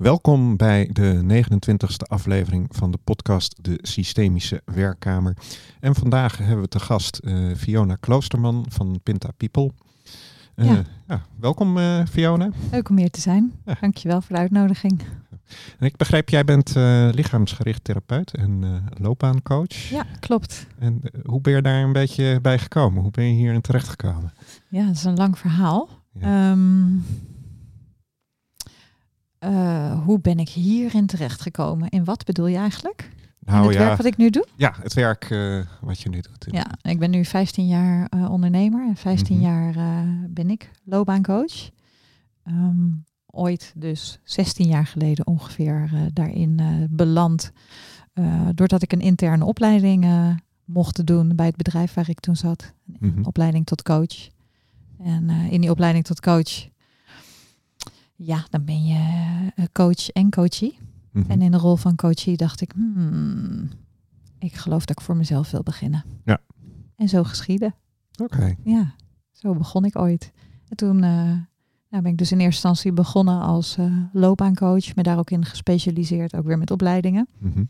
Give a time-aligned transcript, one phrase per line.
[0.00, 5.36] Welkom bij de 29e aflevering van de podcast De Systemische Werkkamer.
[5.80, 9.70] En vandaag hebben we te gast uh, Fiona Kloosterman van Pinta People.
[10.56, 10.82] Uh, ja.
[11.08, 11.22] ja.
[11.40, 12.50] welkom uh, Fiona.
[12.70, 13.52] Leuk om hier te zijn.
[13.64, 13.76] Ja.
[13.80, 15.02] Dankjewel voor de uitnodiging.
[15.78, 16.72] En ik begrijp, jij bent
[17.14, 19.74] lichaamsgericht therapeut en loopbaancoach.
[19.74, 20.66] Ja, klopt.
[20.78, 23.02] En hoe ben je daar een beetje bij gekomen?
[23.02, 24.32] Hoe ben je hierin terechtgekomen?
[24.68, 25.88] Ja, dat is een lang verhaal.
[26.12, 26.50] Ja.
[26.50, 27.04] Um,
[29.44, 31.88] uh, hoe ben ik hierin terechtgekomen?
[31.88, 33.10] In wat bedoel je eigenlijk?
[33.38, 34.46] Nou, het ja, werk wat ik nu doe?
[34.56, 36.46] Ja, het werk uh, wat je nu doet.
[36.50, 39.52] Ja, ik ben nu 15 jaar uh, ondernemer en 15 mm -hmm.
[39.52, 39.74] jaar
[40.28, 41.70] ben ik loopbaancoach.
[42.44, 46.60] Um, ooit dus 16 jaar geleden ongeveer daarin
[46.90, 47.52] beland.
[48.54, 50.06] doordat ik een interne opleiding
[50.64, 52.72] mocht doen bij het bedrijf waar ik toen zat.
[52.84, 53.24] Mm -hmm.
[53.24, 54.28] opleiding tot coach.
[54.98, 56.69] En in die opleiding tot coach
[58.22, 58.98] ja, dan ben je
[59.54, 60.78] eh, coach en coachie.
[61.12, 61.30] Mhm.
[61.30, 63.68] En in de rol van coachie dacht ik, hmm,
[64.38, 66.04] ik geloof dat ik voor mezelf wil beginnen.
[66.24, 66.38] Ja.
[66.96, 67.74] En zo geschieden.
[68.22, 68.54] Oké.
[68.64, 68.94] Ja,
[69.30, 70.32] zo begon ik ooit.
[70.68, 71.32] En toen uh,
[71.88, 75.44] nou ben ik dus in eerste instantie begonnen als uh, loopbaancoach, me daar ook in
[75.44, 77.28] gespecialiseerd, ook weer met opleidingen.
[77.38, 77.64] Mhm.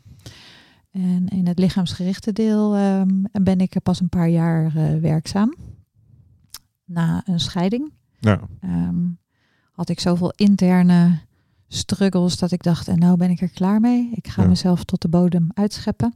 [0.90, 5.54] En in het lichaamsgerichte deel um, ben ik pas een paar jaar uh, werkzaam.
[6.84, 7.92] Na een scheiding.
[8.18, 8.40] Ja.
[8.64, 9.19] Um,
[9.80, 11.18] had ik zoveel interne
[11.68, 14.10] struggles dat ik dacht, en nou ben ik er klaar mee.
[14.14, 16.14] Ik ga mezelf tot de bodem uitscheppen.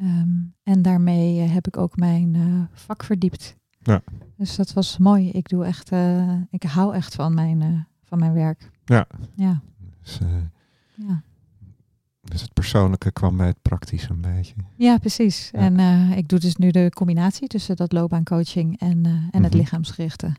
[0.00, 3.56] Um, en daarmee uh, heb ik ook mijn uh, vak verdiept.
[3.78, 4.02] Ja.
[4.36, 5.30] Dus dat was mooi.
[5.30, 8.70] Ik doe echt, uh, ik hou echt van mijn, van mijn werk.
[8.84, 9.06] Ja.
[9.34, 9.62] Ja.
[10.02, 10.18] Dus,
[10.94, 11.22] ja.
[12.20, 14.54] dus het persoonlijke kwam bij het praktische een beetje.
[14.76, 15.50] Ja, precies.
[15.52, 15.58] Ja.
[15.58, 15.78] En
[16.16, 20.34] ik doe dus nu de combinatie tussen dat loopbaancoaching en, en het lichaamsgerichte.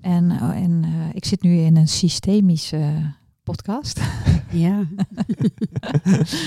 [0.00, 4.00] En, oh, en uh, ik zit nu in een systemische podcast.
[4.50, 4.86] Ja.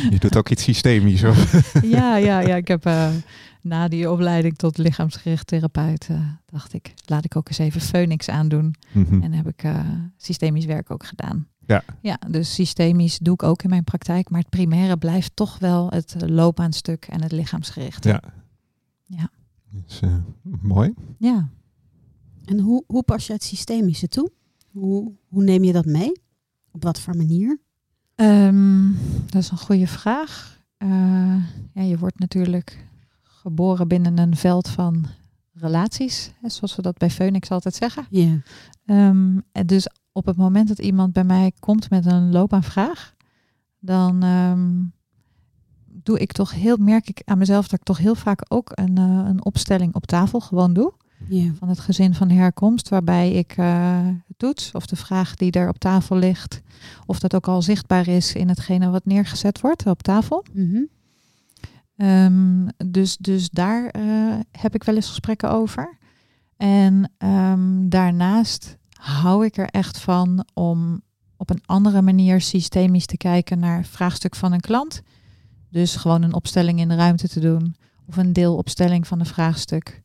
[0.09, 1.35] Je doet ook iets systemisch, hoor.
[1.97, 2.55] ja, ja, ja.
[2.55, 3.09] Ik heb uh,
[3.61, 8.29] na die opleiding tot lichaamsgericht therapeut, uh, dacht ik, laat ik ook eens even Phoenix
[8.29, 8.75] aandoen.
[8.91, 9.23] Mm -hmm.
[9.23, 9.63] En heb ik
[10.17, 11.47] systemisch werk ook gedaan.
[11.65, 11.83] Ja.
[12.01, 15.89] ja, dus systemisch doe ik ook in mijn praktijk, maar het primaire blijft toch wel
[15.89, 18.03] het loopbaanstuk en het lichaamsgericht.
[18.03, 18.21] Ja.
[19.03, 19.29] Ja.
[19.69, 19.99] Dus,
[20.61, 20.93] mooi.
[21.17, 21.49] Ja.
[22.45, 24.31] En hoe, hoe pas je het systemische toe?
[24.71, 26.21] Hoe, hoe neem je dat mee?
[26.71, 27.59] Op wat voor manier?
[28.15, 30.59] Um, dat is een goede vraag.
[30.77, 31.43] Uh,
[31.73, 32.87] ja, je wordt natuurlijk
[33.23, 35.05] geboren binnen een veld van
[35.53, 38.05] relaties, hè, zoals we dat bij Phoenix altijd zeggen.
[38.09, 38.39] Yeah.
[38.85, 43.15] Um, dus op het moment dat iemand bij mij komt met een loopaanvraag,
[43.79, 44.93] dan um,
[45.85, 48.99] doe ik toch heel, merk ik aan mezelf dat ik toch heel vaak ook een,
[48.99, 50.93] uh, een opstelling op tafel gewoon doe
[51.27, 51.51] yeah.
[51.57, 55.77] van het gezin van herkomst, waarbij ik uh, toets of de vraag die er op
[55.77, 56.61] tafel ligt,
[57.05, 60.45] of dat ook al zichtbaar is in hetgene wat neergezet wordt op tafel.
[60.53, 60.87] Mm -hmm.
[62.07, 65.97] um, dus, dus daar uh, heb ik wel eens gesprekken over.
[66.57, 71.01] En um, daarnaast hou ik er echt van om
[71.37, 75.01] op een andere manier systemisch te kijken naar het vraagstuk van een klant.
[75.69, 80.01] Dus gewoon een opstelling in de ruimte te doen of een deelopstelling van een vraagstuk.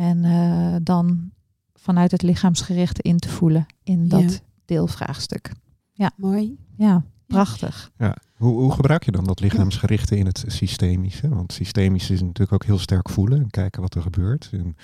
[0.00, 1.30] En uh, dan
[1.74, 4.38] vanuit het lichaamsgerichte in te voelen in dat ja.
[4.64, 5.52] deelvraagstuk.
[5.92, 6.56] Ja, mooi.
[6.76, 7.90] Ja, prachtig.
[7.98, 8.16] Ja.
[8.36, 11.28] Hoe, hoe gebruik je dan dat lichaamsgerichte in het systemische?
[11.28, 14.48] Want systemisch is natuurlijk ook heel sterk voelen en kijken wat er gebeurt.
[14.52, 14.76] En...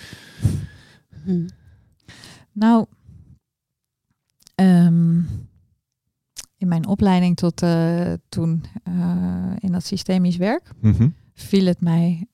[1.24, 1.46] Hmm.
[2.52, 2.86] Nou,
[4.54, 5.28] um,
[6.56, 11.14] in mijn opleiding tot uh, toen uh, in dat systemisch werk mm -hmm.
[11.34, 12.26] viel het mij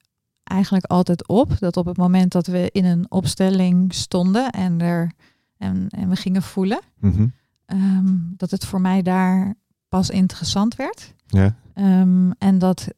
[0.53, 5.13] eigenlijk altijd op dat op het moment dat we in een opstelling stonden en, er,
[5.57, 7.33] en, en we gingen voelen, mm -hmm.
[7.67, 9.55] um, dat het voor mij daar
[9.89, 11.15] pas interessant werd.
[11.27, 11.57] Ja.
[11.75, 12.89] Um, en dat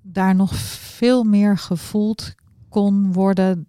[0.00, 2.34] daar nog veel meer gevoeld
[2.68, 3.68] kon worden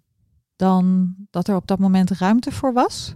[0.56, 3.14] dan dat er op dat moment ruimte voor was.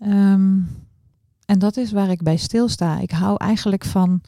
[0.00, 0.68] Um,
[1.44, 2.98] en dat is waar ik bij stilsta.
[2.98, 4.20] Ik hou eigenlijk van,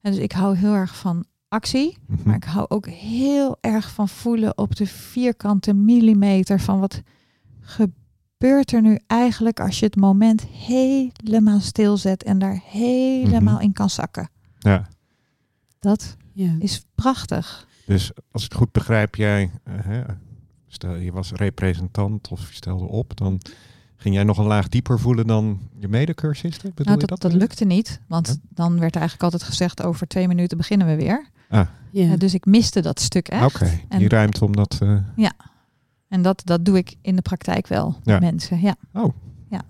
[0.00, 1.96] dus ik hou heel erg van actie.
[2.06, 2.20] Mhm.
[2.24, 7.02] Maar ik hou ook heel erg van voelen op de vierkante millimeter van wat
[7.60, 13.60] gebeurt er nu eigenlijk als je het moment helemaal stilzet en daar helemaal Mm-hmm.
[13.60, 14.30] in kan zakken.
[14.58, 14.88] Ja.
[15.78, 16.54] Dat Ja.
[16.58, 17.66] is prachtig.
[17.86, 20.02] Dus als ik het goed begrijp, jij, uh, hè,
[20.66, 23.40] stel je was representant of je stelde op, dan
[23.96, 26.68] ging jij nog een laag dieper voelen dan je medecursisten?
[26.74, 27.30] Bedoel Nou, je dat, dat?
[27.30, 28.34] dat lukte niet, want Ja.
[28.48, 31.28] dan werd eigenlijk altijd gezegd over twee minuten beginnen we weer.
[31.48, 32.04] Ah, Ja.
[32.06, 33.44] Uh, dus ik miste dat stuk echt.
[33.54, 33.80] oké.
[33.88, 34.78] En- Die ruimte om dat...
[34.82, 34.98] eh,
[36.08, 38.12] En dat, dat doe ik in de praktijk wel Ja.
[38.12, 38.60] met mensen.
[38.60, 38.76] Ja.
[38.92, 39.14] Oh.
[39.50, 39.62] Ja.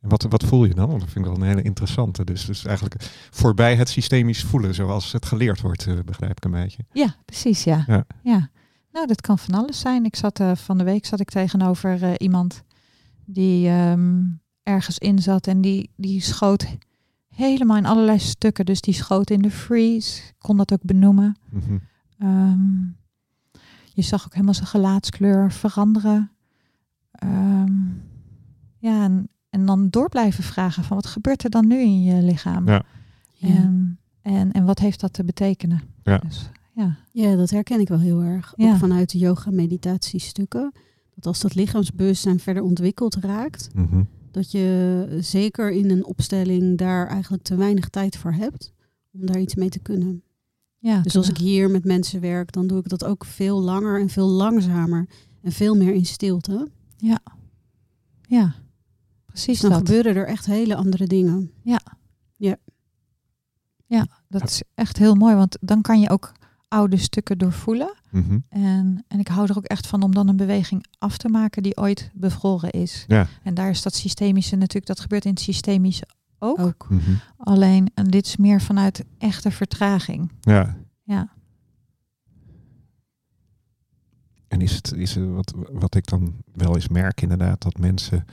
[0.00, 0.88] En wat, wat voel je dan?
[0.88, 2.24] Want dat vind ik wel een hele interessante.
[2.24, 2.94] Dus, dus eigenlijk
[3.30, 6.84] voorbij het systemisch voelen, zoals het geleerd wordt, eh, begrijp ik een beetje.
[6.92, 7.84] Ja, precies, ja.
[7.86, 8.04] Ja.
[8.22, 8.50] ja.
[8.92, 10.04] Nou, dat kan van alles zijn.
[10.04, 12.62] Ik zat eh, van de week zat ik tegenover eh, iemand
[13.24, 14.20] die ehm,
[14.62, 16.66] ergens in zat en die, die schoot
[17.34, 18.64] helemaal in allerlei stukken.
[18.64, 21.36] Dus die schoot in de freeze, ik kon dat ook benoemen.
[21.50, 21.78] Mhm.
[22.18, 22.80] Ehm,
[23.94, 26.30] je zag ook helemaal zijn gelaatskleur veranderen.
[27.12, 27.72] Ehm,
[28.78, 32.22] ja, en, en dan door blijven vragen van wat gebeurt er dan nu in je
[32.22, 32.68] lichaam?
[32.68, 32.82] Ja.
[33.40, 35.82] En, en, en wat heeft dat te betekenen?
[36.02, 36.18] Ja.
[36.18, 36.96] Dus, ja.
[37.12, 38.52] ja, dat herken ik wel heel erg.
[38.56, 38.70] Ja.
[38.72, 40.72] Ook vanuit de yoga-meditatiestukken.
[41.14, 44.02] Dat als dat lichaamsbewustzijn verder ontwikkeld raakt, Mhm.
[44.32, 48.72] Dat je zeker in een opstelling daar eigenlijk te weinig tijd voor hebt
[49.12, 50.22] om daar iets mee te kunnen.
[50.78, 54.00] Ja, Dus als ik hier met mensen werk, dan doe ik dat ook veel langer
[54.00, 55.08] en veel langzamer
[55.42, 56.68] en veel meer in stilte.
[58.26, 58.54] Ja,
[59.26, 59.78] precies Dus dan dat.
[59.78, 61.52] gebeuren er echt hele andere dingen.
[64.28, 66.32] Dat is echt heel mooi, want dan kan je ook
[66.72, 67.94] oude stukken doorvoelen.
[68.10, 68.38] Mhm.
[68.48, 71.62] En, en ik hou er ook echt van om dan een beweging af te maken
[71.62, 73.04] die ooit bevroren is.
[73.06, 73.26] Ja.
[73.42, 76.06] En daar is dat systemische natuurlijk, dat gebeurt in het systemische
[76.38, 76.58] ook.
[76.58, 76.86] Ook.
[76.88, 77.10] Mhm.
[77.36, 80.32] Alleen, en dit is meer vanuit echte vertraging.
[80.40, 80.76] Ja.
[81.02, 81.28] Ja.
[84.48, 88.24] En is het, is het wat, wat ik dan wel eens merk inderdaad, dat mensen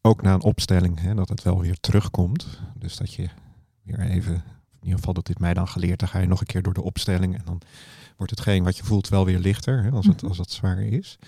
[0.00, 2.60] ook na een opstelling, hè, dat het wel weer terugkomt.
[2.78, 3.28] Dus dat je
[3.82, 4.42] weer even,
[4.82, 6.82] ieder geval dat dit mij dan geleerd, dan ga je nog een keer door de
[6.82, 7.60] opstelling en dan
[8.16, 10.26] wordt hetgeen wat je voelt wel weer lichter, hè, als, het, Mhm.
[10.28, 11.18] als het zwaar is.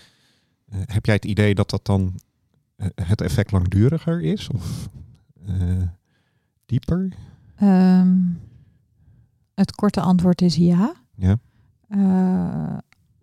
[0.69, 2.19] Eh, heb jij het idee dat dat dan
[2.75, 4.89] eh, het effect langduriger is of
[5.45, 5.81] eh,
[6.65, 7.13] dieper?
[7.55, 8.17] Ehm,
[9.53, 10.93] het korte antwoord is ja.
[11.15, 11.37] Ja.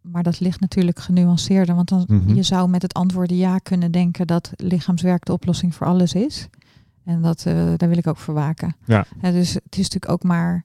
[0.01, 1.75] Maar dat ligt natuurlijk genuanceerder.
[1.75, 2.35] Want dan, Mhm.
[2.35, 6.49] je zou met het antwoord ja kunnen denken dat lichaamswerk de oplossing voor alles is.
[7.05, 8.77] En dat, eh, daar wil ik ook voor waken.
[8.85, 9.05] Ja.
[9.21, 10.65] dus het is natuurlijk ook maar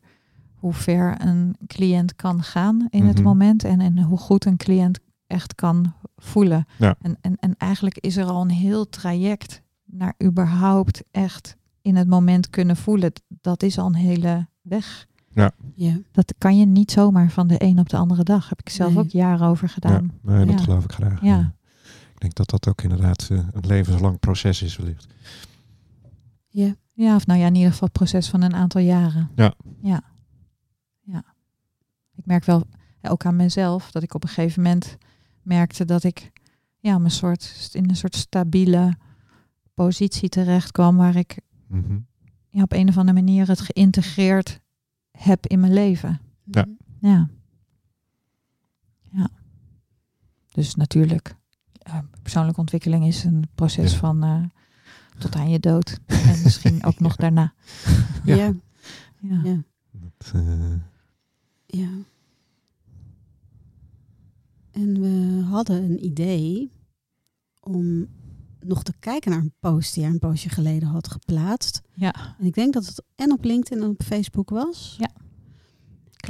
[0.56, 3.24] hoe ver een cliënt kan gaan in het Mhm.
[3.24, 3.64] moment.
[3.64, 6.66] En, en hoe goed een cliënt echt kan voelen.
[6.78, 6.96] Ja.
[7.02, 12.08] En, en, en eigenlijk is er al een heel traject naar überhaupt echt in het
[12.08, 13.12] moment kunnen voelen.
[13.28, 15.06] Dat is al een hele weg.
[15.34, 15.52] Ja.
[16.12, 18.50] Dat kan je niet zomaar van de een op de andere dag.
[18.50, 19.04] Heb ik zelf Nee.
[19.04, 20.12] ook jaren over gedaan.
[20.24, 20.64] Ja, nee, dat Ja.
[20.64, 21.22] geloof ik graag.
[21.22, 21.54] Ja.
[22.14, 25.08] Ik denk dat dat ook inderdaad eh, een levenslang proces is wellicht.
[26.66, 26.76] Ja.
[26.94, 29.30] Ja, of nou ja, in ieder geval het proces van een aantal jaren.
[29.36, 29.54] Ja.
[29.82, 30.02] Ja.
[31.02, 31.24] ja.
[32.16, 32.64] Ik merk wel,
[33.02, 34.98] ja, ook aan mezelf, dat ik op een gegeven moment
[35.42, 36.32] merkte dat ik
[36.80, 38.94] ja, een soort, in een soort stabiele
[39.74, 41.38] positie terecht kwam waar ik
[41.68, 42.00] Mhm.
[42.50, 44.60] ja, op een of andere manier het geïntegreerd
[45.12, 46.20] heb in mijn leven.
[46.44, 46.66] Ja.
[47.00, 47.30] Ja.
[49.12, 49.30] Ja.
[50.52, 51.36] Dus natuurlijk,
[51.80, 53.98] eh, persoonlijke ontwikkeling is een proces Ja.
[53.98, 54.44] van eh,
[55.18, 56.00] tot aan je dood.
[56.06, 57.54] En misschien ook nog daarna.
[58.24, 58.36] Ja.
[58.36, 58.54] Ja.
[59.20, 59.42] Ja.
[59.44, 59.62] Ja.
[59.92, 60.74] Dat, eh,
[61.66, 61.90] Ja.
[64.72, 66.72] En we hadden een idee
[67.60, 68.08] om
[68.60, 71.82] nog te kijken naar een post die jij een poosje geleden had geplaatst.
[71.94, 72.36] ja.
[72.40, 74.96] En ik denk dat het en op LinkedIn en op Facebook was.
[75.00, 75.10] Ja,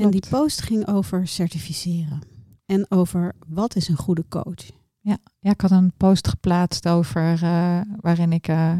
[0.03, 2.19] En die post ging over certificeren.
[2.65, 4.69] En over wat is een goede coach.
[5.07, 8.71] Ja, ja, ik had een post geplaatst over eh, waarin ik eh,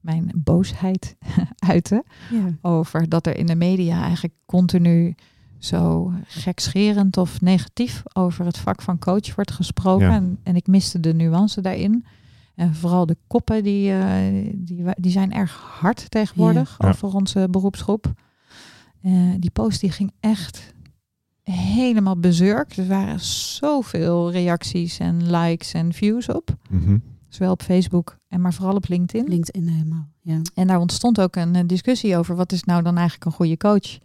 [0.00, 1.16] mijn boosheid
[1.72, 2.04] uitte.
[2.30, 2.70] Ja.
[2.70, 5.14] Over dat er in de media eigenlijk continu
[5.58, 10.06] zo gekscherend of negatief over het vak van coach wordt gesproken.
[10.06, 10.14] Ja.
[10.14, 12.04] En, en ik miste de nuance daarin.
[12.54, 16.88] En vooral de koppen die, eh, die, die zijn erg hard tegenwoordig Ja.
[16.88, 18.12] Over onze beroepsgroep.
[19.02, 20.74] Eh, die post die ging echt
[21.50, 22.76] helemaal bezurk.
[22.76, 26.56] Er waren zoveel reacties en likes en views op.
[26.70, 26.98] mhm.
[27.28, 29.28] Zowel op Facebook en maar vooral op LinkedIn.
[29.28, 30.08] LinkedIn helemaal.
[30.20, 30.40] Ja.
[30.54, 33.56] En daar ontstond ook een eh, discussie over wat is nou dan eigenlijk een goede
[33.56, 33.98] coach.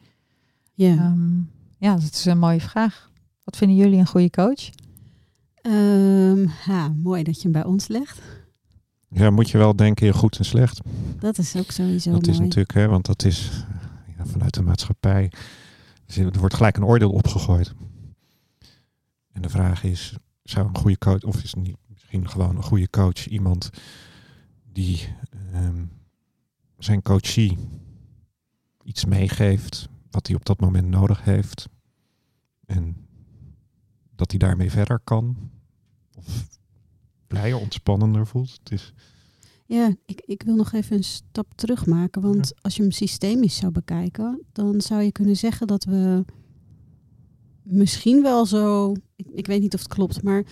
[0.74, 0.92] Ja.
[0.96, 1.38] Ehm,
[1.78, 3.12] ja, dat is een mooie vraag.
[3.44, 4.70] Wat vinden jullie een goede coach?
[5.62, 8.22] Ehm, ha, mooi dat je hem bij ons legt.
[9.10, 10.82] Ja, moet je wel denken in goed en slecht.
[11.20, 12.32] Dat is ook sowieso dat mooi.
[12.34, 13.66] is natuurlijk, hè, want dat is
[14.18, 15.32] ja, vanuit de maatschappij.
[16.06, 17.74] Dus Er wordt gelijk een oordeel opgegooid.
[19.32, 22.90] En de vraag is, zou een goede coach, of is niet misschien gewoon een goede
[22.90, 23.70] coach iemand
[24.64, 25.16] die
[25.52, 25.86] ehm,
[26.78, 27.58] zijn coachie
[28.84, 31.70] iets meegeeft wat hij op dat moment nodig heeft.
[32.66, 33.08] En
[34.16, 35.52] dat hij daarmee verder kan.
[36.16, 36.48] Of
[37.28, 38.60] blijer, ontspannender voelt.
[38.64, 38.94] Het is,
[39.74, 42.22] Ja, ik, ik wil nog even een stap terug maken.
[42.22, 46.26] Want als je hem systemisch zou bekijken, dan zou je kunnen zeggen dat we
[47.64, 48.92] misschien wel zo.
[49.16, 50.44] Ik, ik weet niet of het klopt, maar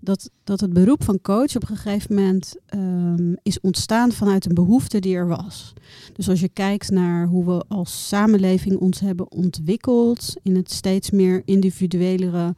[0.00, 4.54] dat, dat het beroep van coach op een gegeven moment ehm, is ontstaan vanuit een
[4.54, 5.72] behoefte die er was.
[6.12, 11.10] Dus als je kijkt naar hoe we als samenleving ons hebben ontwikkeld in het steeds
[11.10, 12.54] meer individuelere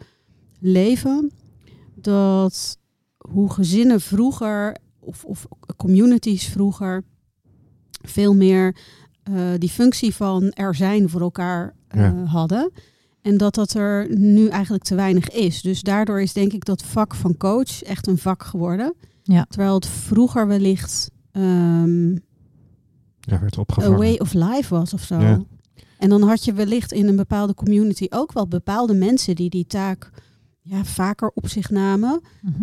[0.59, 1.31] leven,
[1.95, 2.79] dat
[3.17, 4.77] hoe gezinnen vroeger
[5.11, 7.05] of, of communities vroeger
[8.03, 8.77] veel meer
[9.31, 12.25] uh, die functie van er zijn voor elkaar uh, ja.
[12.25, 12.73] hadden.
[13.23, 15.63] En dat dat er nu eigenlijk te weinig is.
[15.63, 18.95] Dus daardoor is denk ik dat vak van coach echt een vak geworden.
[19.23, 19.45] Ja.
[19.49, 22.13] Terwijl het vroeger wellicht um,
[23.21, 25.21] ja, werd a way of life was of zo.
[25.21, 25.43] Ja.
[25.99, 29.67] En dan had je wellicht in een bepaalde community ook wel bepaalde mensen die die
[29.67, 30.11] taak
[30.61, 32.21] ja, vaker op zich namen.
[32.43, 32.63] Mhm.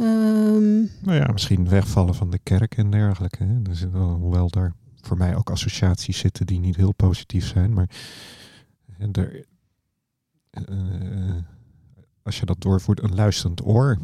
[0.00, 3.44] Um, Nou ja, misschien wegvallen van de kerk en dergelijke.
[3.44, 3.62] Hè.
[3.62, 7.72] Dus, hoewel daar voor mij ook associaties zitten die niet heel positief zijn.
[7.72, 7.90] Maar
[9.12, 9.46] er,
[10.70, 11.36] uh,
[12.22, 13.98] als je dat doorvoert, een luisterend oor.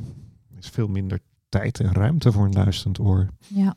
[0.58, 3.28] is veel minder tijd en ruimte voor een luisterend oor.
[3.46, 3.74] Ja,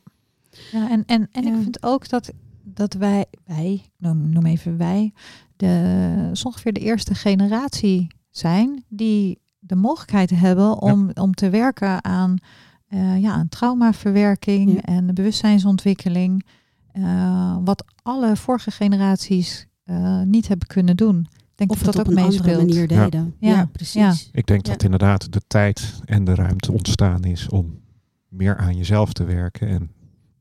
[0.72, 1.56] ja en, en, en Ja.
[1.56, 2.32] ik vind ook dat,
[2.62, 5.12] dat wij, wij, noem, noem even wij,
[5.56, 12.36] de, ongeveer de eerste generatie zijn die de mogelijkheid hebben om, om te werken aan,
[12.88, 14.80] eh, ja, aan traumaverwerking Ja.
[14.80, 16.46] en de bewustzijnsontwikkeling.
[16.92, 21.18] eh, wat alle vorige generaties eh, niet hebben kunnen doen.
[21.30, 22.66] Ik denk of dat dat op ook een andere meespeelt.
[22.68, 23.04] manier Ja.
[23.04, 23.34] deden.
[23.38, 23.50] Ja.
[23.50, 24.28] Ja, precies.
[24.32, 24.72] Ik denk Ja.
[24.72, 27.78] dat inderdaad de tijd en de ruimte ontstaan is om
[28.28, 29.90] meer aan jezelf te werken en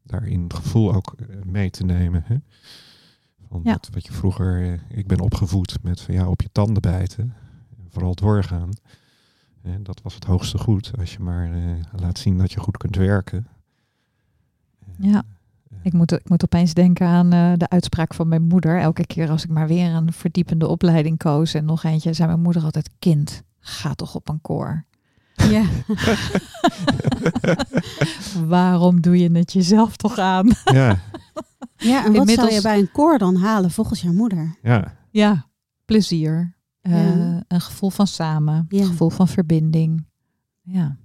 [0.04, 1.16] daarin het gevoel ook
[1.46, 2.24] mee te nemen.
[2.26, 2.36] Hè?
[3.50, 3.72] Van Ja.
[3.72, 7.24] wat, wat je vroeger, ik ben opgevoed met van ja, op je tanden bijten,
[7.78, 8.70] en vooral doorgaan.
[9.66, 11.62] En dat was het hoogste goed, als je maar eh,
[12.02, 13.48] laat zien dat je goed kunt werken.
[14.98, 15.24] Ja.
[15.82, 18.80] Ik moet, ik moet opeens denken aan eh, de uitspraak van mijn moeder.
[18.80, 22.42] Elke keer als ik maar weer een verdiepende opleiding koos en nog eentje, zei mijn
[22.42, 24.86] moeder altijd: Kind, ga toch op een koor.
[25.36, 25.64] Ja.
[28.48, 30.48] Waarom doe je het jezelf toch aan?
[30.66, 31.00] Ja,
[31.78, 34.56] ja, en wat Inmiddels- zou je bij een koor dan halen volgens jouw moeder?
[34.62, 35.46] ja, Ja,
[35.86, 36.55] plezier.
[36.92, 37.38] Eh.
[37.48, 38.66] Een gevoel van samen.
[38.70, 40.06] Een gevoel van verbinding.
[40.62, 40.98] Ja.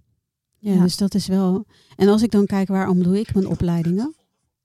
[0.58, 0.82] Ja, Ja.
[0.82, 1.66] dus dat is wel.
[1.96, 4.14] En als ik dan kijk waarom doe ik mijn opleidingen?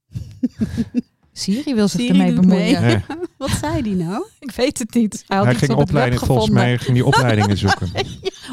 [1.38, 2.80] Siri wil zich Siri ermee bemoeien.
[2.82, 2.90] mee.
[2.90, 3.04] Ja.
[3.38, 4.24] Wat zei die nou?
[4.38, 5.24] Ik weet het niet.
[5.26, 7.90] Hij had Hij ging op opleiding, volgens mij ging die opleidingen zoeken.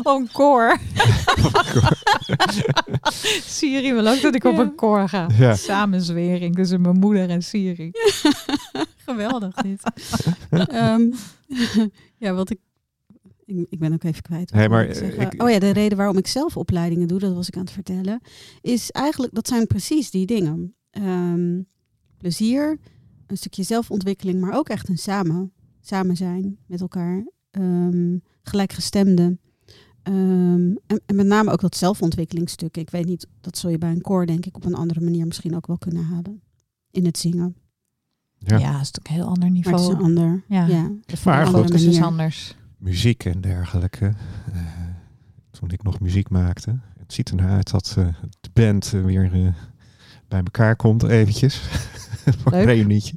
[0.04, 0.78] Een koor.
[3.46, 5.28] Siri wil ook dat ik op een koor ga.
[5.38, 5.56] Ja.
[5.56, 7.92] Samenzwering tussen mijn moeder en Siri.
[9.06, 9.82] Geweldig dit.
[10.50, 11.12] Ehm,
[12.18, 12.60] ja, wat ik,
[13.46, 13.80] ik.
[13.80, 14.54] Ben ook even kwijt.
[14.54, 17.48] ik maar, eh, ik- oh ja, de reden waarom ik zelf opleidingen doe, dat was
[17.48, 18.22] ik aan het vertellen,
[18.62, 20.76] is eigenlijk dat zijn precies die dingen.
[20.92, 21.60] Ehm,
[22.24, 22.80] plezier,
[23.28, 25.52] een stukje zelfontwikkeling, maar ook echt een samen,
[25.82, 29.40] samen zijn met elkaar, Ehm, gelijkgestemden.
[30.04, 32.78] Ehm, en, en met name ook dat zelfontwikkelingsstuk.
[32.78, 35.26] Ik weet niet, dat zul je bij een koor denk ik op een andere manier
[35.26, 36.42] misschien ook wel kunnen halen.
[36.92, 37.56] In het zingen.
[38.38, 38.72] Ja, Ja.
[38.72, 39.96] dat is natuurlijk een heel ander Maar het is niveau.
[39.96, 40.44] een ander.
[40.48, 40.66] Ja.
[40.66, 40.92] ja.
[41.26, 41.74] Maar goed.
[41.74, 42.58] is anders.
[42.78, 44.14] muziek en dergelijke.
[44.54, 44.62] Eh,
[45.52, 46.80] toen ik nog muziek maakte.
[46.98, 48.08] Het ziet er nou uit dat eh,
[48.40, 49.54] de band eh, weer eh,
[50.34, 51.56] bij elkaar komt eventjes.
[52.42, 53.16] Voor een reunietje.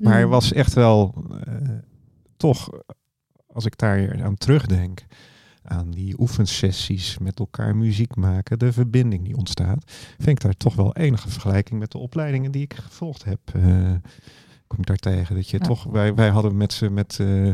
[0.00, 0.30] Maar er Mm.
[0.30, 1.54] was echt wel eh,
[2.36, 2.68] toch,
[3.46, 5.04] als ik daar aan terugdenk,
[5.62, 10.74] aan die oefensessies met elkaar muziek maken, de verbinding die ontstaat, vind ik daar toch
[10.74, 13.40] wel enige vergelijking met de opleidingen die ik gevolgd heb.
[13.54, 13.92] eh,
[14.66, 15.64] kom ik daar tegen dat je Ja.
[15.66, 17.50] toch, wij, wij hadden met z'n met eh,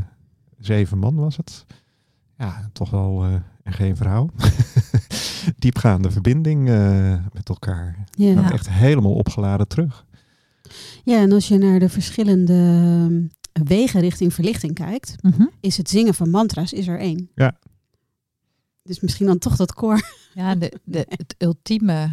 [0.58, 1.66] zeven man was het.
[2.38, 3.24] Ja, toch wel,
[3.62, 4.30] en geen vrouw.
[5.56, 8.04] Diepgaande verbinding eh, met elkaar.
[8.10, 8.52] Ja.
[8.52, 10.06] Echt helemaal opgeladen terug.
[11.04, 12.52] Ja, en als je naar de verschillende
[13.52, 15.44] ehm, wegen richting verlichting kijkt, Mhm.
[15.60, 17.30] is het zingen van mantra's is er één.
[17.34, 17.58] Ja.
[18.82, 20.14] Dus misschien dan toch dat koor.
[20.34, 22.10] Ja, de, de, het ultieme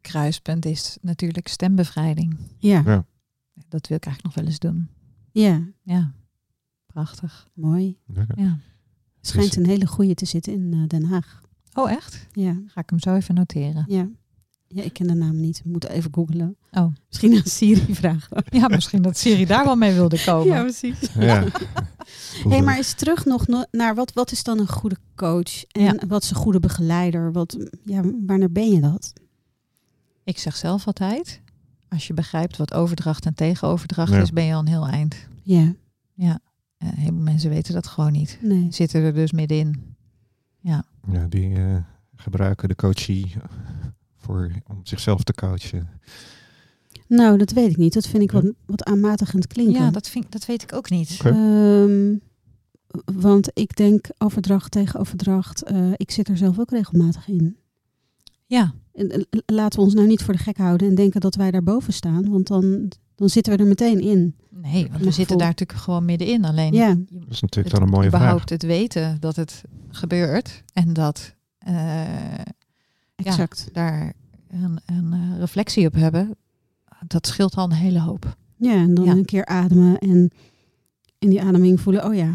[0.00, 2.36] kruispunt is natuurlijk stembevrijding.
[2.58, 3.04] Ja, Ja.
[3.68, 4.88] Dat wil ik eigenlijk nog wel eens doen.
[5.32, 6.12] ja, Ja,
[6.86, 7.48] prachtig.
[7.54, 7.96] mooi.
[8.14, 8.24] Ja.
[8.36, 8.58] Ja.
[9.18, 11.40] Het schijnt Dus- een hele goeie te zitten in eh, Den Haag.
[11.82, 12.26] Oh, echt?
[12.32, 13.84] Ja, Ga ik hem zo even noteren.
[13.88, 14.08] ja.
[14.70, 15.60] Ja, ik ken de naam niet.
[15.64, 16.56] We moeten even googlen.
[16.70, 18.44] Oh, Misschien aan Siri vragen.
[18.50, 20.62] ja, misschien dat Siri daar wel mee wilde komen.
[20.62, 20.98] precies.
[21.18, 21.44] Ja.
[22.48, 25.64] hey, maar eens terug nog no- naar wat, wat is dan een goede coach?
[25.64, 25.94] En Ja.
[26.08, 27.32] wat is een goede begeleider?
[27.32, 29.12] Wat, ja, wanneer ben je dat?
[30.24, 31.40] Ik zeg zelf altijd,
[31.88, 34.20] als je begrijpt wat overdracht en tegenoverdracht Ja.
[34.20, 35.16] is, ben je al een heel eind.
[35.42, 35.74] Ja,
[36.14, 36.38] Ja,
[36.78, 38.38] uh, heel veel mensen weten dat gewoon niet.
[38.42, 38.66] nee.
[38.70, 39.96] Zitten er dus middenin.
[40.60, 41.76] Ja, Ja, die eh,
[42.16, 43.34] gebruiken de coachie
[44.16, 45.88] voor, om zichzelf te coachen.
[47.06, 47.92] Nou, dat weet ik niet.
[47.92, 49.82] Dat vind ik wat, wat aanmatigend klinken.
[49.82, 51.16] ja dat, vind, dat weet ik ook niet.
[51.18, 51.28] Oké.
[51.28, 52.16] Ehm,
[53.20, 55.62] want ik denk overdracht tegen overdracht.
[55.62, 57.56] eh, ik zit er zelf ook regelmatig in.
[58.46, 61.34] Ja, En, eh, laten we ons nou niet voor de gek houden en denken dat
[61.34, 62.30] wij daarboven staan.
[62.30, 64.34] Want dan, dan zitten we er meteen in.
[64.50, 65.12] nee, want we gevoel.
[65.12, 66.44] zitten daar natuurlijk gewoon middenin.
[66.44, 68.20] Alleen Ja, Dat is natuurlijk het, dan een mooie vraag.
[68.20, 72.02] überhaupt het weten dat het gebeurt en dat eh,
[73.16, 73.68] exact.
[73.72, 74.12] daar
[74.48, 76.36] een, een eh, reflectie op hebben,
[77.06, 78.36] dat scheelt al een hele hoop.
[78.56, 79.12] Ja, en dan Ja.
[79.12, 80.30] een keer ademen en
[81.18, 82.34] in die ademing voelen, oh ja,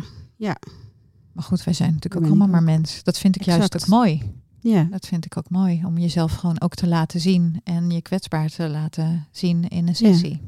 [1.34, 3.04] Maar goed, wij zijn natuurlijk ook allemaal maar mens.
[3.04, 4.22] Dat vind ik juist ook mooi.
[4.60, 5.86] ja, Dat vind ik ook mooi.
[5.86, 9.96] Om jezelf gewoon ook te laten zien en je kwetsbaar te laten zien in een
[9.96, 10.32] sessie.
[10.32, 10.40] Ja,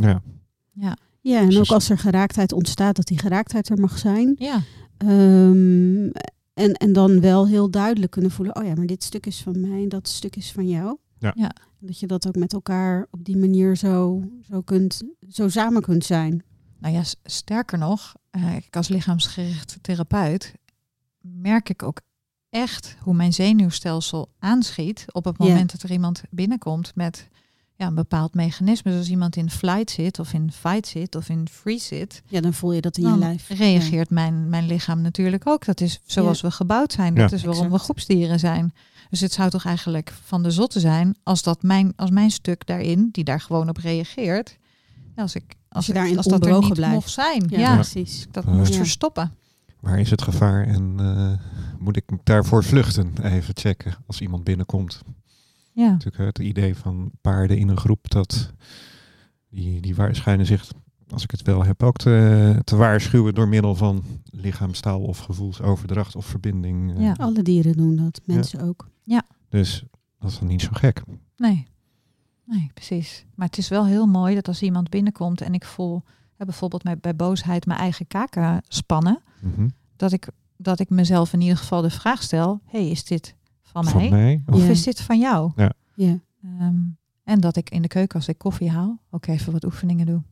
[0.00, 0.96] ja.
[1.22, 1.58] En Precies.
[1.58, 4.34] ook als er geraaktheid ontstaat, dat die geraaktheid er mag zijn.
[4.38, 4.62] Ja,
[4.96, 6.10] Ehm,
[6.54, 9.60] en, en dan wel heel duidelijk kunnen voelen, oh ja, maar dit stuk is van
[9.60, 10.96] mij en dat stuk is van jou.
[11.18, 11.32] Ja.
[11.36, 11.50] Ja.
[11.78, 16.04] Dat je dat ook met elkaar op die manier zo, zo, kunt, zo samen kunt
[16.04, 16.42] zijn.
[16.78, 20.54] nou ja, sterker nog, eh, ik als lichaamsgericht therapeut
[21.20, 22.00] merk ik ook
[22.50, 25.44] echt hoe mijn zenuwstelsel aanschiet op het Ja.
[25.46, 27.28] moment dat er iemand binnenkomt met
[27.80, 28.90] ja, een bepaald mechanisme.
[28.90, 32.40] Dus als iemand in flight zit of in fight zit of in freeze zit, Ja,
[32.40, 33.48] dan voel je dat in je lijf.
[33.48, 35.64] reageert mijn, mijn lichaam natuurlijk ook.
[35.64, 37.14] Dat is zoals we gebouwd zijn.
[37.14, 37.20] Ja.
[37.20, 38.74] Dat is waarom we groepsdieren zijn.
[39.10, 42.66] Dus het zou toch eigenlijk van de zotte zijn als dat mijn, als mijn stuk
[42.66, 44.58] daarin, die daar gewoon op reageert,
[45.16, 46.94] ja, als ik als, je daarin als dat er niet blijft.
[46.94, 48.26] mocht zijn, Ja, ja, precies.
[48.30, 48.50] dat Ja.
[48.52, 48.78] moest Ja.
[48.78, 49.32] verstoppen.
[49.80, 51.32] waar is het gevaar en eh,
[51.78, 53.12] moet ik daarvoor vluchten?
[53.22, 55.00] Even checken als iemand binnenkomt.
[55.72, 58.52] Ja, Natuurlijk het idee van paarden in een groep, dat
[59.50, 60.70] die, die waar- schijnen zich,
[61.08, 66.16] als ik het wel heb, ook te, te waarschuwen door middel van lichaamstaal of gevoelsoverdracht
[66.16, 66.96] of verbinding.
[66.96, 67.02] eh.
[67.02, 67.12] Ja.
[67.18, 68.88] Alle dieren doen dat, mensen ook.
[69.48, 69.84] Dus
[70.18, 71.02] dat is dan niet zo gek.
[71.36, 71.68] nee.
[72.44, 73.24] Nee, precies.
[73.34, 76.02] Maar het is wel heel mooi dat als iemand binnenkomt en ik voel
[76.36, 79.68] hè, bijvoorbeeld bij, bij boosheid mijn eigen kaken spannen, Mhm.
[79.96, 83.34] dat ik, dat ik mezelf in ieder geval de vraag stel, hey, is dit
[83.70, 83.92] van mij?
[83.92, 84.42] Van mij?
[84.46, 85.52] Of- is dit van jou?
[85.56, 85.72] Ja,
[86.42, 86.76] Ehm,
[87.24, 90.22] en dat ik in de keuken als ik koffie haal, ook even wat oefeningen doe.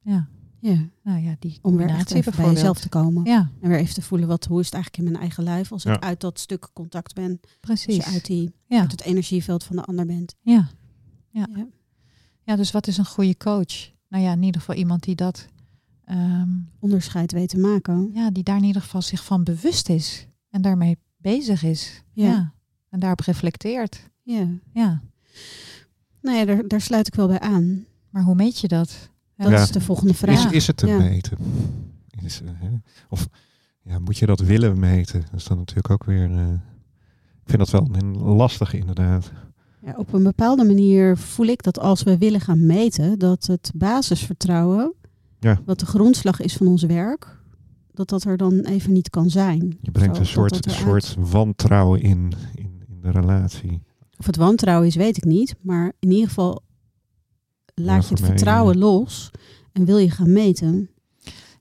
[0.00, 0.28] Ja,
[0.60, 0.76] ja.
[1.02, 3.24] nou ja, die Om weer echt even bij jezelf te komen.
[3.24, 5.72] Ja, En weer even te voelen, wat, hoe is het eigenlijk in mijn eigen lijf
[5.72, 5.94] als Ja.
[5.94, 7.40] ik uit dat stuk contact ben.
[7.42, 7.96] Als precies.
[7.96, 10.34] je uit, die, Ja, uit het energieveld van de ander bent.
[10.40, 10.68] ja.
[11.30, 11.46] Ja.
[11.54, 11.66] Ja.
[12.42, 13.90] ja, dus wat is een goede coach?
[14.08, 15.46] Nou ja, in ieder geval iemand die dat,
[16.04, 18.10] ehm, Onderscheid weten maken.
[18.14, 22.02] ja, die daar in ieder geval zich van bewust is en daarmee bezig is.
[22.12, 22.26] Ja.
[22.26, 22.52] Ja.
[22.90, 24.10] En daarop reflecteert.
[24.22, 24.48] Ja.
[24.72, 25.00] Ja,
[26.22, 27.84] Nou ja, daar, daar sluit ik wel bij aan.
[28.10, 29.10] maar hoe meet je dat?
[29.36, 29.62] Dat Ja.
[29.62, 30.44] is de volgende vraag.
[30.46, 30.98] Is, is het te Ja.
[30.98, 31.38] meten?
[32.24, 32.68] Is, eh, hè?
[33.08, 33.28] Of
[33.82, 35.20] ja, moet je dat willen meten?
[35.30, 36.30] Dat is dan natuurlijk ook weer.
[36.32, 36.52] eh,
[37.44, 39.32] ik vind dat wel een lastige inderdaad.
[39.84, 43.70] Ja, op een bepaalde manier voel ik dat als we willen gaan meten, dat het
[43.74, 44.94] basisvertrouwen,
[45.40, 45.60] Ja.
[45.64, 47.40] wat de grondslag is van ons werk,
[47.92, 49.78] dat dat er dan even niet kan zijn.
[49.80, 53.82] Je brengt Zo, een soort, dat soort wantrouwen in, in, in de relatie.
[54.18, 55.54] Of het wantrouwen is, weet ik niet.
[55.60, 56.62] Maar in ieder geval
[57.74, 59.30] laat je het mij, vertrouwen eh, los
[59.72, 60.90] en wil je gaan meten.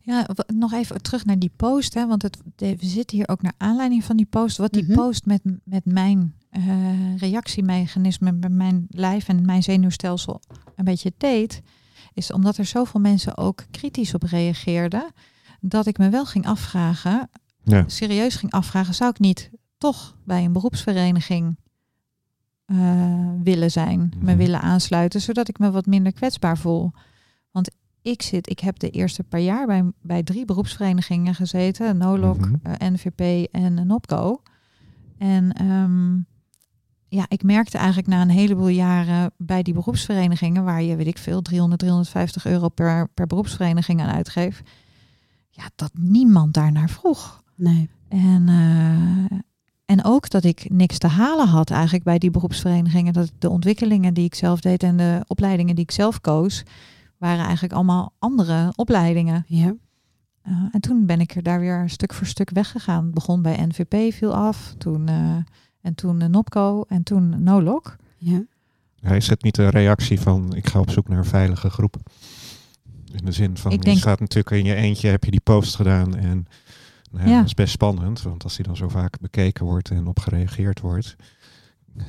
[0.03, 3.53] Ja, nog even terug naar die post, hè, want het, we zitten hier ook naar
[3.57, 4.57] aanleiding van die post.
[4.57, 4.93] Wat die Mhm.
[4.93, 10.41] post met, met mijn eh, reactiemechanisme, met mijn lijf en mijn zenuwstelsel
[10.75, 11.61] een beetje deed,
[12.13, 15.11] is omdat er zoveel mensen ook kritisch op reageerden,
[15.61, 17.29] dat ik me wel ging afvragen,
[17.63, 21.57] Ja, serieus ging afvragen, zou ik niet toch bij een beroepsvereniging
[22.65, 24.37] eh, willen zijn, me Mhm.
[24.37, 26.91] willen aansluiten, zodat ik me wat minder kwetsbaar voel.
[27.51, 27.71] Want
[28.01, 32.55] ik zit, ik heb de eerste paar jaar bij, bij drie beroepsverenigingen gezeten, NOLOC, Mhm.
[32.63, 34.41] eh, NVP en NOPCO.
[35.17, 36.15] En ehm,
[37.07, 41.17] ja, ik merkte eigenlijk na een heleboel jaren bij die beroepsverenigingen, waar je, weet ik
[41.17, 44.69] veel, 300, 350 euro per, per beroepsvereniging aan uitgeeft,
[45.51, 47.43] ja, dat niemand daarnaar vroeg.
[47.55, 47.89] Nee.
[48.07, 49.37] En, eh,
[49.85, 53.13] en ook dat ik niks te halen had eigenlijk bij die beroepsverenigingen.
[53.13, 56.63] Dat de ontwikkelingen die ik zelf deed en de opleidingen die ik zelf koos,
[57.17, 59.43] waren eigenlijk allemaal andere opleidingen.
[59.47, 59.75] Ja.
[60.47, 63.03] Uh, en toen ben ik er daar weer stuk voor stuk weggegaan.
[63.03, 64.73] Het begon bij NVP, viel af.
[64.77, 65.35] Toen, uh,
[65.81, 67.95] en toen NOPCO en toen NOLOC.
[68.17, 68.43] Ja.
[68.95, 71.95] ja, is het niet een reactie van ik ga op zoek naar een veilige groep?
[73.19, 75.39] In de zin van, Ik je denk- staat natuurlijk in je eentje, heb je die
[75.39, 76.47] post gedaan en
[77.11, 77.37] nou ja, Ja.
[77.37, 80.79] dat is best spannend, want als die dan zo vaak bekeken wordt en op gereageerd
[80.79, 81.15] wordt.
[81.95, 82.03] In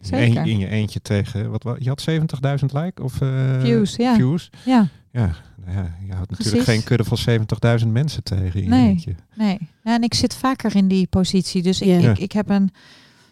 [0.00, 0.36] je, Zeker.
[0.42, 4.14] een- in je eentje tegen, wat, wa- je had 70.000 like of eh, Views, ja.
[4.14, 4.50] views?
[4.64, 5.34] Ja, Ja,
[5.64, 6.64] nou ja, je houdt natuurlijk Precies.
[6.64, 8.88] geen kudde van 70.000 mensen tegen in je Nee.
[8.88, 9.14] eentje.
[9.36, 9.58] nee.
[9.84, 11.62] Ja, en ik zit vaker in die positie.
[11.62, 12.10] Dus ik, Ja.
[12.10, 12.70] ik, ik heb een,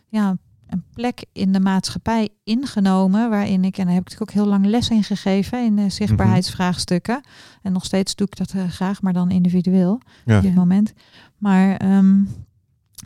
[0.08, 3.30] ja, een plek in de maatschappij ingenomen.
[3.30, 5.64] Waarin ik, en daar heb ik natuurlijk ook heel lang les in gegeven.
[5.64, 7.20] In eh, zichtbaarheidsvraagstukken.
[7.62, 10.00] En nog steeds doe ik dat eh, graag, maar dan individueel.
[10.24, 10.36] Ja.
[10.36, 10.92] op dit moment.
[11.38, 12.22] Maar ehm,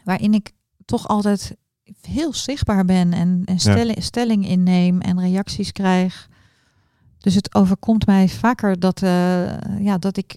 [0.04, 0.52] waarin ik
[0.84, 1.56] toch altijd
[2.00, 6.28] heel zichtbaar ben en, en stelling, stelling inneem en reacties krijg.
[7.18, 10.36] Dus het overkomt mij vaker dat, eh, ja, dat ik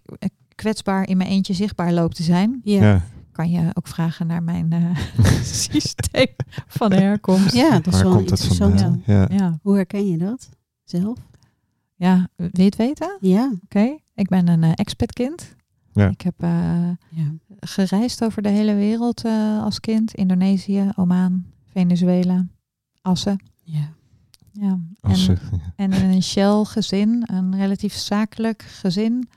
[0.55, 2.61] kwetsbaar in mijn eentje zichtbaar loop te zijn.
[2.63, 2.83] Ja.
[2.83, 3.01] Ja.
[3.33, 4.97] Kan je ook vragen naar mijn eh,
[5.43, 6.27] systeem
[6.67, 7.53] van herkomst.
[7.53, 8.79] Ja, dat is Waar wel komt het interessant.
[8.81, 9.03] vandaan?
[9.05, 9.27] Ja.
[9.37, 10.49] Ja, Hoe herken je dat
[10.83, 11.19] zelf?
[11.95, 13.17] ja wil je het weten?
[13.21, 13.51] Ja.
[13.63, 15.55] Oké, ik ben een eh, expatkind.
[15.91, 16.09] Ja.
[16.09, 17.33] Ik heb eh, ja.
[17.59, 20.13] gereisd over de hele wereld eh, als kind.
[20.13, 22.45] Indonesië, Oman, Venezuela,
[23.01, 23.43] Assen.
[23.63, 23.93] ja.
[24.51, 24.79] Ja.
[25.01, 25.39] Als, en,
[25.75, 29.27] en in een Shell gezin, een relatief zakelijk gezin.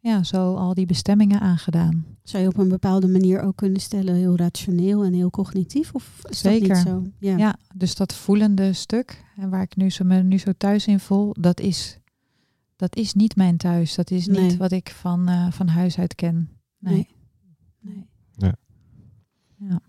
[0.00, 2.04] Ja, zo al die bestemmingen aangedaan.
[2.22, 5.94] Zou je op een bepaalde manier ook kunnen stellen, heel rationeel en heel cognitief?
[5.94, 6.68] Of is dat Zeker.
[6.68, 7.02] niet zo?
[7.18, 7.36] Ja.
[7.36, 7.56] Ja.
[7.74, 11.34] dus dat voelende stuk, en waar ik nu zo, me nu zo thuis in voel,
[11.40, 11.98] dat is,
[12.76, 13.94] dat is niet mijn thuis.
[13.94, 14.40] Dat is Nee.
[14.42, 16.48] niet wat ik van, eh, van huis uit ken.
[16.78, 16.94] Nee.
[16.94, 17.06] Nee.
[17.80, 18.06] nee.
[18.36, 18.54] Ja.
[19.68, 19.80] Ja.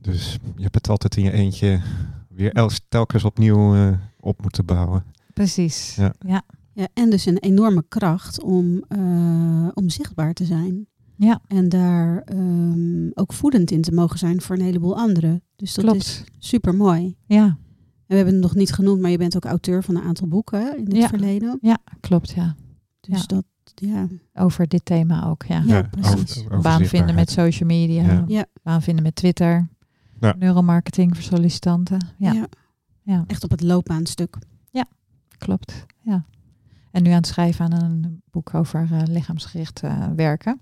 [0.00, 1.80] dus je hebt het altijd in je eentje
[2.28, 5.04] weer telkens opnieuw eh, op moeten bouwen.
[5.34, 5.94] Precies.
[5.94, 6.14] Ja.
[6.26, 6.42] Ja.
[6.76, 10.86] Ja, en dus een enorme kracht om, eh, om zichtbaar te zijn.
[11.16, 11.40] Ja.
[11.46, 15.42] En daar ehm, ook voedend in te mogen zijn voor een heleboel anderen.
[15.56, 16.00] Dus dat Klopt.
[16.00, 17.16] is super mooi.
[17.26, 17.58] Ja, En
[18.06, 20.78] we hebben het nog niet genoemd, maar je bent ook auteur van een aantal boeken
[20.78, 21.08] in het Ja.
[21.08, 21.58] verleden.
[21.60, 22.30] ja, klopt.
[22.30, 22.56] Ja.
[23.00, 23.26] Dus Ja.
[23.26, 24.08] dat, ja.
[24.34, 25.42] Over dit thema ook.
[25.44, 25.62] Ja.
[25.66, 26.38] Ja, precies.
[26.38, 28.02] over- over Baan vinden met social media.
[28.04, 28.24] Ja.
[28.26, 28.46] Ja.
[28.62, 29.68] Baan vinden met Twitter.
[30.20, 30.34] Ja.
[30.38, 32.06] Neuromarketing voor sollicitanten.
[32.18, 32.46] Ja, Ja.
[33.02, 33.24] Ja.
[33.26, 34.36] Echt op het loopbaanstuk.
[35.38, 35.84] klopt.
[36.02, 36.24] Ja.
[36.96, 40.60] En nu aan het schrijven aan een boek over eh, lichaamsgericht eh, werken.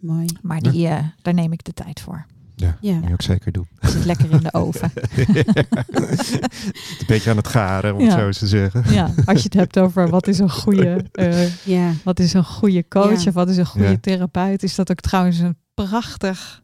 [0.00, 0.26] Mooi.
[0.42, 2.26] Maar die, eh, daar neem ik de tijd voor.
[2.54, 2.94] Ja, Ja.
[2.94, 3.66] moet je ook zeker doen.
[3.78, 4.90] Het zit lekker in de oven.
[5.14, 8.06] een beetje aan het garen, om Ja.
[8.06, 8.92] het zo eens te zeggen.
[8.94, 11.92] Ja, als je het hebt over wat is een goede, eh, Ja.
[12.04, 13.28] wat is een goede coach Ja.
[13.28, 13.96] of wat is een goede Ja.
[14.00, 16.62] therapeut, is dat ook trouwens een prachtig,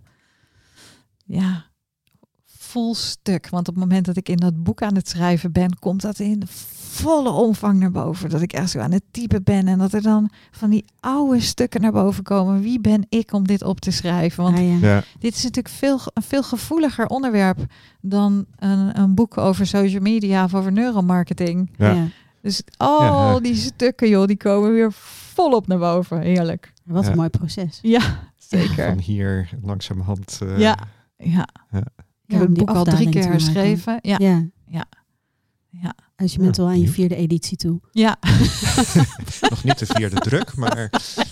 [1.24, 1.64] ja,
[2.72, 3.48] vol stuk.
[3.48, 6.18] Want op het moment dat ik in dat boek aan het schrijven ben, komt dat
[6.18, 6.42] in
[6.94, 8.30] volle omvang naar boven.
[8.30, 11.40] Dat ik echt zo aan het typen ben en dat er dan van die oude
[11.40, 12.60] stukken naar boven komen.
[12.60, 14.42] Wie ben ik om dit op te schrijven?
[14.42, 14.88] Want Ah, ja.
[14.88, 17.58] Ja, dit is natuurlijk veel, een veel gevoeliger onderwerp
[18.00, 21.70] dan een, een boek over social media of over neuromarketing.
[21.76, 21.90] Ja.
[21.92, 22.06] Ja.
[22.42, 23.40] Dus al Ja.
[23.40, 24.92] die stukken, joh, die komen weer
[25.32, 26.20] volop naar boven.
[26.20, 26.72] Heerlijk.
[26.84, 27.10] Wat Ja.
[27.10, 27.78] een mooi proces.
[27.82, 28.02] Ja,
[28.36, 28.88] zeker.
[28.88, 30.38] van hier langzamerhand.
[30.42, 30.78] eh, Ja.
[31.16, 31.48] Ja.
[32.32, 33.98] Ik heb het die boek al drie keer herschreven.
[34.02, 34.16] Ja.
[34.18, 34.48] Ja.
[34.66, 34.84] Ja.
[35.70, 35.94] Ja.
[36.16, 37.80] Dus je bent Ja, al aan je vierde editie toe.
[37.90, 38.16] Ja.
[39.50, 40.90] Nog niet de vierde druk, maar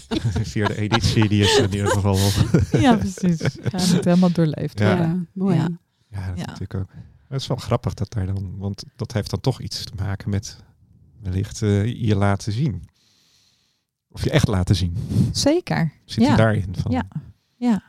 [0.08, 2.16] de vierde editie die is er in ieder geval
[2.80, 3.38] ja, precies.
[3.40, 4.96] Ja, het helemaal doorleefd Ja.
[4.96, 5.28] worden.
[5.32, 5.56] mooi.
[5.56, 5.68] Ja.
[6.10, 6.44] Ja, dat Ja.
[6.44, 6.90] natuurlijk ook.
[7.28, 10.30] Het is wel grappig dat daar dan, want dat heeft dan toch iets te maken
[10.30, 10.56] met
[11.22, 12.82] wellicht eh, je laten zien.
[14.10, 14.96] Of je echt laten zien.
[15.32, 15.92] Zeker.
[16.04, 16.30] Zit Ja.
[16.30, 17.08] je daarin van Ja.
[17.56, 17.82] Ja.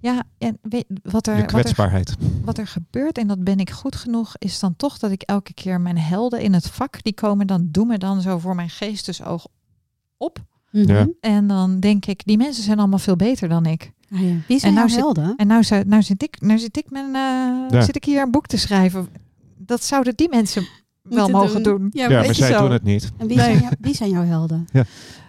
[0.00, 2.04] Ja, en weet, wat, er, je wat, er,
[2.44, 5.54] wat er gebeurt, en dat ben ik goed genoeg, is dan toch dat ik elke
[5.54, 8.70] keer mijn helden in het vak, die komen dan, doen me dan zo voor mijn
[8.70, 9.46] geestesoog
[10.16, 10.38] op.
[10.70, 10.92] Mhm.
[10.92, 11.08] Ja.
[11.20, 13.92] En dan denk ik, die mensen zijn allemaal veel beter dan ik.
[14.12, 14.34] Ah, ja.
[14.48, 15.34] Wie zijn En nou zit- helden?
[15.36, 17.80] En nou, zou, nou, zit, ik, nou zit ik mijn, eh, Ja.
[17.82, 19.08] zit ik hier een boek te schrijven.
[19.56, 20.62] Dat zouden die mensen
[21.02, 21.88] wel Moeten mogen doen.
[21.92, 22.60] Ja, Ja, maar zij zo.
[22.60, 23.10] doen het niet.
[23.16, 23.46] En wie, Nee.
[23.46, 24.66] zijn jou- wie zijn jouw helden?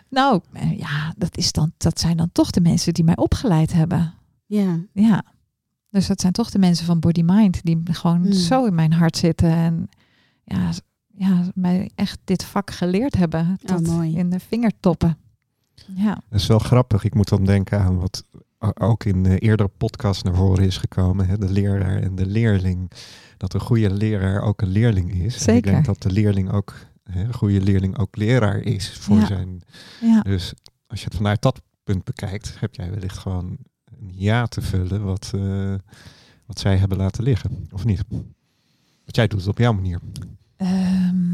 [0.09, 3.73] Nou, eh, ja, dat, is dan, dat zijn dan toch de mensen die mij opgeleid
[3.73, 4.13] hebben.
[4.59, 4.79] Ja.
[4.93, 5.23] Ja.
[5.89, 8.31] Dus dat zijn toch de mensen van Body Mind die gewoon Mm.
[8.33, 9.49] zo in mijn hart zitten.
[9.49, 9.89] En
[10.43, 10.69] ja,
[11.07, 13.41] ja, mij echt dit vak geleerd hebben.
[13.41, 14.17] Oh, Tot mooi.
[14.17, 15.17] in de vingertoppen.
[15.95, 17.03] Ja, Dat is wel grappig.
[17.03, 18.25] Ik moet dan denken aan wat
[18.79, 21.27] ook in eh, eerdere podcasts naar voren is gekomen.
[21.27, 21.37] Hè?
[21.37, 22.91] De leraar en de leerling.
[23.37, 25.17] Dat een goede leraar ook een leerling is.
[25.19, 25.71] En ik Zeker.
[25.71, 29.25] denk dat de leerling ook, hè, een goede leerling ook leraar is voor Ja.
[29.25, 29.61] zijn.
[30.01, 30.53] ja, Dus
[30.87, 33.57] als je het vanuit dat punt bekijkt, heb jij wellicht gewoon
[34.01, 35.73] een ja te vullen wat, eh,
[36.45, 37.67] wat zij hebben laten liggen.
[37.71, 38.03] Of niet?
[39.03, 39.99] Want jij doet het op jouw manier.
[40.55, 41.33] Ehm,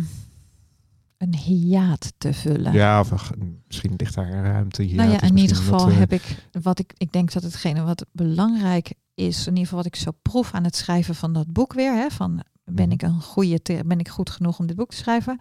[1.18, 2.74] een hiaat te vullen.
[2.74, 3.32] Ja, of
[3.68, 4.84] misschien ligt daar een ruimte.
[4.84, 4.96] hier.
[4.96, 7.82] nou ja, in ieder geval wat, eh, heb ik wat ik, ik denk dat hetgene
[7.84, 11.52] wat belangrijk is, in ieder geval wat ik zo proef aan het schrijven van dat
[11.54, 12.92] boek weer, hè, van ben Mhm.
[12.94, 15.40] ik een goede, ben ik goed genoeg om dit boek te schrijven,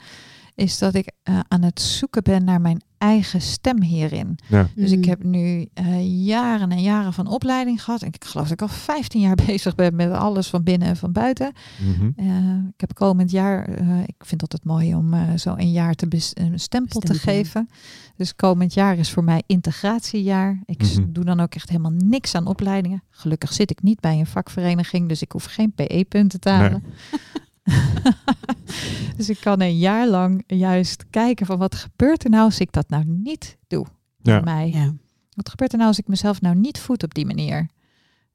[0.55, 4.39] is dat ik eh, aan het zoeken ben naar mijn eigen stem hierin.
[4.49, 4.69] Ja.
[4.75, 5.09] Dus ik Mhm.
[5.09, 8.03] heb nu eh, jaren en jaren van opleiding gehad.
[8.03, 10.97] En ik geloof dat ik al 15 jaar bezig ben met alles van binnen en
[10.97, 11.53] van buiten.
[11.97, 12.11] Mhm.
[12.17, 12.27] Eh,
[12.75, 15.95] ik heb komend jaar, eh, ik vind het altijd mooi om eh, zo een jaar
[15.95, 17.69] te bes- een stempel te geven.
[18.17, 20.63] Dus komend jaar is voor mij integratiejaar.
[20.65, 21.05] Ik Mhm.
[21.13, 23.03] doe dan ook echt helemaal niks aan opleidingen.
[23.11, 26.83] Gelukkig zit ik niet bij een vakvereniging, dus ik hoef geen PE-punten te halen.
[29.17, 32.73] dus ik kan een jaar lang juist kijken van wat gebeurt er nou als ik
[32.73, 33.87] dat nou niet doe
[34.23, 34.41] Ja.
[34.41, 34.71] bij mij.
[34.71, 34.93] Ja.
[35.35, 37.69] Wat gebeurt er nou als ik mezelf nou niet voed op die manier?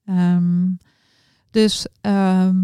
[0.06, 0.68] Ehm,
[1.52, 2.60] Dus ehm,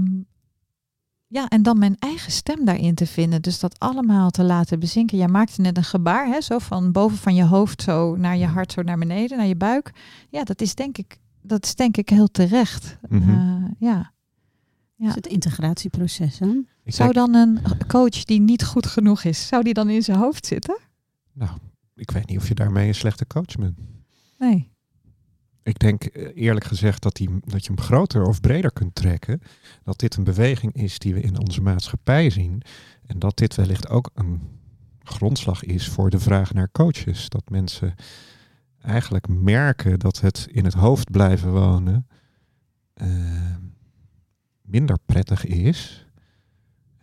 [1.27, 3.41] ja, en dan mijn eigen stem daarin te vinden.
[3.41, 5.17] Dus dat allemaal te laten bezinken.
[5.17, 8.45] Jij maakte net een gebaar, hè, zo van boven van je hoofd zo naar je
[8.45, 9.91] hart, zo naar beneden, naar je buik.
[10.29, 12.97] Ja, dat is denk ik, dat is denk ik heel terecht.
[13.09, 13.29] Mhm.
[13.29, 14.11] Eh, ja.
[14.97, 16.39] Dat is het integratieproces.
[16.83, 20.01] Ik Zou denk- dan een coach die niet goed genoeg is, zou die dan in
[20.03, 20.79] zijn hoofd zitten?
[21.33, 21.57] nou,
[21.95, 23.77] ik weet niet of je daarmee een slechte coach bent.
[24.37, 24.71] Nee.
[25.63, 29.41] Ik denk eh, eerlijk gezegd dat, die, dat je hem groter of breder kunt trekken.
[29.83, 32.61] Dat dit een beweging is die we in onze maatschappij zien.
[33.05, 34.41] En dat dit wellicht ook een
[35.03, 37.29] grondslag is voor de vraag naar coaches.
[37.29, 37.95] Dat mensen
[38.81, 42.07] eigenlijk merken dat het in het hoofd blijven wonen
[42.93, 43.07] eh,
[44.67, 46.05] minder prettig is.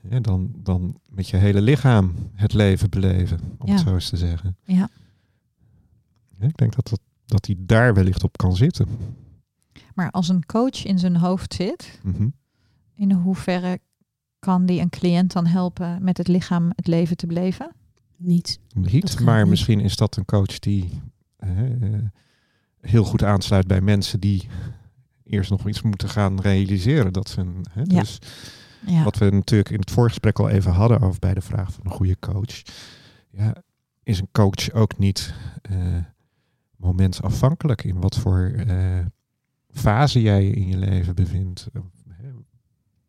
[0.08, 4.16] hè, dan, dan met je hele lichaam het leven beleven, om het zo eens te
[4.16, 4.56] zeggen.
[4.64, 4.88] Ja.
[6.38, 8.88] Ja, ik denk dat, dat, dat hij daar wellicht op kan zitten.
[9.94, 12.28] Maar als een coach in zijn hoofd zit, Mhm.
[12.94, 13.78] in hoeverre
[14.38, 17.72] kan die een cliënt dan helpen met het lichaam het leven te beleven?
[18.16, 18.58] Niet.
[18.74, 19.50] Niet, maar niet.
[19.50, 21.00] misschien is dat een coach die
[21.36, 21.50] eh,
[22.80, 24.48] heel goed aansluit bij mensen die
[25.24, 27.12] eerst nog iets moeten gaan realiseren.
[27.12, 28.00] Dat ze een, hè, Ja.
[28.00, 28.18] Dus
[28.86, 29.04] Ja.
[29.04, 31.90] wat we natuurlijk in het voorgesprek al even hadden over bij de vraag van een
[31.90, 32.62] goede coach.
[33.30, 33.54] Ja,
[34.02, 35.76] is een coach ook niet eh,
[36.76, 38.98] momentafhankelijk in wat voor eh,
[39.70, 41.68] fase jij je in je leven bevindt.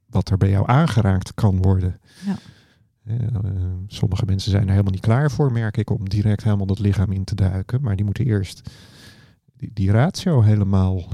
[0.05, 1.99] Wat er bij jou aangeraakt kan worden.
[2.25, 2.37] Ja.
[3.03, 3.15] Eh,
[3.87, 7.11] sommige mensen zijn er helemaal niet klaar voor, merk ik, om direct helemaal dat lichaam
[7.11, 7.81] in te duiken.
[7.81, 8.69] Maar die moeten eerst
[9.57, 11.07] die, die ratio helemaal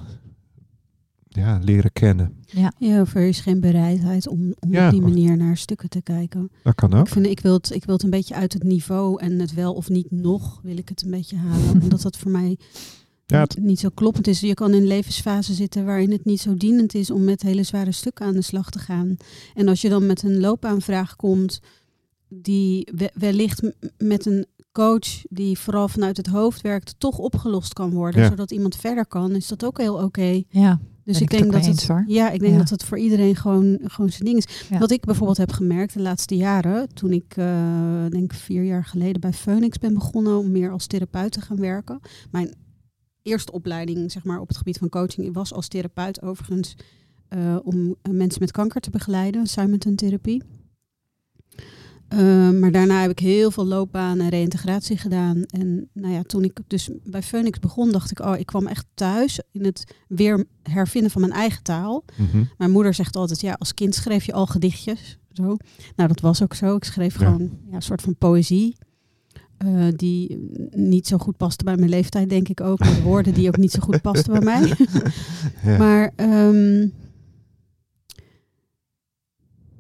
[1.34, 2.34] ja, leren kennen.
[2.78, 5.90] Ja, of er is geen bereidheid om, om Ja, op die of- manier naar stukken
[5.90, 6.52] te kijken.
[6.64, 7.06] Dat kan ook.
[7.06, 9.54] Ik, vind, ik, wil het, ik wil het een beetje uit het niveau en het
[9.54, 11.72] wel of niet nog, wil ik het een beetje halen.
[11.82, 12.58] omdat dat voor mij
[13.26, 14.40] Ja, het- niet zo kloppend is.
[14.40, 17.64] Je kan in een levensfase zitten waarin het niet zo dienend is om met hele
[17.64, 19.18] zware stukken aan de slag te gaan.
[19.56, 21.60] En als je dan met een loopaanvraag komt,
[22.30, 23.62] die we- wellicht
[23.98, 28.28] met een coach die vooral vanuit het hoofd werkt, toch opgelost kan worden, Ja.
[28.30, 30.42] zodat iemand verder kan, is dat ook heel oké.
[30.50, 30.80] Ja.
[31.04, 32.04] Dus Ben ik denk dat het, hoor.
[32.08, 32.58] ja, ik denk Ja.
[32.58, 34.68] dat het voor iedereen gewoon, gewoon zijn ding is.
[34.70, 34.78] Ja.
[34.80, 39.22] Wat ik bijvoorbeeld heb gemerkt de laatste jaren, toen ik eh, denk vier jaar geleden
[39.22, 42.00] bij Phoenix ben begonnen om meer als therapeut te gaan werken.
[42.32, 42.54] Mijn
[43.22, 46.76] eerste opleiding, zeg maar, op het gebied van coaching was als therapeut overigens
[47.28, 50.44] eh, om eh, mensen met kanker te begeleiden, Simonton therapie.
[52.12, 55.44] Eh, maar daarna heb ik heel veel loopbaan en reïntegratie gedaan.
[55.44, 58.86] En nou ja, toen ik dus bij Phoenix begon, dacht ik, oh, ik kwam echt
[58.94, 62.04] thuis in het weer hervinden van mijn eigen taal.
[62.18, 62.44] Mhm.
[62.58, 65.18] Mijn moeder zegt altijd, ja, als kind schreef je al gedichtjes.
[65.34, 65.44] Zo.
[65.96, 66.76] Nou, dat was ook zo.
[66.76, 67.26] Ik schreef Ja.
[67.26, 68.76] gewoon ja, een soort van poëzie.
[69.58, 72.80] eh, die niet zo goed paste bij mijn leeftijd, denk ik ook.
[72.80, 74.74] Met woorden die ook niet zo goed pasten bij mij.
[75.64, 75.78] Ja.
[75.78, 76.88] Maar ehm,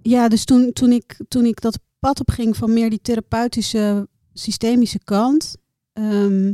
[0.02, 4.08] ja, dus toen, toen, ik, toen ik dat pad op ging van meer die therapeutische,
[4.34, 5.56] systemische kant,
[5.94, 6.54] ehm,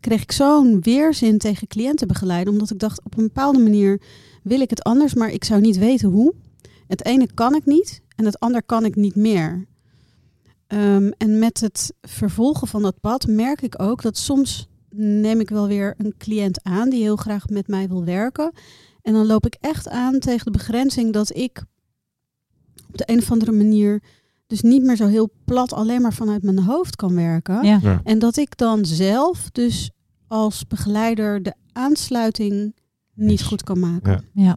[0.00, 2.52] kreeg ik zo'n weerzin tegen cliënten begeleiden.
[2.52, 4.00] Omdat ik dacht, op een bepaalde manier
[4.42, 6.34] wil ik het anders, maar ik zou niet weten hoe.
[6.86, 9.66] Het ene kan ik niet en het ander kan ik niet meer.
[10.66, 15.50] Ehm, en met het vervolgen van dat pad merk ik ook dat soms neem ik
[15.50, 18.52] wel weer een cliënt aan die heel graag met mij wil werken.
[19.02, 21.64] En dan loop ik echt aan tegen de begrenzing dat ik
[22.88, 24.02] op de een of andere manier
[24.50, 27.64] dus niet meer zo heel plat alleen maar vanuit mijn hoofd kan werken.
[27.64, 27.78] Ja.
[27.82, 28.00] Ja.
[28.04, 29.90] En dat ik dan zelf dus
[30.26, 32.74] als begeleider de aansluiting
[33.14, 34.24] niet goed kan maken.
[34.32, 34.44] Ja.
[34.44, 34.56] Ja.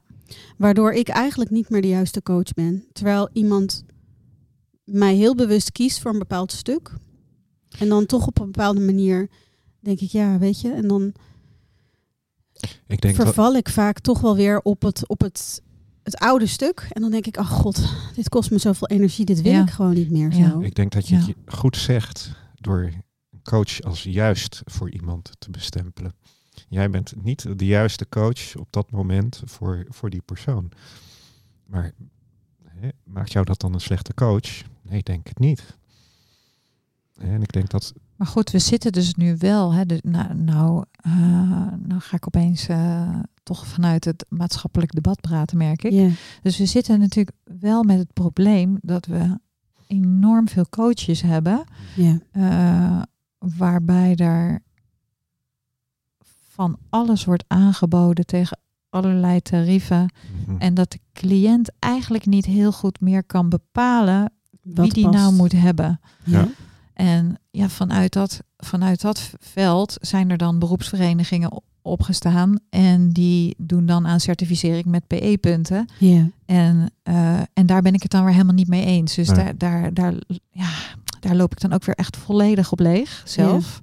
[0.57, 2.85] Waardoor ik eigenlijk niet meer de juiste coach ben.
[2.93, 3.83] Terwijl iemand
[4.83, 6.93] mij heel bewust kiest voor een bepaald stuk.
[7.79, 9.29] En dan toch op een bepaalde manier
[9.79, 10.71] denk ik, ja, weet je.
[10.71, 11.13] En dan
[12.87, 15.61] Ik denk dat, verval ik vaak toch wel weer op het, op het,
[16.03, 16.87] het oude stuk.
[16.91, 17.81] En dan denk ik, ach god,
[18.15, 19.25] dit kost me zoveel energie.
[19.25, 19.61] Dit wil Ja.
[19.61, 20.49] ik gewoon niet meer Ja.
[20.49, 20.59] zo.
[20.61, 22.79] ik denk dat je het goed zegt door
[23.31, 26.13] een coach als juist voor iemand te bestempelen.
[26.69, 30.71] Jij bent niet de juiste coach op dat moment voor, voor die persoon.
[31.65, 31.91] Maar
[32.67, 34.61] hè, maakt jou dat dan een slechte coach?
[34.81, 35.77] Nee, ik denk het niet.
[37.17, 37.93] En ik denk dat.
[38.15, 39.73] Maar goed, we zitten dus nu wel.
[39.73, 41.11] Hè, de, nou, nou, eh,
[41.77, 45.91] nou ga ik opeens eh, toch vanuit het maatschappelijk debat praten, merk ik.
[46.41, 49.39] Dus we zitten natuurlijk wel met het probleem dat we
[49.87, 51.63] enorm veel coaches hebben.
[51.95, 52.19] Ja.
[52.31, 53.01] eh,
[53.37, 54.61] waarbij er
[56.49, 60.13] van alles wordt aangeboden tegen allerlei tarieven.
[60.45, 60.57] Mhm.
[60.57, 65.17] En dat de cliënt eigenlijk niet heel goed meer kan bepalen wie Wat die past.
[65.17, 65.99] nou moet hebben.
[66.23, 66.47] Ja.
[66.93, 71.51] En ja, vanuit dat, vanuit dat veld zijn er dan beroepsverenigingen
[71.83, 72.59] opgestaan.
[72.69, 75.85] En die doen dan aan certificering met PE-punten.
[75.97, 76.29] Ja.
[76.45, 79.15] En, eh, en daar ben ik het dan weer helemaal niet mee eens.
[79.15, 79.37] Dus Nee.
[79.43, 80.13] daar, daar, daar,
[80.51, 80.69] ja,
[81.19, 83.81] daar loop ik dan ook weer echt volledig op leeg zelf.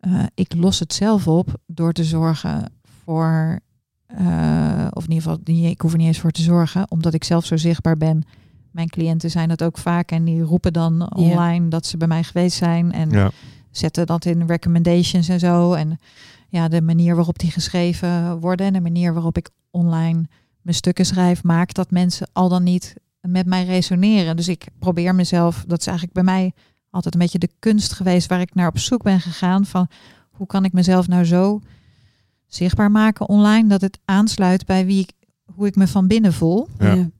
[0.00, 2.72] Eh, ik los het zelf op door te zorgen
[3.04, 3.60] voor,
[4.06, 7.24] eh, of in ieder geval, ik hoef er niet eens voor te zorgen, omdat ik
[7.24, 8.22] zelf zo zichtbaar ben.
[8.70, 12.22] Mijn cliënten zijn dat ook vaak en die roepen dan online dat ze bij mij
[12.24, 13.30] geweest zijn en Ja.
[13.70, 15.72] zetten dat in recommendations en zo.
[15.72, 15.98] En
[16.48, 20.28] ja, de manier waarop die geschreven worden en de manier waarop ik online
[20.60, 24.36] mijn stukken schrijf, maakt dat mensen al dan niet met mij resoneren.
[24.36, 26.52] Dus ik probeer mezelf, dat is eigenlijk bij mij
[26.90, 29.88] altijd een beetje de kunst geweest waar ik naar op zoek ben gegaan van
[30.30, 31.60] hoe kan ik mezelf nou zo
[32.46, 35.12] zichtbaar maken online dat het aansluit bij wie ik,
[35.44, 36.68] hoe ik me van binnen voel.
[36.78, 36.94] Ja.
[36.94, 37.10] Ja.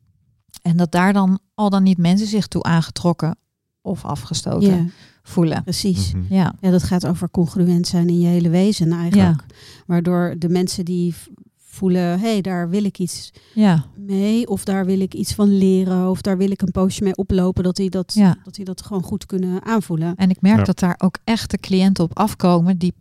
[0.62, 3.36] En dat daar dan al dan niet mensen zich toe aangetrokken
[3.80, 4.84] of afgestoten Ja,
[5.28, 5.62] voelen.
[5.62, 6.12] precies.
[6.12, 6.34] Mhm.
[6.34, 9.42] Ja, Ja, dat gaat over congruent zijn in je hele wezen eigenlijk.
[9.86, 11.14] Waardoor de mensen die
[11.56, 14.48] voelen, hé, hey, daar wil ik iets ja, mee.
[14.48, 16.10] Of daar wil ik iets van leren.
[16.10, 17.64] Of daar wil ik een poosje mee oplopen.
[17.64, 18.36] Dat die dat, ja.
[18.44, 20.14] dat, die dat gewoon goed kunnen aanvoelen.
[20.16, 20.64] En ik merk Ja.
[20.64, 22.94] dat daar ook echt de cliënten op afkomen die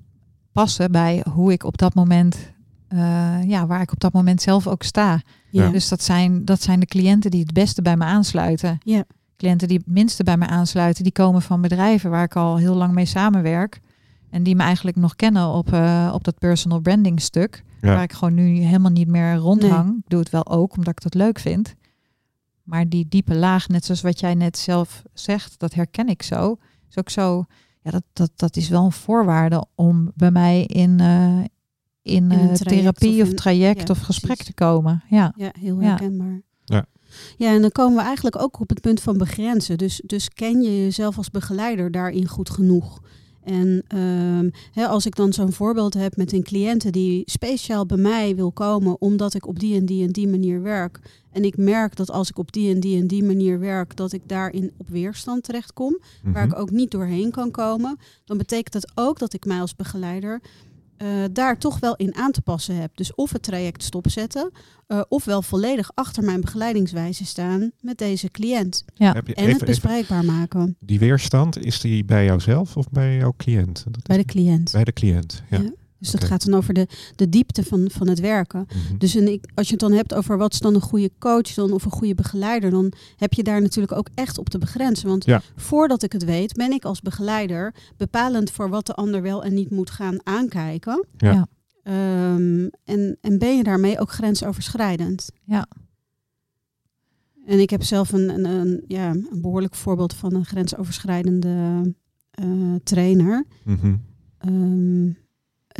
[0.52, 2.38] passen bij hoe ik op dat moment,
[2.88, 5.22] eh, ja, waar ik op dat moment zelf ook sta.
[5.52, 5.70] Ja.
[5.70, 8.78] Dus dat zijn, dat zijn de cliënten die het beste bij me aansluiten.
[8.84, 9.04] Ja.
[9.38, 12.76] Cliënten die het minste bij me aansluiten, die komen van bedrijven waar ik al heel
[12.76, 13.80] lang mee samenwerk.
[14.30, 17.64] En die me eigenlijk nog kennen op, eh, op dat personal branding stuk.
[17.82, 17.94] Ja.
[17.94, 19.98] Waar ik gewoon nu helemaal niet meer rondhang.
[19.98, 21.74] Ik doe het wel ook omdat ik dat leuk vind.
[22.64, 26.58] Maar die diepe laag, net zoals wat jij net zelf zegt, dat herken ik zo.
[26.90, 27.46] Is ook zo,
[27.82, 31.40] ja, dat, dat, dat is wel een voorwaarde om bij mij in, eh,
[32.02, 34.56] in, eh, therapie of of, in- traject ja, of gesprek precies.
[34.56, 35.04] te komen.
[35.10, 36.28] Ja, Ja, heel herkenbaar.
[36.34, 36.42] Ja.
[37.38, 39.78] Ja, en dan komen we eigenlijk ook op het punt van begrenzen.
[39.78, 43.00] Dus, dus ken je jezelf als begeleider daarin goed genoeg?
[43.44, 44.50] En ehm,
[44.86, 49.02] als ik dan zo'n voorbeeld heb met een cliënte die speciaal bij mij wil komen
[49.02, 51.00] omdat ik op die en die en die manier werk.
[51.32, 54.12] En ik merk dat als ik op die en die en die manier werk, dat
[54.12, 56.54] ik daarin op weerstand terechtkom waar Mhm.
[56.54, 60.42] ik ook niet doorheen kan komen, dan betekent dat ook dat ik mij als begeleider
[60.98, 62.98] eh, daar toch wel in aan te passen heb.
[62.98, 64.52] Dus of het traject stopzetten,
[64.88, 68.86] eh ofwel volledig achter mijn begeleidingswijze staan met deze cliënt.
[68.94, 69.14] ja.
[69.14, 72.90] Heb je En even, het even bespreekbaar maken die weerstand, is die bij jouzelf of
[72.90, 73.86] bij jouw cliënt?
[73.90, 74.72] Dat bij de cliënt.
[74.72, 75.60] bij de cliënt, ja.
[75.60, 75.72] Ja.
[76.00, 78.66] Dus dat gaat dan over de, de diepte van, van het werken.
[78.68, 78.98] Mhm.
[78.98, 81.54] Dus en ik, als je het dan hebt over wat is dan een goede coach
[81.54, 85.08] dan, of een goede begeleider, dan heb je daar natuurlijk ook echt op te begrenzen.
[85.08, 85.42] Want Ja.
[85.56, 89.54] voordat ik het weet, ben ik als begeleider bepalend voor wat de ander wel en
[89.54, 91.06] niet moet gaan aankijken.
[91.18, 91.32] Ja.
[91.32, 91.48] Ja.
[91.84, 95.30] Ehm, en, en ben je daarmee ook grensoverschrijdend?
[95.44, 95.68] Ja.
[97.46, 101.82] En ik heb zelf een, een, een, ja, een behoorlijk voorbeeld van een grensoverschrijdende
[102.32, 103.46] eh, trainer.
[104.38, 105.10] Ehm,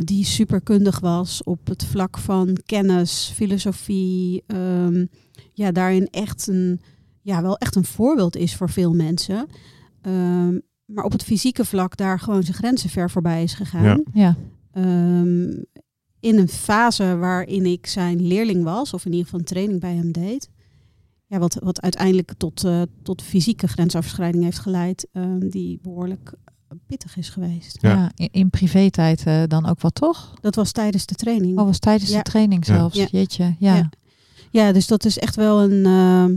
[0.04, 4.42] die superkundig was op het vlak van kennis, filosofie.
[4.46, 5.06] ehm,
[5.52, 6.80] ja, daarin echt een,
[7.22, 9.46] ja, wel echt een voorbeeld is voor veel mensen.
[10.02, 13.84] Ehm, maar op het fysieke vlak daar gewoon zijn grenzen ver voorbij is gegaan.
[13.84, 14.00] Ja.
[14.12, 14.36] ja,
[14.72, 15.48] Ehm,
[16.20, 19.94] in een fase waarin ik zijn leerling was, of in ieder geval een training bij
[19.94, 20.50] hem deed.
[21.26, 26.32] Ja, wat, wat uiteindelijk tot, eh, tot fysieke grensoverschrijding heeft geleid, ehm, die behoorlijk
[26.86, 27.78] pittig is geweest.
[27.80, 27.90] Ja.
[27.90, 28.10] ja.
[28.14, 30.34] in, in privé-tijd eh, dan ook wel toch?
[30.40, 31.58] Dat was tijdens de training.
[31.58, 32.16] Oh, was tijdens Ja.
[32.16, 32.96] de training zelfs.
[32.96, 33.06] Ja.
[33.10, 33.74] Jeetje, ja.
[33.76, 33.90] Ja.
[34.50, 35.86] Ja, dus dat is echt wel een.
[35.86, 36.36] ehm,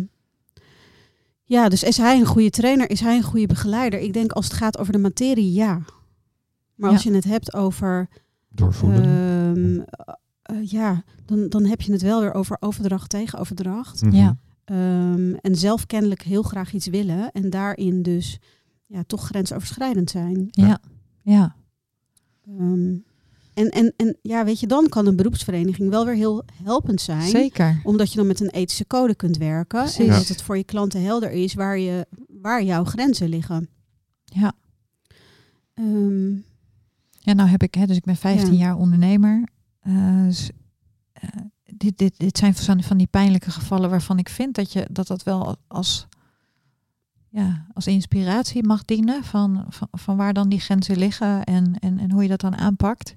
[1.44, 2.89] ja, dus is hij een goede trainer?
[2.89, 4.00] Is hij een goede begeleider?
[4.00, 5.82] Ik denk als het gaat over de materie, ja.
[6.76, 8.08] Maar als je het hebt over.
[8.50, 9.04] Doorvoelen.
[9.04, 9.80] ehm,
[10.41, 14.02] eh, ja, dan, dan heb je het wel weer over overdracht tegen overdracht.
[14.02, 14.15] Mhm.
[14.15, 14.38] ja.
[14.65, 17.32] Ehm, en zelf kennelijk heel graag iets willen.
[17.32, 18.38] En daarin dus
[18.92, 20.48] ja, toch grensoverschrijdend zijn.
[20.52, 20.80] Ja.
[21.22, 21.56] Ja.
[22.48, 22.96] Ehm,
[23.54, 27.30] en, en, en ja, weet je, dan kan een beroepsvereniging wel weer heel helpend zijn.
[27.30, 27.82] zeker.
[27.84, 29.80] Omdat je dan met een ethische code kunt werken.
[29.80, 30.06] En Precies.
[30.06, 30.18] Ja.
[30.18, 33.70] dat het voor je klanten helder is waar, je, waar jouw grenzen liggen.
[34.24, 34.54] Ja.
[35.74, 36.32] Ehm,
[37.24, 38.60] Ja, nou heb ik, hè, dus ik ben 15 Ja.
[38.60, 39.48] jaar ondernemer.
[39.80, 40.50] Eh, dus,
[41.14, 41.30] eh,
[41.76, 45.08] dit, dit, dit zijn van, van die pijnlijke gevallen waarvan ik vind dat je dat
[45.08, 46.08] dat wel als,
[47.34, 52.00] ja, als inspiratie mag dienen van, van, van waar dan die grenzen liggen en, en,
[52.00, 53.16] en hoe je dat dan aanpakt.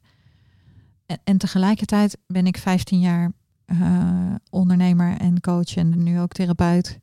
[1.06, 3.32] En, en tegelijkertijd ben ik 15 jaar
[3.64, 6.98] eh, ondernemer en coach en nu ook therapeut.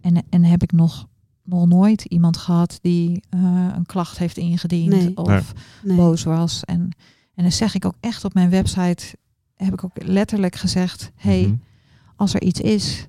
[0.00, 1.06] En, en heb ik nog,
[1.42, 3.40] nog nooit iemand gehad die eh,
[3.76, 5.16] een klacht heeft ingediend Nee.
[5.16, 5.52] of
[5.82, 5.96] Nee.
[5.96, 6.64] boos was.
[6.64, 6.80] En,
[7.34, 9.16] en dan zeg ik ook echt op mijn website,
[9.56, 11.54] heb ik ook letterlijk gezegd, hey, Mhm.
[12.16, 13.06] als er iets is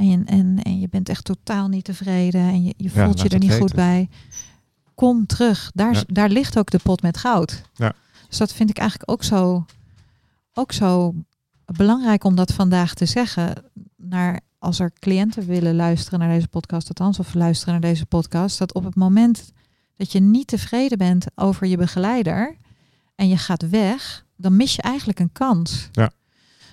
[0.00, 3.20] en je, en, en je bent echt totaal niet tevreden en je, je Ja, voelt
[3.20, 4.08] je er niet goed bij,
[4.94, 5.70] kom terug.
[5.74, 6.02] Daar, Ja.
[6.06, 7.62] daar ligt ook de pot met goud.
[7.74, 7.92] Ja.
[8.28, 9.64] Dus dat vind ik eigenlijk ook zo,
[10.54, 11.14] ook zo
[11.64, 13.64] belangrijk om dat vandaag te zeggen.
[13.96, 18.58] Naar als er cliënten willen luisteren naar deze podcast, althans, of luisteren naar deze podcast,
[18.58, 19.52] dat op het moment
[19.96, 22.56] dat je niet tevreden bent over je begeleider
[23.14, 25.88] en je gaat weg, dan mis je eigenlijk een kans.
[25.92, 26.10] Ja.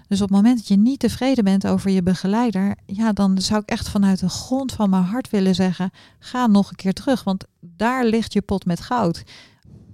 [0.07, 3.61] Dus op het moment dat je niet tevreden bent over je begeleider, ja, dan zou
[3.61, 5.89] ik echt vanuit de grond van mijn hart willen zeggen:
[6.19, 9.23] ga nog een keer terug, want daar ligt je pot met goud.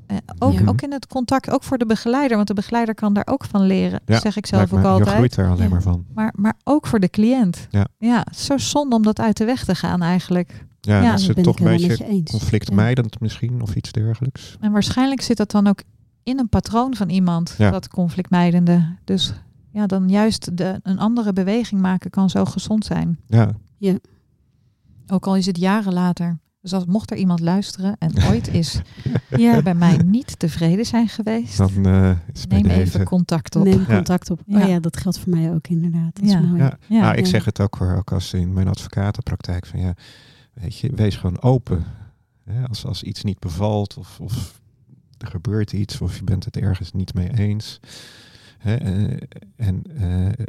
[0.07, 0.61] Eh, ook, Ja.
[0.65, 3.61] ook in het contact, ook voor de begeleider, want de begeleider kan daar ook van
[3.65, 5.15] leren, Ja, zeg ik zelf ook me, Je altijd.
[5.15, 5.69] groeit er alleen Ja.
[5.69, 6.05] maar van.
[6.13, 7.67] Maar, maar ook voor de cliënt.
[7.69, 7.87] Ja.
[7.97, 10.65] ja, zo zonde om dat uit de weg te gaan eigenlijk.
[10.81, 14.57] Ja, Ja, dat is ben toch een beetje conflictmijdend misschien of iets dergelijks.
[14.59, 15.81] En waarschijnlijk zit dat dan ook
[16.23, 17.71] in een patroon van iemand, Ja.
[17.71, 18.95] dat conflictmijdende.
[19.03, 19.33] Dus
[19.73, 23.19] ja, dan juist de, een andere beweging maken kan zo gezond zijn.
[23.27, 23.51] Ja,
[25.07, 26.39] Ook al is het jaren later.
[26.61, 28.81] Dus als mocht er iemand luisteren en ooit is
[29.29, 32.79] Ja, bij mij niet tevreden zijn geweest, dan eh, is neem deze.
[32.79, 33.63] even contact op.
[33.63, 33.85] neem Ja.
[33.85, 34.41] contact op.
[34.45, 34.61] Ja.
[34.63, 36.15] Oh ja, dat geldt voor mij ook inderdaad.
[36.15, 36.39] Dat is Ja.
[36.39, 36.61] mooi.
[36.61, 36.77] Ja.
[36.87, 36.99] Ja.
[37.01, 37.29] nou, ik Ja.
[37.29, 39.93] zeg het ook hoor, ook als in mijn advocatenpraktijk van ja,
[40.53, 41.83] weet je, wees gewoon open.
[42.43, 44.61] Hè, als, als iets niet bevalt of, of
[45.17, 47.79] er gebeurt iets of je bent het ergens niet mee eens.
[48.63, 49.17] Hè, eh,
[49.55, 50.45] en eh,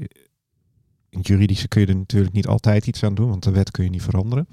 [1.08, 3.84] in juridische kun je er natuurlijk niet altijd iets aan doen, want de wet kun
[3.84, 4.46] je niet veranderen.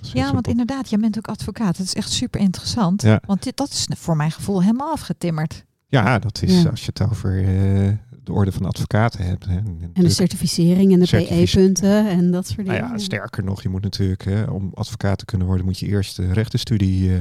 [0.00, 1.76] Ja, want inderdaad, jij bent ook advocaat.
[1.76, 3.02] Dat is echt super interessant.
[3.02, 3.20] Ja.
[3.26, 5.64] Want dit, dat is voor mijn gevoel helemaal afgetimmerd.
[5.86, 6.68] Ja, dat is Ja.
[6.70, 7.92] als je het over eh,
[8.22, 9.46] de orde van advocaten hebt.
[9.46, 12.90] Hè, En de certificering en de PE-punten en dat soort Nou dingen.
[12.90, 16.16] ja, sterker nog, je moet natuurlijk, hè, om advocaat te kunnen worden, moet je eerst
[16.16, 17.20] de rechtenstudie eh,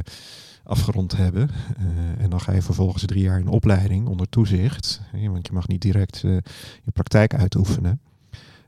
[0.66, 1.50] afgerond hebben.
[1.78, 5.02] Eh, en dan ga je vervolgens drie jaar in opleiding onder toezicht.
[5.12, 6.32] Hè, want je mag niet direct eh,
[6.84, 8.00] je praktijk uitoefenen.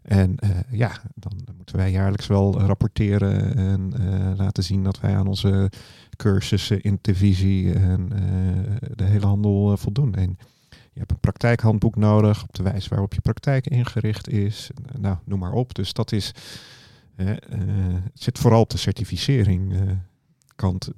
[0.01, 5.15] En eh, ja, dan moeten wij jaarlijks wel rapporteren en eh, laten zien dat wij
[5.15, 5.71] aan onze
[6.15, 10.15] cursussen, intervisie en eh, de hele handel eh, voldoen.
[10.15, 10.37] En
[10.69, 14.69] je hebt een praktijkhandboek nodig op de wijze waarop je praktijk ingericht is.
[14.85, 15.75] Eh, Nou, noem maar op.
[15.75, 16.31] Dus dat is,
[17.15, 17.37] eh, eh,
[18.03, 19.81] het zit vooral op de certificering eh,
[20.55, 20.89] kant.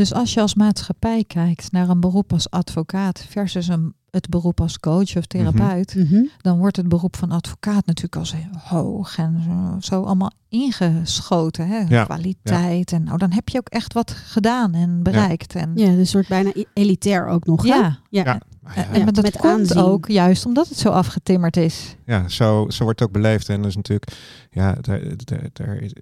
[0.00, 4.60] Dus als je als maatschappij kijkt naar een beroep als advocaat versus een, het beroep
[4.60, 6.24] als coach of therapeut, Mhm.
[6.38, 11.66] dan wordt het beroep van advocaat natuurlijk als hoog en zo, zo allemaal ingeschoten.
[11.68, 11.78] Hè?
[11.88, 12.92] Ja, Kwaliteit.
[12.92, 15.54] En nou, dan heb je ook echt wat gedaan en bereikt.
[15.54, 17.62] En, Ja, een soort bijna i- elitair ook nog.
[17.62, 17.68] hè?
[17.68, 17.98] ja.
[18.10, 18.22] ja.
[18.24, 18.40] Ja.
[18.62, 19.82] Maar ja, En, Ja, dat met komt aanzien.
[19.82, 21.96] ook juist omdat het zo afgetimmerd is.
[22.06, 23.48] ja zo, zo wordt het ook beleefd.
[23.48, 24.12] En dat is natuurlijk,
[24.50, 25.92] ja, daar, daar, daar, is-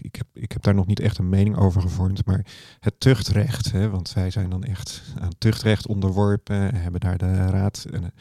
[0.00, 2.26] ik, heb, ik heb daar nog niet echt een mening over gevormd.
[2.26, 2.46] Maar
[2.80, 6.74] het tuchtrecht, hè, want wij zijn dan echt aan tuchtrecht onderworpen.
[6.74, 8.12] Hebben daar de raad en,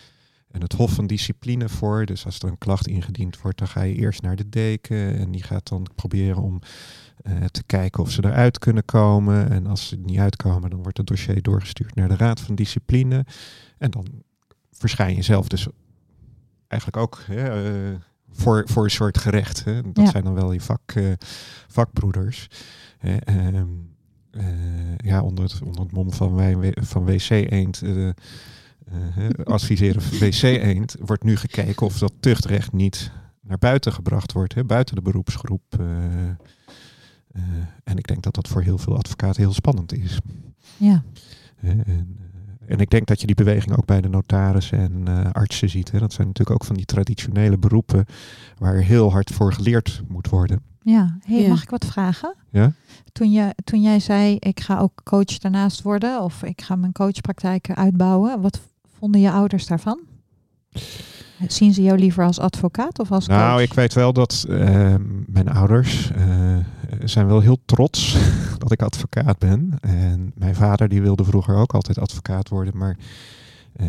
[0.52, 2.06] en het Hof van Discipline voor.
[2.06, 5.16] Dus als er een klacht ingediend wordt, dan ga je eerst naar de deken.
[5.18, 6.60] En die gaat dan proberen om
[7.24, 9.50] eh, te kijken of ze eruit kunnen komen.
[9.50, 12.56] En als ze er niet uitkomen, dan wordt het dossier doorgestuurd naar de Raad van
[12.56, 13.26] Discipline.
[13.78, 14.06] En dan
[14.72, 15.68] verschijn je zelf dus
[16.68, 17.44] eigenlijk ook hè,
[17.92, 18.00] eh,
[18.34, 19.64] voor, voor een soort gerecht.
[19.64, 19.82] Hè.
[19.82, 20.12] Dat Ja.
[20.12, 21.12] zijn dan wel je vak, eh,
[21.68, 22.48] vakbroeders.
[23.00, 23.66] Ehm,
[24.32, 27.82] eh, ja, onder het, onder het mom van, wij, van WC-eend...
[27.82, 28.14] eh, eh,
[29.44, 33.12] adviseren van WC-eend wordt nu gekeken of dat tuchtrecht niet
[33.42, 35.62] naar buiten gebracht wordt, hè, buiten de beroepsgroep.
[37.84, 40.18] en ik denk dat dat voor heel veel advocaten heel spannend is.
[40.78, 41.04] Ja.
[41.62, 41.84] En,
[42.68, 45.92] en ik denk dat je die beweging ook bij de notarissen en eh, artsen ziet.
[45.92, 46.00] Hè.
[46.00, 48.06] Dat zijn natuurlijk ook van die traditionele beroepen
[48.58, 50.62] waar heel hard voor geleerd moet worden.
[50.82, 51.48] Ja, hey, Ja.
[51.48, 52.36] mag ik wat vragen?
[52.50, 52.72] Ja?
[53.12, 56.92] Toen, je, toen jij zei, ik ga ook coach daarnaast worden of ik ga mijn
[56.92, 58.60] coachpraktijk uitbouwen, wat
[59.00, 60.00] vonden je ouders daarvan?
[61.48, 63.62] Zien ze jou liever als advocaat of als Nou, coach?
[63.62, 66.58] ik weet wel dat eh, mijn ouders eh,
[67.04, 68.18] zijn wel heel trots
[68.58, 69.78] dat ik advocaat ben.
[69.82, 72.98] En mijn vader die wilde vroeger ook altijd advocaat worden, maar
[73.74, 73.88] eh,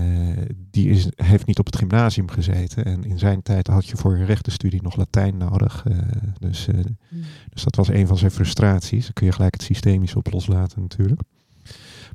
[0.71, 2.85] die is, heeft niet op het gymnasium gezeten.
[2.85, 5.83] En in zijn tijd had je voor een rechtenstudie nog Latijn nodig.
[5.87, 5.99] eh,
[6.39, 6.75] dus, eh,
[7.49, 9.03] dus dat was een van zijn frustraties.
[9.03, 11.21] Daar kun je gelijk het systemisch op loslaten natuurlijk.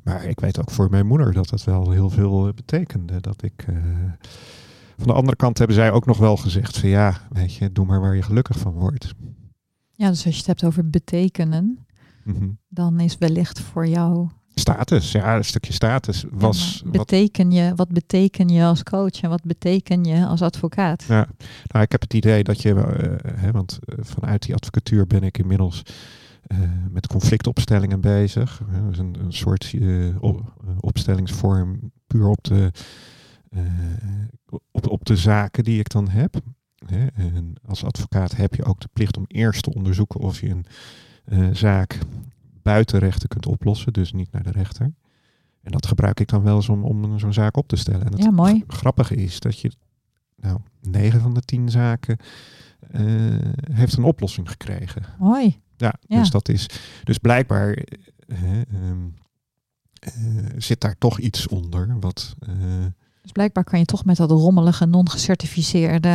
[0.02, 3.20] Maar ik weet ook voor mijn moeder dat het wel heel veel betekende.
[3.20, 3.64] Dat ik.
[5.00, 7.86] Van de andere kant hebben zij ook nog wel gezegd van ja, weet je, doe
[7.86, 9.14] maar waar je gelukkig van wordt.
[9.92, 11.84] Ja, dus als je het hebt over betekenen,
[12.24, 12.48] Mhm.
[12.68, 16.82] dan is wellicht voor jou Status, ja, een stukje status was.
[16.84, 21.02] Ja, beteken je, wat beteken je als coach en wat beteken je als advocaat?
[21.08, 21.26] ja,
[21.66, 25.22] nou, ik heb het idee dat je, eh, hè, want eh, vanuit die advocatuur ben
[25.22, 25.82] ik inmiddels
[26.46, 26.58] eh,
[26.90, 28.60] met conflictopstellingen bezig.
[28.88, 29.74] Dus een, een soort
[30.20, 32.70] op- opstellingsvorm puur op de,
[34.70, 36.40] op, op de zaken die ik dan heb.
[36.86, 37.06] Hè.
[37.06, 40.64] En als advocaat heb je ook de plicht om eerst te onderzoeken of je een
[41.24, 41.98] eh, zaak
[42.62, 44.92] buiten rechten kunt oplossen, dus niet naar de rechter.
[45.62, 48.06] En dat gebruik ik dan wel eens om, om zo'n zaak op te stellen.
[48.06, 48.64] En het Ja, mooi.
[48.66, 49.72] grappige is dat je
[50.36, 52.16] nou, negen van de tien zaken
[52.90, 53.02] eh,
[53.72, 55.02] heeft een oplossing gekregen.
[55.18, 55.60] Mooi.
[55.76, 56.18] Ja, Ja.
[56.18, 56.66] dus dat is.
[57.04, 59.08] Dus blijkbaar eh, ehm,
[60.00, 60.12] eh,
[60.56, 61.98] zit daar toch iets onder.
[62.00, 62.36] Wat.
[63.22, 66.08] Dus blijkbaar kan je toch met dat rommelige, non-gecertificeerde,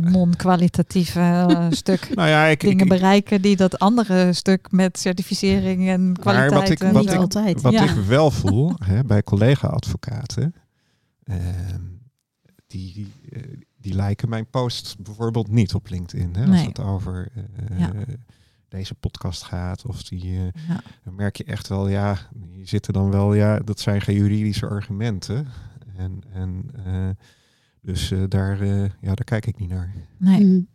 [0.00, 5.88] non-kwalitatieve eh, stuk nou ja, ik, dingen ik- bereiken die dat andere stuk met certificering
[5.88, 6.52] en kwaliteit.
[6.52, 7.60] wat ik- en wat Niet ik- altijd.
[7.60, 7.82] wat Ja.
[7.84, 10.54] ik wel voel hè, bij collega-advocaten.
[11.24, 11.80] ehm,
[12.66, 13.12] die, die,
[13.90, 16.34] eh, lijken mijn post bijvoorbeeld niet op LinkedIn.
[16.34, 16.66] Hè, als Nee.
[16.66, 17.28] het over
[17.78, 17.86] eh,
[18.68, 19.86] deze podcast gaat.
[19.86, 20.50] Of die, Ja.
[21.04, 24.66] dan merk je echt wel, ja, die zitten dan wel, ja, dat zijn geen juridische
[24.68, 25.46] argumenten.
[26.00, 27.08] En, en eh,
[27.82, 29.94] dus eh, daar, eh, ja, daar kijk ik niet naar.
[30.18, 30.44] Nee.
[30.44, 30.68] Mm.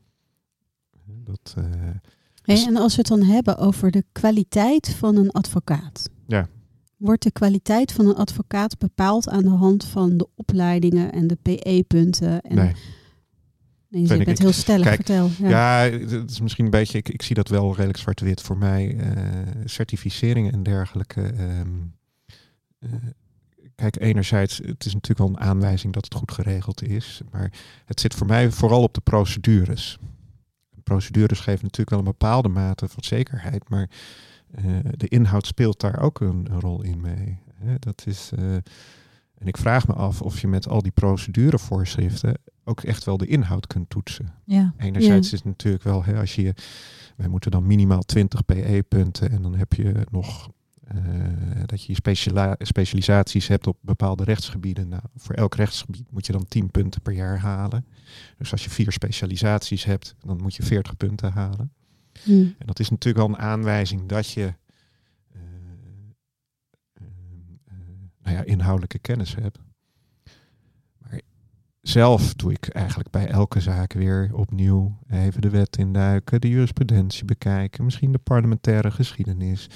[1.06, 1.64] Dat, eh,
[2.42, 6.10] Hey, Dus- en als we het dan hebben over de kwaliteit van een advocaat.
[6.28, 6.48] Ja.
[6.98, 11.36] Wordt de kwaliteit van een advocaat bepaald aan de hand van de opleidingen en de
[11.42, 12.42] PE-punten?
[12.42, 12.74] En nee.
[13.90, 14.40] Nee, je ik bent niet.
[14.40, 15.30] heel stellig, Kijk, vertel.
[15.40, 15.50] Ja.
[15.86, 18.98] Ja, het is misschien een beetje, ik, ik zie dat wel redelijk zwart-wit voor mij.
[18.98, 19.16] eh,
[19.66, 21.22] certificeringen en dergelijke.
[21.22, 21.70] ehm,
[22.80, 22.90] eh,
[23.76, 27.22] kijk, enerzijds, het is natuurlijk wel een aanwijzing dat het goed geregeld is.
[27.32, 27.52] Maar
[27.86, 29.98] het zit voor mij vooral op de procedures.
[30.84, 33.70] Procedures geven natuurlijk wel een bepaalde mate van zekerheid.
[33.70, 33.90] Maar
[34.52, 37.40] eh, de inhoud speelt daar ook een, een rol in mee.
[37.54, 38.54] Hè, dat is, eh,
[39.38, 43.28] en ik vraag me af of je met al die procedurevoorschriften ook echt wel de
[43.28, 44.34] inhoud kunt toetsen.
[44.46, 44.74] Ja.
[44.78, 45.34] Enerzijds Ja.
[45.34, 46.54] is het natuurlijk wel, hè, als je,
[47.16, 50.50] wij moeten dan minimaal 20 PE-punten en dan heb je nog
[51.66, 54.88] dat je je speciala- specialisaties hebt op bepaalde rechtsgebieden.
[54.88, 57.86] Nou, voor elk rechtsgebied moet je dan 10 punten per jaar halen.
[58.38, 61.72] Dus als je vier specialisaties hebt, dan moet je 40 punten halen.
[62.24, 62.32] Hm.
[62.32, 64.54] En dat is natuurlijk wel een aanwijzing dat je
[65.32, 65.42] eh,
[66.94, 67.04] eh,
[67.64, 67.76] eh,
[68.24, 69.60] nou ja, inhoudelijke kennis hebt.
[70.98, 71.22] Maar
[71.82, 77.26] zelf doe ik eigenlijk bij elke zaak weer opnieuw even de wet induiken, de jurisprudentie
[77.26, 79.68] bekijken, misschien de parlementaire geschiedenis.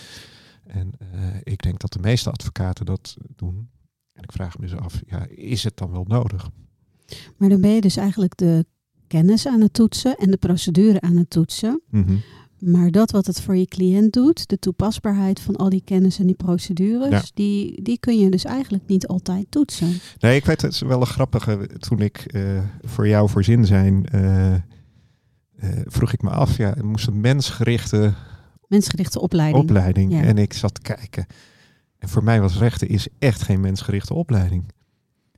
[0.69, 3.69] En eh, ik denk dat de meeste advocaten dat doen.
[4.13, 6.49] En ik vraag me dus af, ja, is het dan wel nodig?
[7.37, 8.65] Maar dan ben je dus eigenlijk de
[9.07, 11.81] kennis aan het toetsen en de procedure aan het toetsen.
[11.89, 12.15] Mhm.
[12.59, 16.25] Maar dat wat het voor je cliënt doet, de toepasbaarheid van al die kennis en
[16.25, 17.21] die procedures, Ja.
[17.33, 19.99] die, die kun je dus eigenlijk niet altijd toetsen.
[20.19, 21.69] Nee, ik weet het is wel een grappige.
[21.77, 24.55] Toen ik eh, voor jou voorzien zijn, eh,
[25.85, 28.13] vroeg ik me af, ja, moest een mensgerichte
[28.69, 29.63] Mensgerichte opleiding.
[29.63, 30.11] opleiding.
[30.11, 30.21] Ja.
[30.21, 31.25] En ik zat te kijken.
[31.97, 34.71] En voor mij was rechten is echt geen mensgerichte opleiding.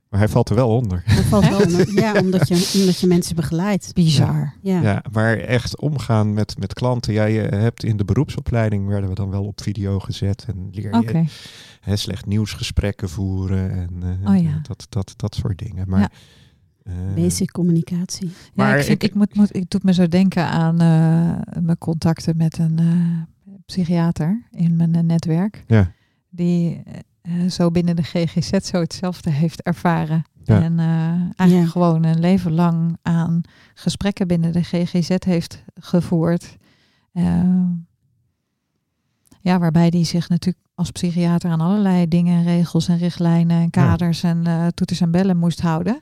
[0.08, 1.02] Maar hij valt er wel onder.
[1.06, 1.92] Dat valt wel onder.
[2.02, 3.94] Ja, omdat je, omdat je mensen begeleidt.
[3.94, 4.54] Bizar.
[4.62, 4.80] Ja.
[4.80, 7.12] Ja, maar echt omgaan met, met klanten.
[7.12, 10.44] Ja, je hebt in de beroepsopleiding werden we dan wel op video gezet.
[10.48, 11.18] En leer Oké.
[11.18, 11.24] je
[11.80, 13.70] hè, slecht nieuwsgesprekken voeren.
[13.70, 14.60] En eh, Oh ja.
[14.62, 15.88] dat, dat, dat soort dingen.
[15.88, 16.10] Maar, Ja.
[17.14, 18.26] Basic communicatie.
[18.28, 21.60] Ja, Maar ik, vind, ik- ik, moet, moet, ik doet me zo denken aan eh,
[21.62, 25.64] mijn contacten met een eh, psychiater in mijn eh, netwerk.
[25.66, 25.92] Ja.
[26.30, 26.82] Die
[27.22, 30.22] eh, zo binnen de GGZ zo hetzelfde heeft ervaren.
[30.44, 30.62] Ja.
[30.62, 30.86] En eh,
[31.36, 31.66] eigenlijk Ja.
[31.66, 33.40] gewoon een leven lang aan
[33.74, 36.56] gesprekken binnen de GGZ heeft gevoerd.
[37.12, 37.42] Eh,
[39.40, 44.22] ja, waarbij die zich natuurlijk als psychiater aan allerlei dingen, regels en richtlijnen en kaders
[44.22, 46.00] en eh, toeters en bellen moest houden.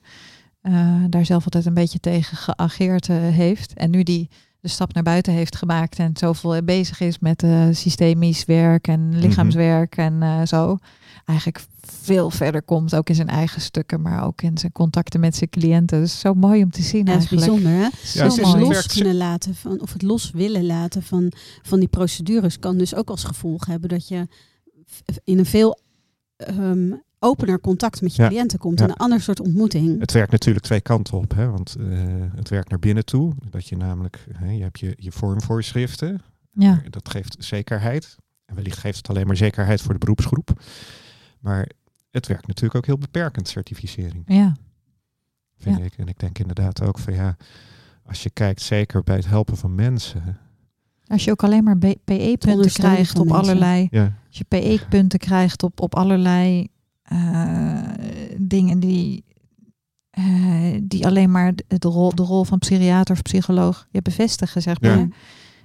[0.61, 3.72] Eh, daar zelf altijd een beetje tegen geageerd eh, heeft.
[3.72, 4.28] En nu die
[4.61, 9.18] de stap naar buiten heeft gemaakt en zoveel bezig is met eh, systemisch werk en
[9.18, 10.78] lichaamswerk en eh, zo.
[11.24, 15.36] Eigenlijk veel verder komt, ook in zijn eigen stukken, maar ook in zijn contacten met
[15.36, 16.00] zijn cliënten.
[16.00, 17.61] Dus zo mooi om te zien Ja, dat is eigenlijk.
[17.61, 18.06] bijzonder hè.
[18.06, 18.74] Zo dus het mooi.
[18.74, 21.32] los kunnen laten van, of het los willen laten van,
[21.62, 24.28] van die procedures kan dus ook als gevolg hebben dat je
[25.24, 25.78] in een veel
[26.36, 28.28] ehm, opener contact met je Ja.
[28.28, 28.78] cliënten komt.
[28.78, 28.84] Ja.
[28.84, 30.00] En een ander soort ontmoeting.
[30.00, 31.34] Het werkt natuurlijk twee kanten op.
[31.34, 31.50] Hè?
[31.50, 31.86] Want eh,
[32.34, 33.32] het werkt naar binnen toe.
[33.50, 36.20] Dat je namelijk, hè, je hebt je, je vormvoorschriften.
[36.52, 38.16] Ja, Dat geeft zekerheid.
[38.46, 40.62] En wellicht geeft het alleen maar zekerheid voor de beroepsgroep.
[41.40, 41.68] Maar
[42.10, 44.56] het werkt natuurlijk ook heel beperkend, certificering, ja,
[45.58, 45.84] vind Ja.
[45.84, 45.94] ik.
[45.96, 47.36] En ik denk inderdaad ook van ja,
[48.04, 50.38] als je kijkt zeker bij het helpen van mensen.
[51.06, 53.42] als je ook alleen maar PE-punten krijgt op mensen.
[53.42, 56.68] allerlei Ja, Als je PE-punten krijgt op, op allerlei
[58.38, 59.24] dingen die,
[60.11, 64.76] eh, die alleen maar de, rol, de rol van psychiater of psycholoog je bevestigen, zeg
[64.80, 64.96] Ja.
[64.96, 65.08] maar.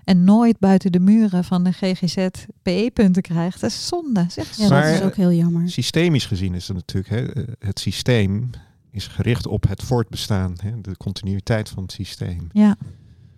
[0.04, 2.28] En nooit buiten de muren van de GGZ
[2.62, 3.62] PE-punten krijgt.
[3.62, 4.58] Dat is zonde, zeg.
[4.58, 5.70] Ja, Maar- dat is ook heel jammer.
[5.70, 8.50] systemisch gezien is het natuurlijk, hè, eh, het systeem
[8.92, 12.48] is gericht op het voortbestaan, hè, de continuïteit van het systeem.
[12.52, 12.76] Ja,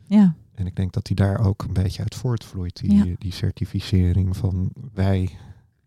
[0.07, 3.15] ja, En ik denk dat die daar ook een beetje uit voortvloeit, die, Ja.
[3.17, 5.29] die certificering van wij.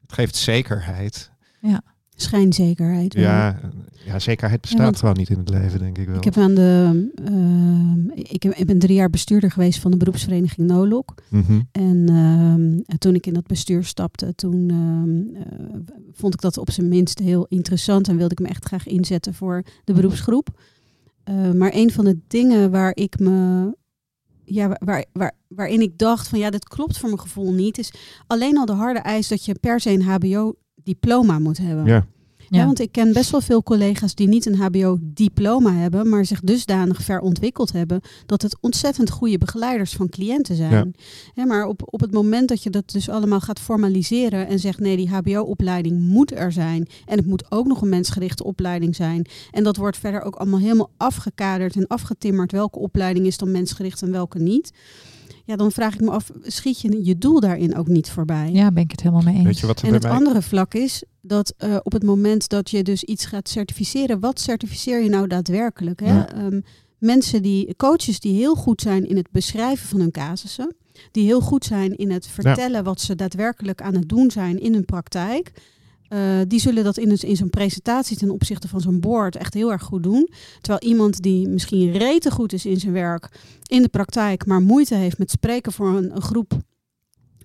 [0.00, 1.30] Het geeft zekerheid.
[2.22, 3.14] Schijnzekerheid.
[3.14, 3.60] Ja,
[4.04, 6.16] ja, zekerheid bestaat want- gewoon niet in het leven, denk ik wel.
[6.16, 7.10] Ik heb aan de.
[7.24, 11.14] ehm, ik, heb, ik ben drie jaar bestuurder geweest van de beroepsvereniging NOLOK.
[11.28, 11.60] Mhm.
[11.72, 16.58] En, ehm, en toen ik in dat bestuur stapte, toen ehm, eh, vond ik dat
[16.58, 20.48] op zijn minst heel interessant en wilde ik me echt graag inzetten voor de beroepsgroep.
[21.24, 23.68] Eh, maar een van de dingen waar ik me.
[24.44, 27.78] Ja, waar, waar, waar, waarin ik dacht van ja, dit klopt voor mijn gevoel niet,
[27.78, 27.92] is
[28.26, 30.02] alleen al de harde eis dat je per se een
[30.80, 31.84] HBO-diploma moet hebben.
[31.84, 32.06] Ja,
[32.48, 32.64] Ja.
[32.64, 37.02] want ik ken best wel veel collega's die niet een HBO-diploma hebben, maar zich dusdanig
[37.02, 40.94] ver ontwikkeld hebben dat het ontzettend goede begeleiders van cliënten zijn.
[41.34, 44.80] Hè, maar op, op het moment dat je dat dus allemaal gaat formaliseren en zegt
[44.80, 49.26] nee, die HBO-opleiding moet er zijn en het moet ook nog een mensgerichte opleiding zijn
[49.50, 54.02] en dat wordt verder ook allemaal helemaal afgekaderd en afgetimmerd welke opleiding is dan mensgericht
[54.02, 54.72] en welke niet.
[55.50, 58.50] Ja, dan vraag ik me af, schiet je je doel daarin ook niet voorbij?
[58.52, 59.44] Ja, ben ik het helemaal mee eens.
[59.44, 60.16] weet je wat er En bij het mij...
[60.16, 64.40] andere vlak is dat eh, op het moment dat je dus iets gaat certificeren, wat
[64.40, 66.00] certificeer je nou daadwerkelijk?
[66.00, 66.12] Hè?
[66.12, 66.32] Ja.
[66.32, 66.60] Ehm,
[66.98, 70.74] mensen die, coaches die heel goed zijn in het beschrijven van hun casussen,
[71.10, 74.72] die heel goed zijn in het vertellen wat ze daadwerkelijk aan het doen zijn in
[74.72, 75.52] hun praktijk.
[76.10, 79.72] Eh, die zullen dat in, in zo'n presentatie ten opzichte van zo'n board echt heel
[79.72, 80.28] erg goed doen.
[80.60, 83.28] Terwijl iemand die misschien rete goed is in zijn werk
[83.66, 86.52] in de praktijk, maar moeite heeft met spreken voor een, een groep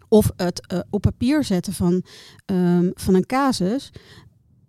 [0.08, 2.04] of het eh, op papier zetten van,
[2.46, 3.92] ehm, van een casus,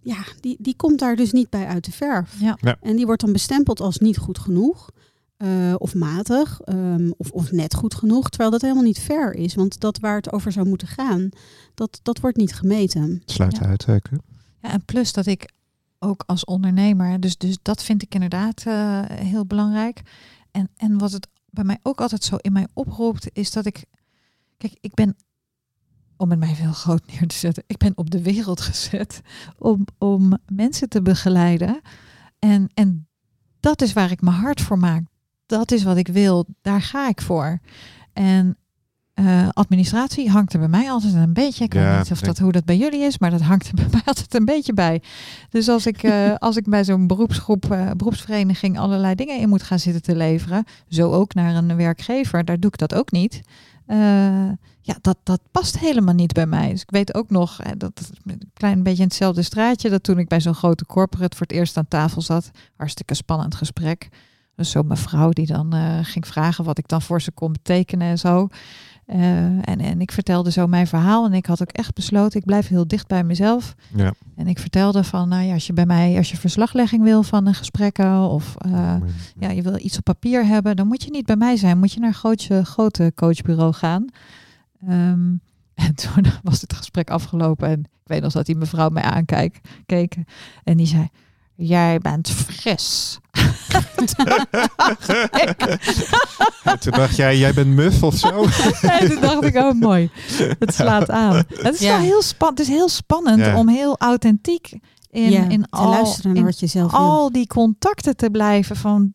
[0.01, 2.40] ja, die, die komt daar dus niet bij uit de verf.
[2.40, 2.59] Ja.
[2.61, 2.76] Ja.
[2.80, 4.90] En die wordt dan bestempeld als niet goed genoeg.
[5.37, 9.55] Eh, of matig, ehm, of, of net goed genoeg, terwijl dat helemaal niet fair is.
[9.55, 11.28] Want dat waar het over zou moeten gaan,
[11.74, 13.22] dat, dat wordt niet gemeten.
[13.24, 13.66] Sluit Ja.
[13.66, 14.20] uit, Heuke.
[14.62, 15.53] Ja, en plus dat ik
[15.99, 20.03] ook als ondernemer, dus, dus dat vind ik inderdaad eh, heel belangrijk.
[20.51, 23.84] En, en wat het bij mij ook altijd zo in mij oproept, is dat ik,
[24.57, 25.16] kijk, ik ben,
[26.16, 29.20] om het mij heel groot neer te zetten, ik ben op de wereld gezet
[29.59, 31.80] om, om mensen te begeleiden.
[32.39, 33.09] En, en
[33.61, 35.03] dat is waar ik mijn hart voor maak.
[35.47, 36.47] Dat is wat ik wil.
[36.62, 37.59] Daar ga ik voor.
[38.12, 38.57] En
[39.16, 41.64] eh, administratie hangt er bij mij altijd een beetje.
[41.64, 43.74] Ik Ja, weet niet of dat, hoe dat bij jullie is, maar dat hangt er
[43.82, 45.03] bij mij altijd een beetje bij.
[45.51, 49.62] Dus als ik, eh, als ik bij zo'n beroepsgroep, eh, beroepsvereniging allerlei dingen in moet
[49.62, 53.40] gaan zitten te leveren, zo ook naar een werkgever, daar doe ik dat ook niet.
[54.80, 56.70] Ja, dat, dat past helemaal niet bij mij.
[56.70, 60.18] Dus ik weet ook nog, dat dat een klein beetje in hetzelfde straatje, dat toen
[60.18, 64.09] ik bij zo'n grote corporate voor het eerst aan tafel zat, hartstikke spannend gesprek.
[64.57, 68.09] Dus zo'n mevrouw die dan eh, ging vragen wat ik dan voor ze kon betekenen
[68.09, 68.48] en zo.
[69.07, 72.46] Eh, en, en ik vertelde zo mijn verhaal en ik had ook echt besloten, ik
[72.46, 73.74] blijf heel dicht bij mezelf.
[73.94, 74.12] Ja.
[74.36, 77.46] En ik vertelde van, nou ja, als je bij mij, als je verslaglegging wil van
[77.46, 78.96] een gesprekken of eh,
[79.38, 81.78] ja, je wil iets op papier hebben, dan moet je niet bij mij zijn.
[81.78, 84.04] Moet je naar een grootje, grote coachbureau gaan.
[84.86, 85.34] Ehm,
[85.86, 89.68] en toen was het gesprek afgelopen en ik weet nog dat die mevrouw mij aankijkt
[89.86, 90.16] keek,
[90.64, 91.09] en die zei,
[91.54, 93.18] jij bent fris.
[96.64, 98.45] En Toen dacht jij, jij bent muf of zo?
[98.99, 100.11] en toen dacht ik, oh mooi,
[100.59, 101.37] het slaat aan.
[101.37, 101.89] Het is, Ja.
[101.97, 103.59] wel heel, span het is heel spannend Ja.
[103.59, 104.78] om heel authentiek
[105.11, 107.01] in, ja, in, te al, luisteren naar in wat je zelf wil.
[107.01, 109.12] al die contacten te blijven van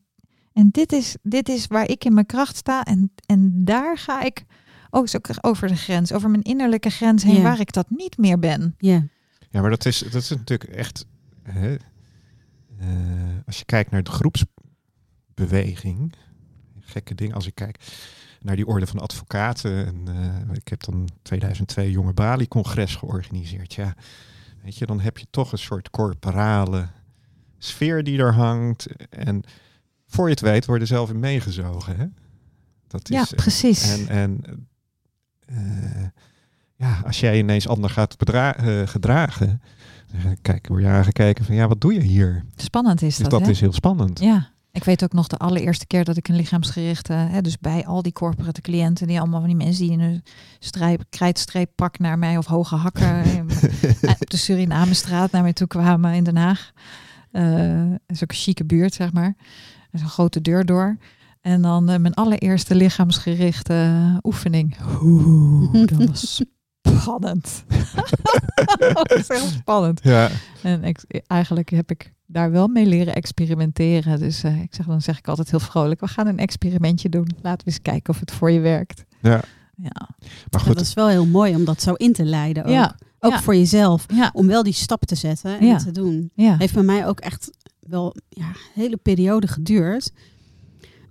[0.53, 4.21] en dit is, dit is waar ik in mijn kracht sta en, en daar ga
[4.23, 4.43] ik
[4.89, 7.41] ook zo over de grens, over mijn innerlijke grens heen, Ja.
[7.41, 8.75] waar ik dat niet meer ben.
[8.77, 9.03] Ja,
[9.49, 11.05] Ja, maar dat is, dat is natuurlijk echt...
[11.43, 11.75] Hè,
[12.81, 12.87] eh,
[13.45, 16.13] als je kijkt naar de groepsbeweging,
[16.79, 17.77] gekke ding, als ik kijk
[18.41, 19.85] naar die orde van advocaten.
[19.85, 23.73] En, eh, ik heb dan 2002 Jonge Bali-congres georganiseerd.
[23.73, 23.95] Ja,
[24.63, 26.87] weet je, dan heb je toch een soort corporale
[27.57, 28.87] sfeer die er hangt.
[29.09, 29.43] En
[30.07, 31.97] voor je het weet, word je er zelf in meegezogen.
[31.97, 32.05] Hè?
[32.87, 34.07] Dat is, Ja, eh, precies.
[34.07, 34.67] En, en
[36.81, 39.61] ja, als jij ineens anders gaat eh, gedragen,
[40.23, 42.45] dan kijk, word je aangekeken van ja, wat doe je hier?
[42.55, 43.49] Spannend is Dus dat, dat hè?
[43.49, 44.19] is heel spannend.
[44.19, 44.49] Ja.
[44.73, 48.01] Ik weet ook nog de allereerste keer dat ik een lichaamsgerichte, hè, dus bij al
[48.01, 50.23] die corporate cliënten, die allemaal van die mensen die in een
[50.59, 55.67] strijp, krijtstreep pak naar mij of hoge hakken eh, op de Surinamestraat naar mij toe
[55.67, 56.71] kwamen in Den Haag.
[57.31, 59.35] Eh, dat is ook een chique buurt, zeg maar.
[59.91, 60.97] Er is een grote deur door.
[61.41, 64.77] En dan eh, mijn allereerste lichaamsgerichte eh, oefening.
[65.01, 66.43] Oeh, dat was
[66.81, 67.63] spannend.
[68.93, 69.99] dat was heel spannend.
[70.03, 70.29] Ja,
[70.63, 74.19] En ik, eigenlijk heb ik daar wel mee leren experimenteren.
[74.19, 77.29] Dus eh, ik zeg, dan zeg ik altijd heel vrolijk, we gaan een experimentje doen.
[77.41, 79.03] Laten we eens kijken of het voor je werkt.
[79.21, 79.41] ja.
[79.83, 80.09] Ja,
[80.49, 80.73] maar goed.
[80.75, 82.63] dat is wel heel mooi om dat zo in te leiden.
[82.63, 83.41] Ook, Ja, ook ja.
[83.41, 84.05] voor jezelf.
[84.13, 85.77] ja, Om wel die stap te zetten en Ja.
[85.77, 86.31] te doen.
[86.35, 86.55] ja.
[86.57, 90.11] Heeft bij mij ook echt wel ja, een hele periode geduurd.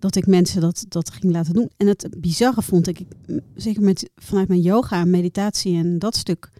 [0.01, 1.71] Dat ik mensen dat, dat ging laten doen.
[1.77, 3.09] En het bizarre vond ik, ik,
[3.55, 6.51] zeker met, vanuit mijn yoga en meditatie en dat stuk,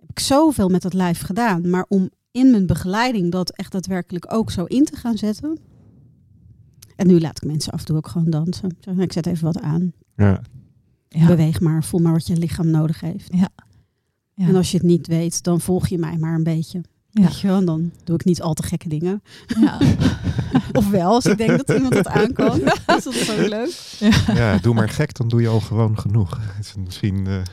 [0.00, 1.70] heb ik zoveel met het lijf gedaan.
[1.70, 5.58] Maar om in mijn begeleiding dat echt daadwerkelijk ook zo in te gaan zetten.
[6.96, 8.76] En nu laat ik mensen af en toe ook gewoon dansen.
[8.98, 9.92] Ik zet even wat aan.
[10.16, 10.42] Ja.
[11.08, 11.26] Ja.
[11.26, 13.32] Beweeg maar, voel maar wat je lichaam nodig heeft.
[13.32, 13.48] Ja.
[14.34, 14.46] Ja.
[14.46, 16.80] En als je het niet weet, dan volg je mij maar een beetje.
[17.10, 17.22] Ja.
[17.22, 17.56] Weet je wel?
[17.56, 19.22] En dan doe ik niet al te gekke dingen.
[19.60, 19.78] Ja.
[20.72, 22.58] Of wel, als ik denk dat iemand het aankan.
[22.58, 23.72] Dus dat is ook leuk.
[24.26, 26.38] ja, doe maar gek, dan doe je al gewoon genoeg.
[26.40, 27.46] Het is misschien, eh, Dat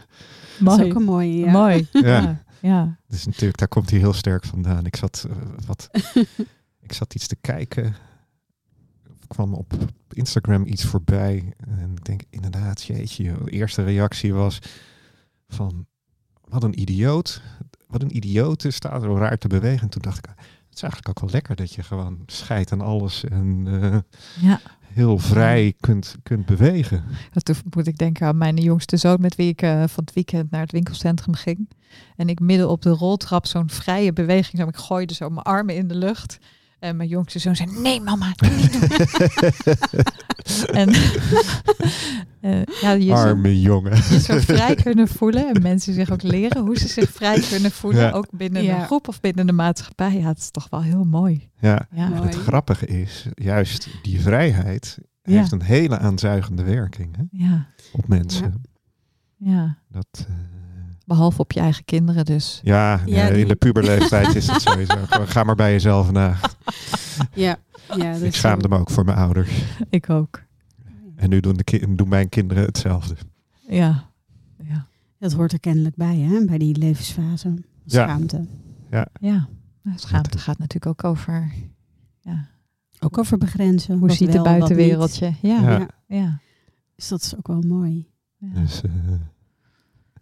[0.59, 0.83] is Mooi.
[0.83, 1.37] ook een mooie.
[1.37, 1.51] Ja.
[1.51, 1.87] Mooi.
[1.91, 2.01] ja.
[2.01, 2.45] Ja.
[2.61, 2.97] Ja.
[3.07, 4.85] Dus natuurlijk, daar komt hij heel sterk vandaan.
[4.85, 5.35] Ik zat, eh,
[5.65, 5.89] wat,
[6.87, 7.83] ik zat iets te kijken.
[7.83, 9.73] Er kwam op
[10.09, 11.53] Instagram iets voorbij.
[11.57, 13.37] En ik denk, inderdaad, jeetje.
[13.43, 14.59] De eerste reactie was
[15.47, 15.85] van,
[16.47, 17.41] wat een idioot.
[17.87, 19.81] Wat een idioot staat zo raar te bewegen.
[19.81, 20.33] En toen dacht ik,
[20.77, 23.23] is eigenlijk ook wel lekker dat je gewoon scheidt aan alles.
[23.23, 23.97] En eh,
[24.49, 24.59] ja.
[24.81, 27.03] heel vrij kunt, kunt bewegen.
[27.43, 30.51] Toen moet ik denken aan mijn jongste zoon met wie ik eh, van het weekend
[30.51, 31.69] naar het winkelcentrum ging.
[32.15, 34.61] En ik midden op de roltrap zo'n vrije beweging.
[34.61, 36.37] Zo, ik gooide zo mijn armen in de lucht.
[36.79, 38.89] En mijn jongste zoon zei, nee mama, doe niet doen.
[40.81, 40.89] en
[42.41, 43.95] eh, ja, je zou, Arme jongen.
[43.95, 45.53] je zou vrij kunnen voelen.
[45.53, 48.01] En mensen zich ook leren hoe ze zich vrij kunnen voelen.
[48.01, 48.11] Ja.
[48.11, 48.79] Ook binnen Ja.
[48.79, 50.13] een groep of binnen de maatschappij.
[50.17, 51.49] Ja, het is toch wel heel mooi.
[51.59, 52.21] Ja, Ja, Mooi.
[52.21, 55.37] het grappige is, juist die vrijheid Ja.
[55.37, 58.61] heeft een hele aanzuigende werking hè, ja, op mensen.
[59.37, 59.77] ja.
[59.89, 60.35] Dat, eh,
[61.07, 62.59] Behalve op je eigen kinderen dus.
[62.63, 64.95] ja, Ja, eh, die- in de puberleeftijd is het sowieso.
[65.09, 66.35] Gewoon, Ga maar bij jezelf na.
[67.33, 67.57] Ja,
[67.97, 69.49] ja dat Ik schaamde me ook voor mijn ouders.
[69.89, 70.41] Ik ook.
[71.15, 73.15] En nu doen, de ki- doen mijn kinderen hetzelfde.
[73.67, 74.09] Ja.
[74.63, 74.87] Ja.
[75.19, 76.45] Dat hoort er kennelijk bij, hè?
[76.45, 77.53] Bij die levensfase.
[77.83, 78.03] Ja.
[78.05, 78.45] Schaamte.
[78.89, 79.07] Ja,
[79.81, 81.51] nou, schaamte gaat natuurlijk ook over
[82.21, 82.47] ja,
[82.99, 83.97] Ook over begrenzen.
[83.97, 85.33] hoe ziet de wel, wat buitenwereldje.
[85.41, 85.69] Ja, Ja.
[85.79, 85.87] ja.
[86.07, 86.39] ja.
[86.95, 88.07] Dus dat is ook wel mooi.
[88.37, 88.47] ja.
[88.61, 88.91] Dus, eh,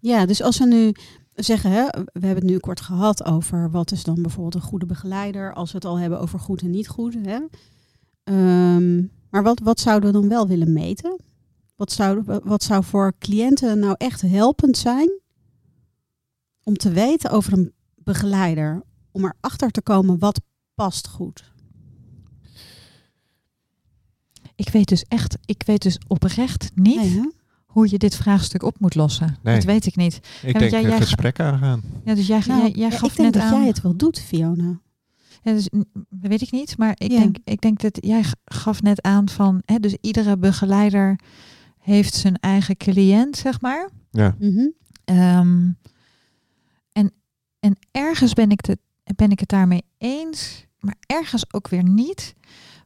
[0.06, 0.92] Ja, dus als we nu
[1.34, 4.86] zeggen, hè, we hebben het nu kort gehad over wat is dan bijvoorbeeld een goede
[4.86, 7.14] begeleider, als we het al hebben over goed en niet goed.
[7.14, 7.40] Hè?
[8.24, 11.20] Ehm, maar wat, wat zouden we dan wel willen meten?
[11.76, 15.20] Wat zou, wat zou voor cliënten nou echt helpend zijn
[16.64, 18.84] om te weten over een begeleider?
[19.12, 20.42] Om erachter te komen wat
[20.76, 21.54] past goed.
[24.56, 27.44] Ik weet dus echt, ik weet dus oprecht niet Nee?
[27.76, 29.38] Hoe je dit vraagstuk op moet lossen.
[29.44, 29.56] Nee.
[29.56, 30.16] Dat weet ik niet.
[30.16, 31.82] ik want denk jij- een jij ga- gesprek aangaan.
[32.06, 33.60] Ja, dus jij, Nou, jij, jij ja, gaf ik denk net dat aan.
[33.60, 34.80] jij het wel doet, Fiona.
[35.44, 35.86] Ja, dus, mm,
[36.22, 37.20] weet ik niet, maar ik, Ja.
[37.20, 41.20] denk, ik denk dat jij gaf net aan van, hè, dus iedere begeleider
[41.80, 43.90] heeft zijn eigen cliënt, zeg maar.
[44.12, 44.68] Ja, Mhm.
[45.06, 45.70] Ehm,
[46.92, 47.12] en,
[47.60, 48.78] en ergens ben ik, de,
[49.16, 52.36] ben ik het daarmee eens, maar ergens ook weer niet.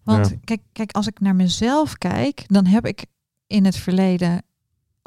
[0.04, 0.36] Want Ja.
[0.44, 3.06] kijk, kijk, als ik naar mezelf kijk, dan heb ik
[3.48, 4.42] in het verleden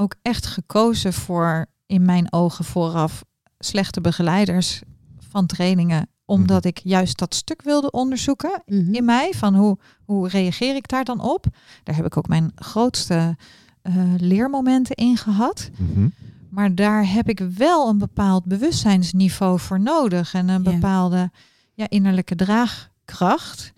[0.02, 3.24] ook echt gekozen voor, in mijn ogen vooraf,
[3.58, 4.82] slechte begeleiders
[5.30, 6.06] van trainingen.
[6.24, 8.94] Omdat ik juist dat stuk wilde onderzoeken Mhm.
[8.94, 9.32] in mij.
[9.36, 11.46] Van hoe, hoe reageer ik daar dan op?
[11.82, 13.36] Daar heb ik ook mijn grootste
[13.82, 15.70] eh, leermomenten in gehad.
[15.78, 16.08] Mhm.
[16.48, 20.34] Maar daar heb ik wel een bepaald bewustzijnsniveau voor nodig.
[20.34, 21.30] En een bepaalde
[21.74, 23.72] ja, innerlijke draagkracht.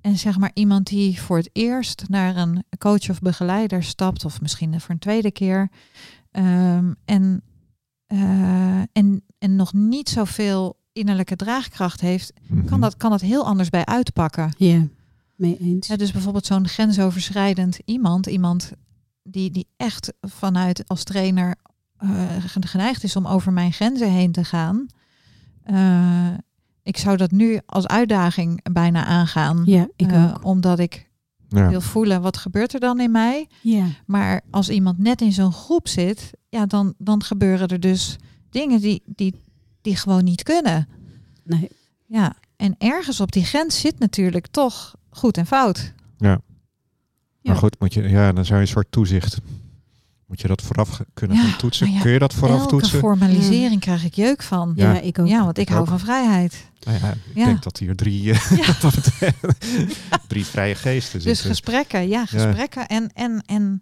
[0.00, 4.24] En zeg maar iemand die voor het eerst naar een coach of begeleider stapt.
[4.24, 5.70] Of misschien voor een tweede keer.
[6.30, 7.42] ehm, en,
[8.06, 12.32] eh, en, en nog niet zoveel innerlijke draagkracht heeft.
[12.46, 12.64] Mhm.
[12.64, 14.52] Kan dat, kan dat heel anders bij uitpakken.
[14.56, 14.86] Ja,
[15.34, 15.86] mee eens.
[15.86, 18.72] Ja, dus bijvoorbeeld zo'n grensoverschrijdend iemand, iemand
[19.22, 21.56] die, die echt vanuit als trainer
[21.96, 24.86] eh, geneigd is om over mijn grenzen heen te gaan.
[25.62, 26.34] Eh,
[26.88, 29.62] ik zou dat nu als uitdaging bijna aangaan.
[29.64, 30.44] Ja, ik eh, ook.
[30.44, 31.06] Omdat ik
[31.48, 31.68] Ja.
[31.68, 33.48] wil voelen, wat gebeurt er dan in mij?
[33.62, 33.86] Ja.
[34.06, 38.16] Maar als iemand net in zo'n groep zit, ja, dan, dan gebeuren er dus
[38.50, 39.34] dingen die, die,
[39.80, 40.88] die gewoon niet kunnen.
[41.44, 41.68] Nee.
[42.06, 45.92] Ja, en ergens op die grens zit natuurlijk toch goed en fout.
[46.18, 46.40] Maar
[47.40, 47.54] Ja.
[47.54, 49.38] goed, moet je, ja, dan zou je een soort toezicht.
[50.28, 51.92] Moet je dat vooraf kunnen Ja, gaan toetsen?
[51.92, 52.98] ja, Kun je dat vooraf Elke toetsen?
[52.98, 54.72] formalisering krijg ik jeuk van.
[54.76, 55.00] Ja, Ja.
[55.00, 55.26] ik ook.
[55.28, 55.86] Ja, want ik hou ook.
[55.88, 56.64] van vrijheid.
[56.84, 57.44] Nou ja, ik Ja.
[57.44, 58.38] denk dat hier drie, eh,
[60.28, 61.46] drie vrije geesten Dus zitten.
[61.48, 62.86] gesprekken, ja, gesprekken.
[62.86, 63.80] En, en, en,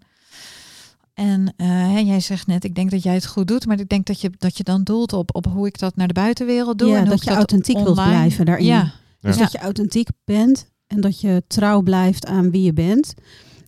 [1.14, 4.06] en eh, jij zegt net, ik denk dat jij het goed doet, maar ik denk
[4.06, 6.88] dat je, dat je dan doelt op, op hoe ik dat naar de buitenwereld doe.
[6.88, 8.66] Ja, en hoe dat je authentiek wilt blijven daarin.
[8.66, 9.42] Ja, Dus Ja.
[9.42, 13.14] dat je authentiek bent en dat je trouw blijft aan wie je bent.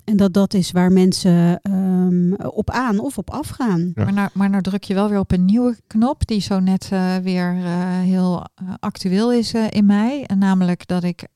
[0.08, 3.92] En dat dat is waar mensen ehm, op aan of op afgaan.
[3.94, 4.04] Ja.
[4.04, 6.88] maar, nou, maar nou druk je wel weer op een nieuwe knop, die zo net
[6.92, 10.24] eh, weer eh, heel eh, actueel is eh, in mij.
[10.26, 11.26] En namelijk dat ik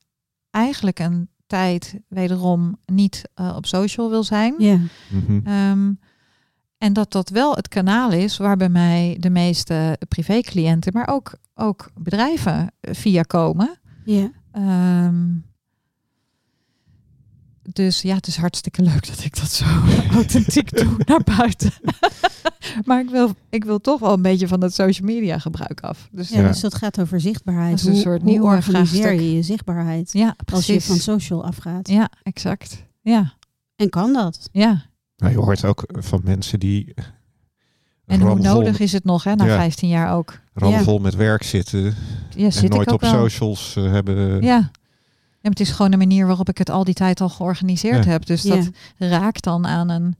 [0.51, 4.53] eigenlijk een tijd wederom niet eh, op social wil zijn.
[4.57, 4.77] Ja,
[5.09, 5.39] Mhm.
[5.47, 5.91] Ehm,
[6.77, 11.33] En dat dat wel het kanaal is waar bij mij de meeste privécliënten, maar ook,
[11.55, 13.79] ook bedrijven via komen.
[14.05, 14.31] Ja.
[14.51, 15.25] Ehm,
[17.69, 19.65] dus ja, het is hartstikke leuk dat ik dat zo
[20.11, 21.71] authentiek doe naar buiten.
[22.85, 26.07] maar ik wil, ik wil toch wel een beetje van dat social media gebruik af.
[26.11, 26.47] Dus Ja, Ja.
[26.47, 27.69] dus dat gaat over zichtbaarheid.
[27.69, 30.95] Dat is een hoe, soort hoe nieuwe organiseer je je zichtbaarheid ja, als je van
[30.97, 31.89] social afgaat?
[31.89, 32.83] Ja, exact.
[33.01, 33.33] Ja,
[33.75, 34.49] En kan dat?
[34.51, 34.85] ja.
[35.17, 36.93] Nou, je hoort ook van mensen die
[38.05, 39.55] En hoe nodig is het nog, hè, na Ja.
[39.55, 40.41] 15 jaar ook?
[40.53, 41.95] ramvol met werk zitten
[42.35, 43.11] Ja, en zit nooit ik ook op wel.
[43.11, 44.41] socials eh, hebben.
[44.41, 44.71] Ja.
[45.43, 48.03] Ja, maar het is gewoon de manier waarop ik het al die tijd al georganiseerd
[48.05, 48.11] Ja.
[48.11, 48.25] heb.
[48.25, 48.55] Dus Ja.
[48.55, 50.15] dat raakt dan aan een,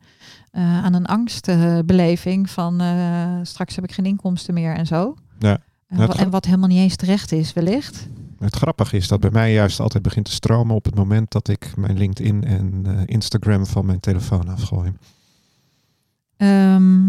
[0.52, 5.16] eh, aan een angstbeleving van eh, straks heb ik geen inkomsten meer en zo.
[5.40, 5.58] Ja.
[5.88, 8.08] En, wa- ga- en wat helemaal niet eens terecht is, wellicht.
[8.40, 11.48] Het grappige is dat bij mij juist altijd begint te stromen op het moment dat
[11.48, 14.94] ik mijn LinkedIn en eh, Instagram van mijn telefoon afgooi.
[16.38, 17.02] Ehm,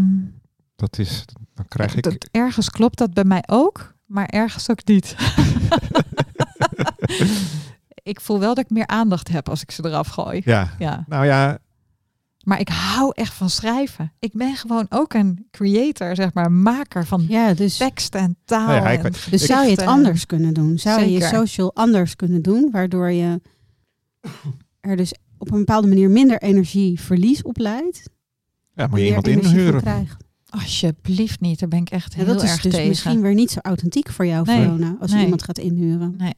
[0.75, 2.03] Dat is, dan krijg ik.
[2.03, 5.15] dat- ergens klopt dat bij mij ook, maar ergens ook niet.
[8.05, 10.41] ik voel wel dat ik meer aandacht heb als ik ze eraf gooi.
[10.45, 11.05] Ja, Ja.
[11.07, 11.57] nou ja,
[12.43, 14.11] Maar ik hou echt van schrijven.
[14.19, 18.67] Ik ben gewoon ook een creator, zeg maar, maker van Ja, dus, tekst en taal.
[18.67, 20.79] Nou ja, ik en- weet- dus ik- zou je het anders kunnen doen?
[20.79, 23.41] Zou je je social anders kunnen doen, waardoor je
[24.81, 28.09] er dus op een bepaalde manier minder energieverlies op leidt?
[28.73, 29.81] ja, moet je iemand inhuren.
[29.81, 30.23] krijgt?
[30.61, 32.87] Alsjeblieft niet, daar ben ik echt Ja, heel dat is erg dus tegen.
[32.87, 36.13] misschien weer niet zo authentiek voor jou, Nee, Verona, als je iemand gaat inhuren.
[36.17, 36.33] Nee.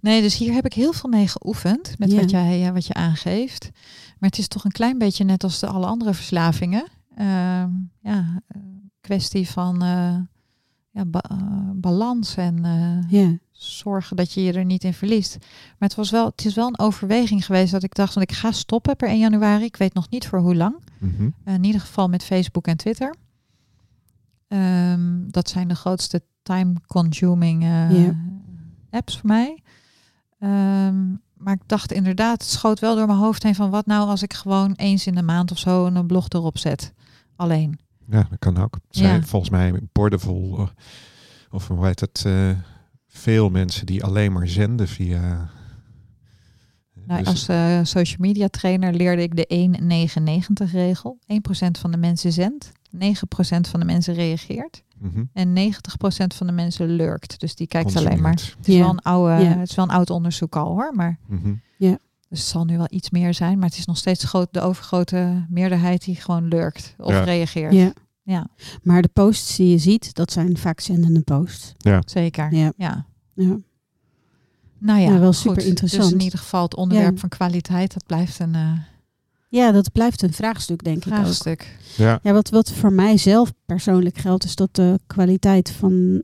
[0.00, 2.20] nee, dus hier heb ik heel veel mee geoefend met Ja.
[2.20, 3.70] wat, jij, wat je aangeeft.
[4.18, 6.86] Maar het is toch een klein beetje net als de alle andere verslavingen.
[7.16, 7.70] Ehm,
[8.02, 8.60] ja, eh,
[9.00, 10.16] kwestie van eh,
[10.90, 11.36] ja, ba- eh,
[11.74, 15.36] balans en eh, Ja, zorgen dat je je er niet in verliest.
[15.78, 18.36] Maar het, was wel, het is wel een overweging geweest dat ik dacht, want ik
[18.36, 19.64] ga stoppen per 1 januari.
[19.64, 20.74] Ik weet nog niet voor hoe lang.
[20.98, 21.28] Mhm.
[21.44, 23.14] In ieder geval met Facebook en Twitter.
[24.50, 28.08] Ehm, dat zijn de grootste time-consuming eh,
[28.90, 29.62] apps voor mij.
[30.38, 34.08] Ehm, maar ik dacht inderdaad, het schoot wel door mijn hoofd heen van wat nou
[34.08, 36.92] als ik gewoon eens in de maand of zo een blog erop zet.
[37.36, 37.78] Alleen.
[38.10, 38.78] Ja, dat kan ook.
[38.88, 39.26] Zijn Ja.
[39.26, 40.66] volgens mij bordevol, eh,
[41.50, 42.50] of hoe heet het, eh,
[43.06, 45.50] veel mensen die alleen maar zenden via...
[47.06, 51.18] Nou, Dus- als eh, social media trainer leerde ik de 1,99 regel.
[51.26, 52.98] 1% van de mensen zendt, 9%
[53.70, 55.72] van de mensen reageert mhm, en 90%
[56.36, 57.40] van de mensen lurkt.
[57.40, 58.30] Dus die kijkt alleen maar.
[58.32, 58.80] Het is, Ja.
[58.80, 59.58] wel een oude, Ja.
[59.58, 61.54] het is wel een oud onderzoek al hoor, maar Mhm.
[62.28, 64.60] Dus het zal nu wel iets meer zijn, maar het is nog steeds groot, de
[64.60, 67.22] overgrote meerderheid die gewoon lurkt of Ja.
[67.24, 67.72] reageert.
[67.72, 67.92] ja.
[68.22, 68.46] Ja,
[68.82, 71.74] Maar de posts die je ziet, dat zijn vaak zendende posts.
[72.04, 72.54] zeker.
[72.54, 72.72] Ja.
[72.76, 73.06] Ja.
[73.34, 73.58] Ja.
[74.78, 75.36] Nou ja, Ja, wel goed.
[75.36, 76.02] super interessant.
[76.02, 77.20] Dus in ieder geval het onderwerp Ja.
[77.20, 78.72] van kwaliteit, dat blijft een eh,
[79.50, 81.18] ja, dat blijft een vraagstuk, denk ik ook.
[81.18, 81.76] vraagstuk.
[81.96, 86.22] Ja, Ja, wat, wat voor mij zelf persoonlijk geldt, is dat de kwaliteit van,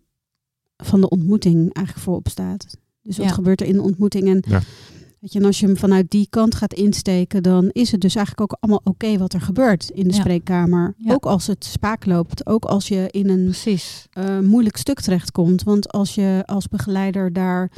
[0.77, 2.77] van de ontmoeting eigenlijk voorop staat.
[3.03, 3.33] Dus wat Ja.
[3.33, 4.29] gebeurt er in de ontmoeting?
[4.29, 4.61] En, Ja.
[5.20, 8.14] weet je, en als je hem vanuit die kant gaat insteken, dan is het dus
[8.14, 10.20] eigenlijk ook allemaal oké wat er gebeurt in de Ja.
[10.20, 10.95] spreekkamer.
[10.99, 11.12] Ja.
[11.14, 14.07] Ook als het spaak loopt, ook als je in een Precies.
[14.12, 15.62] eh, moeilijk stuk terechtkomt.
[15.62, 17.70] Want als je als begeleider daar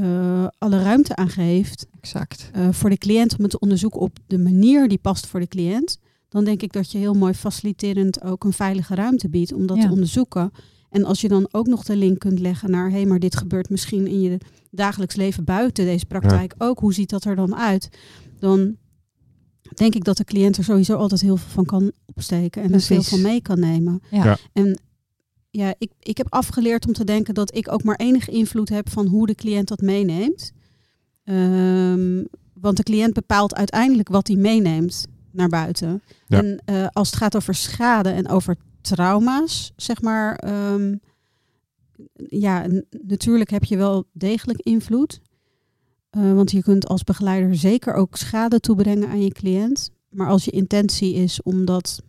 [0.00, 2.50] eh, alle ruimte aan geeft, Exact.
[2.52, 5.46] eh, voor de cliënt om het te onderzoeken op de manier die past voor de
[5.48, 9.66] cliënt, dan denk ik dat je heel mooi faciliterend ook een veilige ruimte biedt om
[9.66, 9.86] dat Ja.
[9.86, 10.50] te onderzoeken.
[10.90, 13.36] En als je dan ook nog de link kunt leggen naar, hé, hey, maar dit
[13.36, 14.38] gebeurt misschien in je
[14.70, 17.88] dagelijks leven buiten deze praktijk ook, hoe ziet dat er dan uit?
[18.38, 18.76] Dan
[19.74, 22.80] denk ik dat de cliënt er sowieso altijd heel veel van kan opsteken en er
[22.80, 24.00] veel van mee kan nemen.
[24.10, 24.24] Ja.
[24.24, 24.36] Ja.
[24.52, 24.78] En
[25.56, 28.90] ja, ik, ik heb afgeleerd om te denken dat ik ook maar enige invloed heb
[28.90, 30.52] van hoe de cliënt dat meeneemt.
[31.24, 36.02] Ehm, want de cliënt bepaalt uiteindelijk wat hij meeneemt naar buiten.
[36.26, 36.38] Ja.
[36.38, 40.94] En eh, als het gaat over schade en over trauma's, zeg maar, ehm,
[42.28, 42.66] ja,
[43.06, 45.20] natuurlijk heb je wel degelijk invloed.
[46.10, 49.90] Eh, want je kunt als begeleider zeker ook schade toebrengen aan je cliënt.
[50.08, 52.02] Maar als je intentie is om dat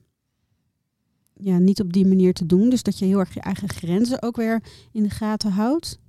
[1.40, 4.22] ja, niet op die manier te doen, dus dat je heel erg je eigen grenzen
[4.22, 6.00] ook weer in de gaten houdt,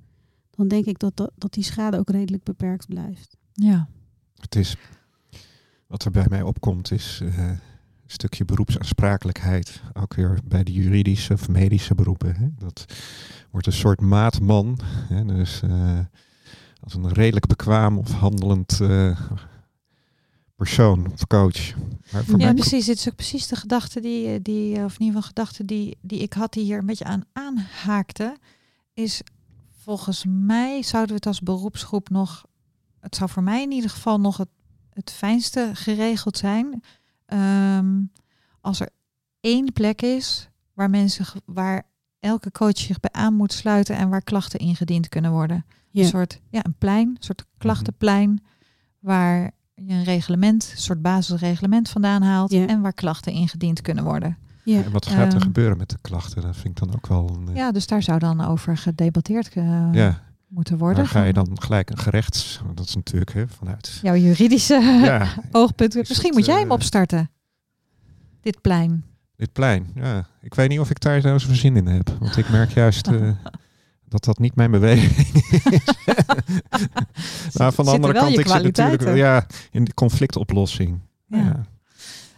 [0.50, 3.36] dan denk ik dat, dat, dat die schade ook redelijk beperkt blijft.
[3.52, 3.88] Ja.
[4.36, 4.76] het is...
[5.86, 7.60] Wat er bij mij opkomt is eh, een
[8.06, 9.82] stukje beroepsaansprakelijkheid.
[9.92, 12.36] Ook weer bij de juridische of medische beroepen.
[12.36, 12.48] Hè.
[12.58, 12.84] Dat
[13.50, 14.78] wordt een soort maatman.
[14.84, 15.24] Hè.
[15.24, 15.98] Dus eh,
[16.80, 19.20] als een redelijk bekwaam of handelend eh,
[20.58, 21.74] persoon of coach.
[22.12, 22.86] Maar voor ja, mij precies.
[22.86, 25.98] Dit is ook precies de gedachte die, eh, die of in ieder geval gedachte die,
[26.00, 28.36] die ik had, die hier een beetje aan aanhaakte,
[28.94, 29.22] is
[29.70, 32.44] volgens mij zouden we het als beroepsgroep nog,
[33.00, 34.48] het zou voor mij in ieder geval nog het,
[34.92, 36.82] het fijnste geregeld zijn,
[37.26, 38.02] ehm,
[38.60, 38.88] als er
[39.40, 41.82] één plek is waar mensen, waar
[42.20, 45.66] elke coach zich bij aan moet sluiten en waar klachten ingediend kunnen worden.
[45.90, 46.02] Ja.
[46.02, 48.44] Een soort, ja, een plein, een soort klachtenplein,
[48.98, 49.50] waar
[49.86, 52.66] je een reglement, een soort basisreglement vandaan haalt Ja.
[52.66, 54.38] en waar klachten ingediend kunnen worden.
[54.64, 54.82] Ja.
[54.82, 55.40] En wat gaat er Ehm.
[55.42, 56.42] gebeuren met de klachten?
[56.42, 57.48] Dat vind ik dan ook wel een...
[57.48, 60.22] eh, Ja, dus daar zou dan over gedebatteerd eh, ja.
[60.46, 60.96] moeten worden.
[60.98, 62.60] Maar ga je dan gelijk een gerechts...
[62.74, 63.98] Dat is natuurlijk hè, vanuit...
[64.02, 64.74] Jouw juridische
[65.04, 65.94] Ja, oogpunt.
[65.96, 67.30] Is Misschien het, moet jij hem eh, opstarten.
[68.40, 69.04] Dit plein.
[69.36, 69.86] dit plein.
[69.94, 70.26] Ja.
[70.40, 72.16] Ik weet niet of ik daar zo zin in heb.
[72.20, 73.30] Want ik merk juist eh,
[74.08, 75.82] dat dat niet mijn beweging is.
[77.58, 81.00] nou, van de andere kant, ik zit natuurlijk ja, in de conflictoplossing.
[81.26, 81.38] Ja.
[81.38, 81.66] Ja.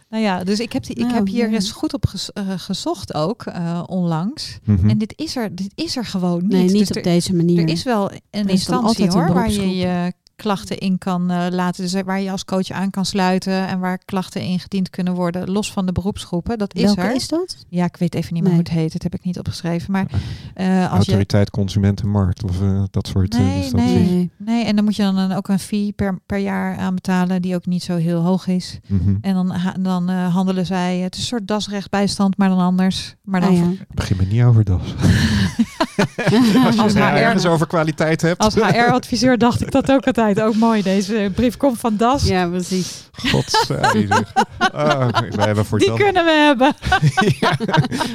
[0.09, 1.53] Nou ja, dus ik heb, die, ik Nou, heb hier ja.
[1.53, 4.59] eens goed op eh, gezocht ook, eh, onlangs.
[4.63, 4.89] Mhm.
[4.89, 6.51] En dit is, er, dit is er gewoon niet.
[6.51, 7.61] Nee, niet Dus op er, deze manier.
[7.61, 11.83] er is wel een is instantie een hoor, waar je klachten in kan eh, laten.
[11.83, 15.71] Dus waar je als coach aan kan sluiten en waar klachten ingediend kunnen worden, los
[15.71, 16.57] van de beroepsgroepen.
[16.57, 17.15] Dat is Welke er.
[17.15, 17.65] is dat?
[17.69, 18.61] Ja, ik weet even niet meer Nee.
[18.61, 18.91] hoe het heet.
[18.93, 19.91] Dat heb ik niet opgeschreven.
[19.91, 20.05] Maar
[20.53, 24.09] eh, als je Autoriteit Consumentenmarkt of eh, dat soort Nee, instanties.
[24.09, 24.29] nee.
[24.37, 27.65] Nee, en dan moet je dan ook een fee per, per jaar aanbetalen, die ook
[27.65, 28.79] niet zo heel hoog is.
[28.87, 29.15] Mhm.
[29.21, 33.15] En dan, dan eh, handelen zij, het is een soort dasrechtbijstand, maar dan anders.
[33.23, 33.65] Maar dan Ah, ja.
[33.93, 34.81] Begin me niet over dat.
[36.77, 38.37] Als je HR ergens over kwaliteit hebt.
[38.41, 40.30] als HR-adviseur dacht ik dat ook altijd.
[40.39, 42.23] Ook mooi, deze brief komt van Das.
[42.23, 43.09] ja, precies.
[43.11, 44.27] Godzijdank.
[44.73, 46.73] Oh, wij hebben voor die kunnen we hebben.
[47.39, 47.57] ja,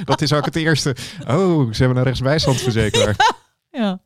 [0.05, 0.97] dat is ook het eerste.
[1.29, 3.17] Oh, ze hebben een rechtsbijstandverzekeraar.
[3.71, 4.01] Ja.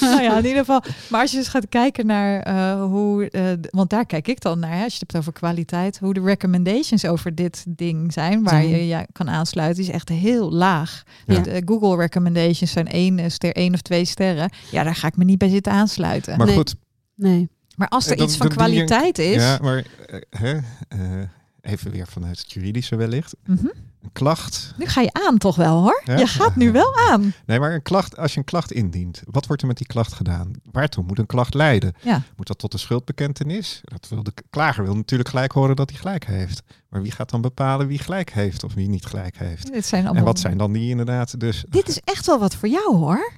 [0.00, 0.82] nou ja, in ieder geval.
[1.10, 4.58] Maar als je dus gaat kijken naar eh, hoe, eh, want daar kijk ik dan
[4.58, 8.42] naar, hè, als je het hebt over kwaliteit, hoe de recommendations over dit ding zijn,
[8.42, 8.68] waar Zijn.
[8.68, 11.02] je ja, kan aansluiten, is echt heel laag.
[11.26, 11.40] Ja.
[11.40, 14.50] De Google recommendations zijn één eh, ster, één of twee sterren.
[14.70, 16.28] Ja, daar ga ik me niet bij zitten aansluiten.
[16.28, 16.56] Maar, Maar Nee.
[16.56, 16.74] goed,
[17.16, 17.48] Nee.
[17.88, 20.58] als er Eh, dan- iets van je- kwaliteit is, ja, maar eh, hè,
[20.88, 21.28] eh,
[21.60, 23.34] even weer vanuit het juridische wellicht.
[23.46, 23.66] mhm,
[24.06, 24.74] Een klacht.
[24.76, 26.00] nu ga je aan toch wel hoor.
[26.04, 26.16] Ja?
[26.18, 27.34] Je gaat nu wel aan.
[27.46, 30.12] Nee, maar een klacht, als je een klacht indient, wat wordt er met die klacht
[30.12, 30.50] gedaan?
[30.72, 31.94] Waartoe moet een klacht leiden?
[32.02, 32.22] Ja.
[32.36, 33.80] Moet dat tot een schuldbekentenis?
[33.84, 36.62] Dat wil de klager wil natuurlijk gelijk horen dat hij gelijk heeft.
[36.88, 39.72] Maar wie gaat dan bepalen wie gelijk heeft of wie niet gelijk heeft?
[39.72, 41.64] Dit zijn allemaal En wat zijn dan die inderdaad dus...
[41.68, 43.32] Dit is echt wel wat voor jou hoor.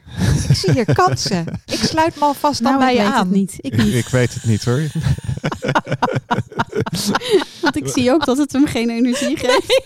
[0.49, 1.45] Ik zie hier kansen.
[1.67, 3.27] Ik sluit me alvast dan Nou, bij ik je weet aan.
[3.27, 3.55] het niet.
[3.61, 3.95] Ik Ik, niet.
[3.95, 4.81] ik weet het niet hoor.
[7.63, 9.83] Want ik zie ook dat het hem geen energie geeft.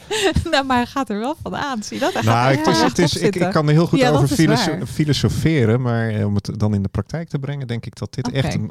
[0.51, 1.83] nou, maar hij gaat er wel van aan.
[1.83, 2.12] Zie je dat?
[2.12, 4.87] Hij gaat Nou, er het is, ik, ik kan er heel goed Ja, over filoso-
[4.87, 8.31] filosoferen, maar eh, om het dan in de praktijk te brengen, denk ik dat dit
[8.31, 8.70] echt een...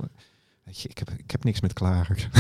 [0.64, 2.28] Weet je, ik heb, ik heb niks met klagers.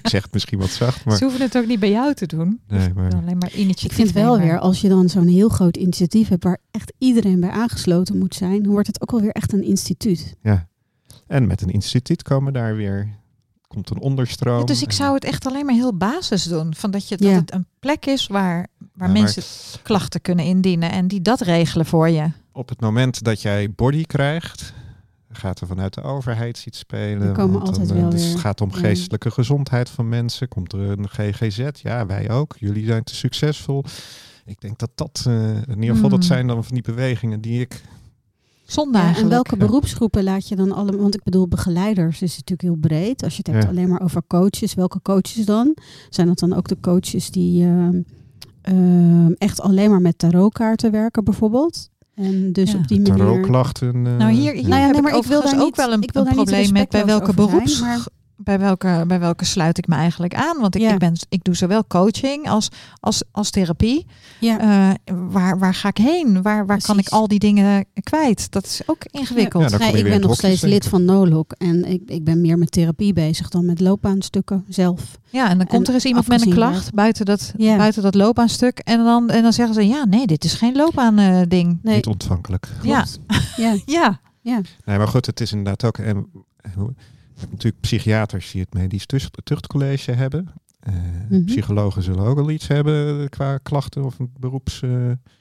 [0.00, 1.16] ik zeg het misschien wat zacht, maar...
[1.16, 2.60] Ze hoeven het ook niet bij jou te doen.
[2.68, 3.12] Nee, maar...
[3.14, 4.46] Alleen maar initiatief Ik vind wel nemen.
[4.48, 8.34] weer, als je dan zo'n heel groot initiatief hebt waar echt iedereen bij aangesloten moet
[8.34, 10.34] zijn, dan wordt het ook alweer echt een instituut.
[10.42, 10.68] Ja.
[11.26, 13.08] En met een instituut komen daar weer...
[13.74, 14.58] Komt een onderstroom.
[14.58, 16.74] Ja, dus ik zou het echt alleen maar heel basis doen.
[16.74, 17.34] Van dat, je, dat Ja.
[17.34, 19.42] het een plek is waar, waar Ja, maar- mensen
[19.82, 20.90] klachten kunnen indienen.
[20.90, 22.26] En die dat regelen voor je.
[22.52, 24.72] Op het moment dat jij body krijgt,
[25.32, 27.28] gaat er vanuit de overheid iets spelen.
[27.28, 28.76] Er komen altijd dan, eh, wel dus weer- het gaat om ja.
[28.78, 30.48] geestelijke gezondheid van mensen.
[30.48, 31.68] Komt er een GGZ?
[31.82, 32.54] Ja, wij ook.
[32.58, 33.84] Jullie zijn te succesvol.
[34.44, 37.60] Ik denk dat dat, eh, in ieder geval, dat zijn dan van die bewegingen die
[37.60, 37.82] ik...
[38.66, 41.00] Zonde Ja, en welke beroepsgroepen laat je dan allemaal?
[41.00, 43.22] Want ik bedoel, begeleiders is natuurlijk heel breed.
[43.22, 43.68] Als je het hebt Ja.
[43.70, 45.76] alleen maar over coaches, welke coaches dan?
[46.10, 48.00] Zijn dat dan ook de coaches die ehm,
[48.62, 51.90] ehm, echt alleen maar met tarotkaarten werken, bijvoorbeeld?
[52.14, 52.78] En dus Ja.
[52.78, 53.16] op die manier.
[53.16, 54.06] Tarotklachten.
[54.06, 55.76] eh, Nou, hier, hier Nou ja, heb nee, ik maar ik wil daar ook niet-
[55.76, 58.06] wel een, ik wil een probleem met bij welke respectloos
[58.44, 60.60] Bij welke, bij welke sluit ik me eigenlijk aan?
[60.60, 60.92] Want ik, Ja.
[60.92, 62.68] ik, ben, ik doe zowel coaching als,
[63.00, 64.06] als, als therapie.
[64.40, 64.58] Ja.
[64.60, 66.42] Eh, waar, waar ga ik heen?
[66.42, 68.50] Waar, waar kan ik al die dingen kwijt?
[68.50, 69.70] Dat is ook ingewikkeld.
[69.70, 72.24] Ja, Nee, je ik weer in ben nog steeds lid van NOLOC en ik, ik
[72.24, 75.18] ben meer met therapie bezig dan met loopbaanstukken zelf.
[75.30, 77.76] Ja, en dan komt En er eens iemand met een klacht buiten dat, Ja.
[77.76, 78.78] buiten dat loopbaanstuk.
[78.78, 81.78] En dan, en dan zeggen ze, ja, nee, dit is geen loopbaan ding.
[81.82, 82.68] Nee, Niet ontvankelijk.
[82.82, 83.04] Ja.
[83.56, 84.60] ja, Ja, ja.
[84.84, 85.98] Nee, maar goed, het is inderdaad ook...
[85.98, 86.26] En,
[86.60, 86.76] hebt
[87.50, 90.46] natuurlijk psychiaters die het medisch tucht- tuchtcollege hebben.
[90.80, 90.92] Eh,
[91.28, 91.44] Mhm.
[91.44, 94.82] Psychologen zullen ook wel iets hebben qua klachten of een beroeps...
[94.82, 94.90] eh,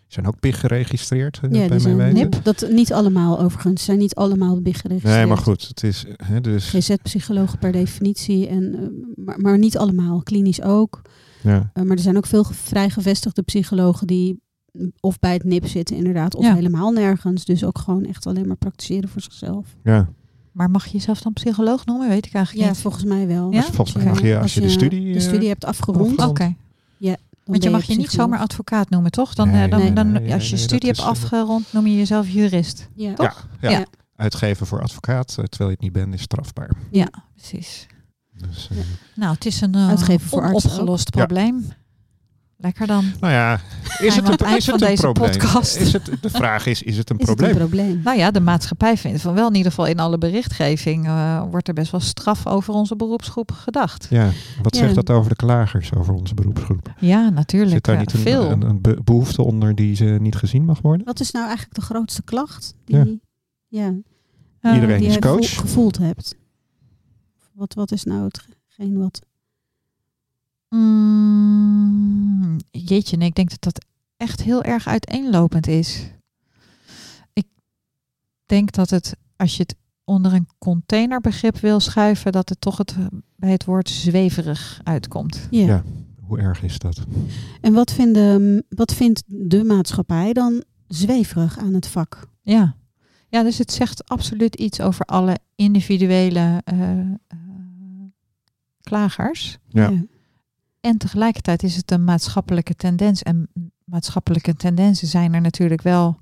[0.07, 2.13] zijn ook PIG geregistreerd, eh, ja bij die mij zijn weten.
[2.13, 2.39] nip.
[2.43, 5.17] Dat niet allemaal overigens, zijn niet allemaal big geregistreerd.
[5.17, 6.05] Nee, maar goed, het is...
[6.23, 10.23] Hè, dus, GZ-psychologen per definitie, en, maar, maar niet allemaal.
[10.23, 11.01] Klinisch ook.
[11.41, 11.69] ja.
[11.73, 14.41] Eh, maar er zijn ook veel vrij gevestigde psychologen die
[14.99, 16.53] of bij het NIP zitten inderdaad, of Ja.
[16.55, 17.45] helemaal nergens.
[17.45, 19.75] Dus ook gewoon echt alleen maar praktiseren voor zichzelf.
[19.83, 20.09] ja.
[20.53, 22.09] Maar mag je jezelf dan psycholoog noemen?
[22.09, 22.81] Weet ik eigenlijk Ja, niet.
[22.81, 23.51] volgens mij wel.
[23.51, 23.61] Ja?
[23.63, 25.13] Volgens mij mag je, als je de studie...
[25.13, 26.29] de eh, studie hebt afgerond, afgerond.
[26.29, 26.55] Oké,
[27.45, 29.33] dan want je mag je niet zomaar advocaat noemen, toch?
[29.33, 31.73] Dan, Nee, eh, dan, nee, dan, nee, als je nee, studie hebt is, eh, afgerond,
[31.73, 32.89] noem je jezelf jurist.
[32.95, 33.13] Ja.
[33.17, 33.69] Ja, ja.
[33.69, 33.85] Ja.
[34.15, 36.69] Uitgeven voor advocaat, terwijl je het niet bent, is strafbaar.
[36.91, 37.87] Ja, precies.
[38.37, 38.69] Dus,
[39.15, 41.03] Nou, het is een uh, Ja.
[41.11, 41.65] probleem.
[42.63, 43.05] Lekker dan.
[43.19, 43.59] nou ja,
[43.99, 45.31] is het het een, is van het een deze probleem?
[45.31, 45.75] podcast.
[45.75, 47.61] Is het, de vraag is, is het een Is het probleem?
[47.61, 48.01] een probleem?
[48.03, 51.67] Nou ja, de maatschappij vindt van wel in ieder geval in alle berichtgeving eh, wordt
[51.67, 54.07] er best wel straf over onze beroepsgroep gedacht.
[54.09, 54.29] Ja,
[54.61, 54.81] wat Ja.
[54.81, 56.93] zegt dat over de klagers, over onze beroepsgroep?
[56.99, 57.71] Ja, natuurlijk.
[57.71, 58.51] Zit daar niet een, veel.
[58.51, 61.05] een, een be- behoefte onder die ze niet gezien mag worden?
[61.05, 63.05] Wat is nou eigenlijk de grootste klacht die, Ja.
[63.67, 63.93] ja.
[64.59, 65.55] Eh, Iedereen die is coach.
[65.59, 66.35] gevoeld hebt?
[67.53, 69.21] Wat, wat is nou hetgeen wat...
[70.75, 73.85] Mm, jeetje, nee, ik denk dat dat
[74.17, 76.11] echt heel erg uiteenlopend is.
[77.33, 77.45] Ik
[78.45, 82.95] denk dat het, als je het onder een containerbegrip wil schuiven, dat het toch het,
[83.35, 85.47] bij het woord zweverig uitkomt.
[85.51, 85.65] Ja.
[85.65, 85.83] Ja.
[86.21, 87.03] Hoe erg is dat?
[87.61, 92.27] En wat, vinden, wat vindt de maatschappij dan zweverig aan het vak?
[92.41, 92.75] Ja.
[93.27, 97.07] ja, dus het zegt absoluut iets over alle individuele eh, eh,
[98.81, 99.57] klagers.
[99.67, 99.91] Ja.
[100.85, 103.23] En tegelijkertijd is het een maatschappelijke tendens.
[103.23, 103.49] En
[103.83, 106.17] maatschappelijke tendensen zijn er natuurlijk wel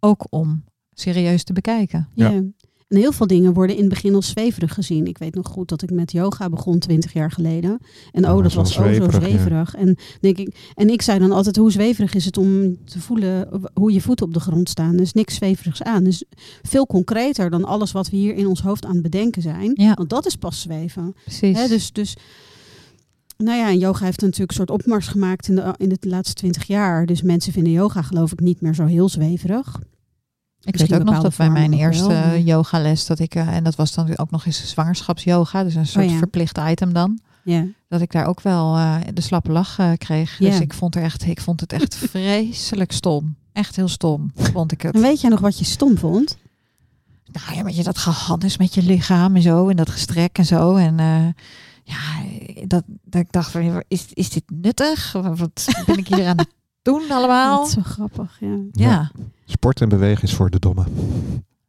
[0.00, 2.08] ook om serieus te bekijken.
[2.14, 2.30] Ja.
[2.30, 2.42] Ja.
[2.88, 5.06] En heel veel dingen worden in het begin als zweverig gezien.
[5.06, 7.78] Ik weet nog goed dat ik met yoga begon twintig jaar geleden.
[8.12, 9.78] En Ja, oh, dat was oh zo zweverig, ja.
[9.78, 13.48] En, denk ik, en ik zei dan altijd, hoe zweverig is het om te voelen
[13.74, 14.94] hoe je voeten op de grond staan.
[14.94, 16.04] Er is niks zweverigs aan.
[16.04, 16.24] Dus
[16.62, 19.70] veel concreter dan alles wat we hier in ons hoofd aan het bedenken zijn.
[19.74, 19.94] Ja.
[19.94, 21.14] Want dat is pas zweven.
[21.24, 21.58] Precies.
[21.58, 22.16] Hè, dus, dus,
[23.36, 26.34] nou ja, en yoga heeft natuurlijk een soort opmars gemaakt in de, in de laatste
[26.34, 27.06] twintig jaar.
[27.06, 29.80] Dus mensen vinden yoga geloof ik niet meer zo heel zweverig.
[30.60, 33.94] ik weet ook nog dat bij mijn eerste yogales, dat ik, eh, en dat was
[33.94, 36.18] dan ook nog eens zwangerschapsyoga, dus een soort Oh ja.
[36.18, 37.20] verplicht item dan.
[37.44, 37.64] Ja.
[37.88, 40.36] Dat ik daar ook wel eh, de slappe lach eh, kreeg.
[40.36, 43.36] Dus ik vond, er echt, ik vond het echt vreselijk stom.
[43.52, 44.94] Echt heel stom, vond ik het.
[44.94, 46.36] En weet jij nog wat je stom vond?
[47.32, 49.68] Nou ja, met je dat gehannes met je lichaam en zo.
[49.68, 50.74] En dat gestrek en zo.
[50.74, 50.98] En
[51.86, 52.22] ja,
[52.66, 55.12] dat, dat ik dacht van, is, is dit nuttig?
[55.12, 57.58] Wat ben ik hier aan het doen allemaal?
[57.58, 58.58] Dat is zo grappig, ja.
[58.72, 59.10] Ja.
[59.44, 60.84] Sport en bewegen is voor de domme.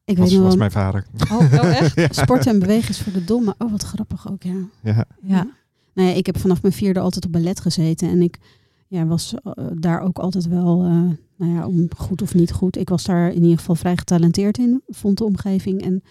[0.06, 1.06] Ik Was, weet mijn vader.
[1.32, 1.96] Oh, oh echt?
[2.02, 2.08] Ja.
[2.12, 3.56] sport en bewegen is voor de domme.
[3.58, 4.58] Oh, wat grappig ook, ja.
[4.82, 5.06] Ja.
[5.22, 5.48] Ja.
[5.94, 8.10] Nou ja, ik heb vanaf mijn vierde altijd op ballet gezeten.
[8.10, 8.40] En ik
[8.88, 10.92] ja, was eh, daar ook altijd wel, eh,
[11.36, 12.78] nou ja, om goed of niet goed.
[12.78, 15.82] Ik was daar in ieder geval vrij getalenteerd in, vond de omgeving.
[15.82, 16.04] En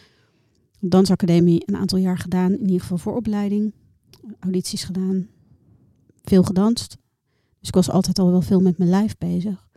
[0.80, 3.72] dansacademie een aantal jaar gedaan, in ieder geval voor opleiding.
[4.40, 5.26] Audities gedaan,
[6.24, 6.96] veel gedanst.
[7.58, 9.68] Dus ik was altijd al wel veel met mijn lijf bezig.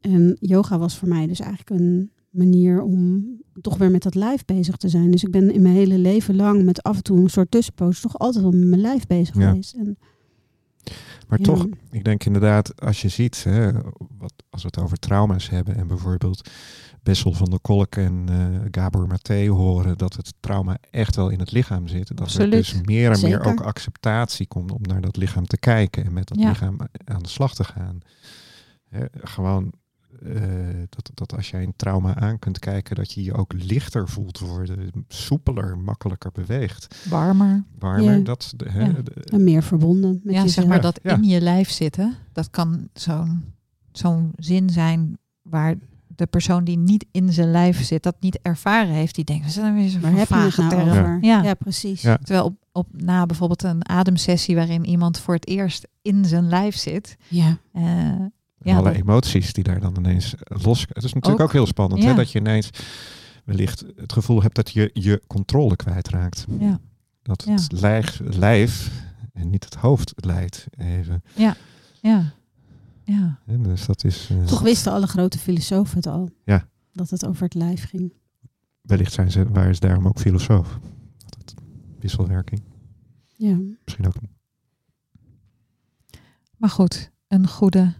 [0.00, 3.26] En yoga was voor mij dus eigenlijk een manier om
[3.60, 5.10] toch weer met dat lijf bezig te zijn.
[5.10, 8.00] Dus ik ben in mijn hele leven lang met af en toe een soort tussenpoos
[8.00, 9.48] toch altijd wel met mijn lijf bezig Ja.
[9.48, 9.74] geweest.
[9.74, 9.98] En,
[11.28, 13.72] Maar ja, toch, ik denk inderdaad, als je ziet, hè,
[14.18, 16.50] wat, als we het over trauma's hebben en bijvoorbeeld
[17.02, 21.38] Bessel van der Kolk en eh, Gabor Maté horen dat het trauma echt wel in
[21.38, 22.08] het lichaam zit.
[22.08, 22.52] Dat Absoluut.
[22.52, 26.12] er dus meer en meer ook acceptatie komt om naar dat lichaam te kijken en
[26.12, 26.48] met dat Ja.
[26.48, 27.98] lichaam aan de slag te gaan.
[28.88, 29.72] Hè, gewoon
[30.22, 30.42] eh,
[30.88, 34.38] dat, dat als jij een trauma aan kunt kijken, dat je je ook lichter voelt
[34.38, 37.64] worden, soepeler, makkelijker beweegt, Warmer.
[37.78, 38.16] warmer.
[38.18, 38.24] Ja.
[38.24, 38.92] Dat, de- hè, Ja.
[39.02, 40.50] de- en meer verbonden met ja, jezelf.
[40.50, 41.14] zeg maar dat Ja.
[41.16, 42.14] in je lijf zitten.
[42.32, 43.42] Dat kan zo'n
[43.92, 45.74] zo'n zin zijn waar
[46.22, 49.14] de persoon die niet in zijn lijf zit, dat niet ervaren heeft.
[49.14, 50.88] Die denkt, we zijn weer zo'n Waar heb je het nou term.
[50.88, 51.18] over?
[51.20, 51.42] Ja.
[51.42, 52.02] Ja, precies.
[52.02, 52.16] Ja.
[52.16, 56.76] Terwijl op, op, na bijvoorbeeld een ademsessie waarin iemand voor het eerst in zijn lijf
[56.76, 57.16] zit.
[57.28, 57.58] Ja.
[57.72, 60.80] eh, En ja, alle dat- emoties die daar dan ineens los.
[60.88, 62.70] Het is natuurlijk ook, Ook, heel spannend hè, dat je ineens
[63.44, 66.44] wellicht het gevoel hebt dat je je controle kwijtraakt.
[66.60, 66.78] ja,
[67.22, 67.52] Dat Ja.
[67.52, 68.90] het lijf, lijf
[69.32, 71.22] en niet het hoofd leidt even.
[71.34, 71.56] ja,
[72.00, 72.32] ja.
[73.04, 76.30] Hè, Dus dat is eh, Toch wisten alle grote filosofen het al.
[76.44, 76.68] Ja.
[76.92, 78.12] Dat het over het lijf ging.
[78.80, 80.78] wellicht zijn ze, waar is daarom ook filosoof.
[81.18, 81.54] Dat het
[81.98, 82.62] wisselwerking.
[83.36, 83.58] Ja.
[83.84, 84.14] Misschien ook.
[86.56, 87.94] Maar goed, een goede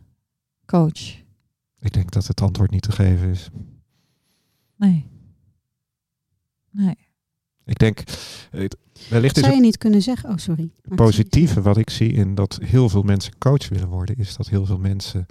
[0.67, 1.21] coach.
[1.79, 3.51] Ik denk dat het antwoord niet te geven is.
[4.77, 5.11] Nee.
[6.71, 6.97] Nee.
[7.65, 8.03] Ik denk,
[8.51, 8.77] het,
[9.09, 10.31] wellicht is Zou het je niet kunnen zeggen...
[10.31, 10.71] Oh, sorry.
[10.85, 14.49] Maar- positieve wat ik zie in dat heel veel mensen coach willen worden, is dat
[14.49, 15.27] heel veel mensen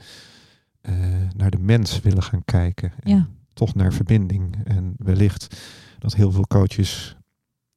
[0.81, 0.95] eh,
[1.35, 2.93] naar de mens willen gaan kijken.
[2.99, 3.27] En Ja.
[3.53, 4.55] Toch naar verbinding.
[4.63, 5.55] En wellicht
[5.99, 7.15] dat heel veel coaches,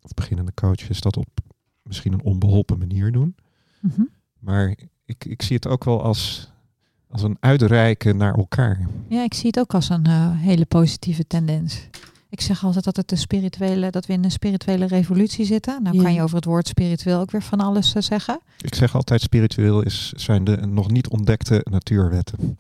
[0.03, 1.29] of beginnende coaches, dat op
[1.83, 3.37] misschien een onbeholpen manier doen.
[3.81, 4.03] Mhm.
[4.39, 4.75] Maar
[5.05, 6.51] ik, ik zie het ook wel als,
[7.09, 8.89] als een uitreiken naar elkaar.
[9.09, 11.89] Ja, ik zie het ook als een eh, hele positieve tendens.
[12.35, 15.83] Ik zeg altijd dat, het een spirituele, dat we in een spirituele revolutie zitten.
[15.83, 16.03] Nou Ja.
[16.03, 18.41] kan je over het woord spiritueel ook weer van alles eh, zeggen.
[18.61, 22.59] Ik zeg altijd, spiritueel is, zijn de nog niet ontdekte natuurwetten.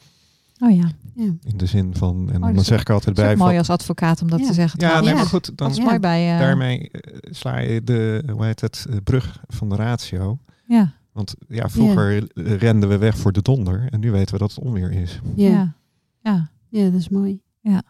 [0.59, 1.25] Oh ja, Ja.
[1.25, 3.71] In de zin van, en Oh, dan is zeg ik altijd bij van, mooi als
[3.71, 4.47] advocaat om dat Ja.
[4.47, 4.81] te zeggen.
[4.81, 5.29] ja, nee, maar Ja.
[5.29, 6.33] goed, dan dat is mooi bij...
[6.33, 10.39] eh, daarmee eh, sla je de, hoe heet het, brug van de ratio.
[10.67, 14.55] Ja, Want ja, vroeger renden we weg voor de donder en nu weten we dat
[14.55, 15.21] het onweer is.
[15.37, 15.49] Ja.
[15.51, 15.75] ja.
[16.23, 16.51] ja.
[16.69, 17.41] Ja, dat is mooi.
[17.61, 17.83] Ja.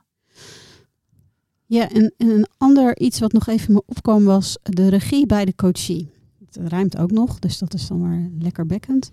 [1.75, 5.45] Ja, en, en een ander iets wat nog even me opkwam was de regie bij
[5.45, 6.11] de coachie.
[6.47, 9.11] Het ruimt ook nog, dus dat is dan maar lekker bekkend.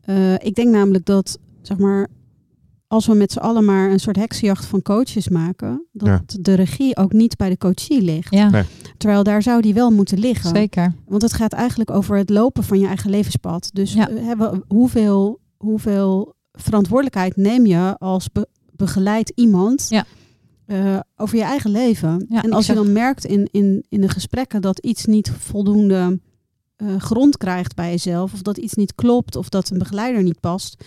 [0.00, 2.08] Eh, ik denk namelijk dat, zeg maar,
[2.86, 6.22] als we met z'n allen maar een soort heksenjacht van coaches maken, dat Ja.
[6.40, 8.30] de regie ook niet bij de coachie ligt.
[8.34, 8.64] ja Nee.
[8.96, 10.50] Terwijl daar zou die wel moeten liggen.
[10.56, 10.94] zeker.
[11.06, 13.70] Want het gaat eigenlijk over het lopen van je eigen levenspad.
[13.72, 14.08] Dus Ja.
[14.08, 20.04] eh, hebben, hoeveel, hoeveel verantwoordelijkheid neem je als be- begeleid iemand Ja.
[20.66, 22.26] Eh, over je eigen leven?
[22.28, 26.20] Ja, en als je dan merkt in, in, in de gesprekken dat iets niet voldoende
[26.76, 30.40] eh, grond krijgt bij jezelf, of dat iets niet klopt, of dat een begeleider niet
[30.40, 30.84] past,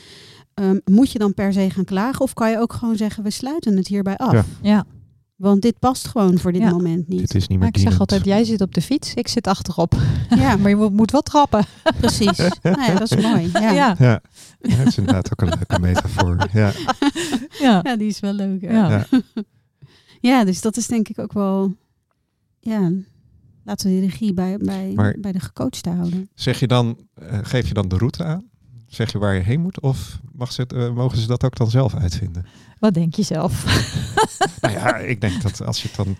[0.54, 2.22] ehm, moet je dan per se gaan klagen?
[2.22, 4.32] Of kan je ook gewoon zeggen, we sluiten het hierbij af?
[4.34, 4.44] Ja.
[4.62, 4.86] Ja.
[5.36, 6.70] Want dit past gewoon voor dit Ja.
[6.70, 7.20] moment niet.
[7.20, 9.48] Dit is niet meer Maar ik zeg altijd, jij zit op de fiets, ik zit
[9.48, 9.96] achterop.
[10.30, 11.66] Ja, Maar je moet, moet wel trappen.
[12.00, 12.38] precies.
[12.64, 13.50] nou ja, dat is mooi.
[13.54, 13.72] Ja.
[13.72, 14.22] Ja, ja.
[14.60, 16.48] Dat is inderdaad ook een leuke metafoor.
[16.54, 16.72] Ja,
[17.60, 17.80] ja.
[17.84, 18.62] Ja, die is wel leuk.
[18.62, 18.72] hè?
[18.72, 19.06] Ja.
[20.28, 20.46] Ja.
[20.46, 21.76] Dus dat is denk ik ook wel.
[22.60, 22.92] Ja,
[23.64, 26.30] laten we die regie bij, bij, Maar- bij de gecoachte houden.
[26.34, 28.44] Zeg je dan, eh, geef je dan de route aan?
[28.88, 29.80] Zeg je waar je heen moet?
[29.82, 32.46] Of mag ze het, eh, mogen ze dat ook dan zelf uitvinden?
[32.80, 33.64] Wat denk je zelf?
[34.62, 36.16] nou ja, ik denk dat als je het dan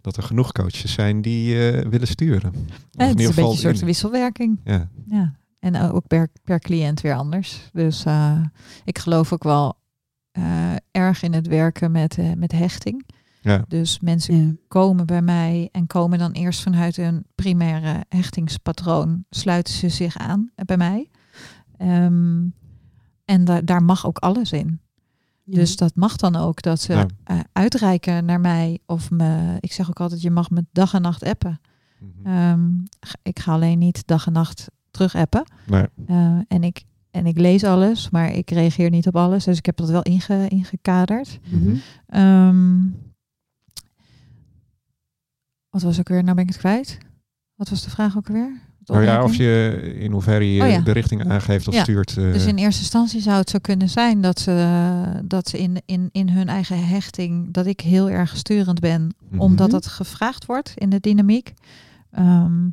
[0.00, 2.52] dat er genoeg coaches zijn die eh, willen sturen.
[2.90, 4.60] Ja, het is een beetje een soort in- wisselwerking.
[4.64, 5.36] ja, Ja.
[5.58, 7.68] En ook per, per cliënt weer anders.
[7.72, 8.40] Dus eh,
[8.84, 9.76] ik geloof ook wel
[10.30, 13.06] eh, erg in het werken met, eh, met hechting.
[13.40, 14.52] Ja, Dus mensen Ja.
[14.68, 20.50] komen bij mij en komen dan eerst vanuit hun primaire hechtingspatroon, sluiten ze zich aan
[20.66, 21.10] bij mij.
[21.76, 22.46] Ehm,
[23.24, 24.80] en da- daar mag ook alles in.
[25.44, 27.06] Dus dat mag dan ook dat ze Ja.
[27.24, 28.78] eh, uitreiken naar mij.
[28.86, 31.60] Of me, ik zeg ook altijd, je mag me dag en nacht appen.
[31.98, 32.26] Mhm.
[32.26, 32.68] Ehm,
[33.22, 35.42] ik ga alleen niet dag en nacht terug appen.
[35.66, 35.86] Nee.
[36.06, 39.44] Eh, en, ik, en ik lees alles, maar ik reageer niet op alles.
[39.44, 41.38] Dus ik heb dat wel inge, ingekaderd.
[41.50, 41.76] Mhm.
[42.06, 42.78] Ehm,
[45.78, 46.22] wat was ook weer?
[46.22, 46.98] Nou ben ik het kwijt.
[47.54, 48.60] Wat was de vraag ook weer?
[48.84, 50.80] Nou ja, of je in hoeverre je Oh ja.
[50.80, 51.82] de richting aangeeft of Ja.
[51.82, 52.16] stuurt.
[52.16, 55.82] eh, Dus in eerste instantie zou het zo kunnen zijn dat ze, dat ze in,
[55.86, 59.40] in, in hun eigen hechting, dat ik heel erg sturend ben, mhm.
[59.40, 61.52] omdat het gevraagd wordt in de dynamiek.
[62.10, 62.68] Ehm,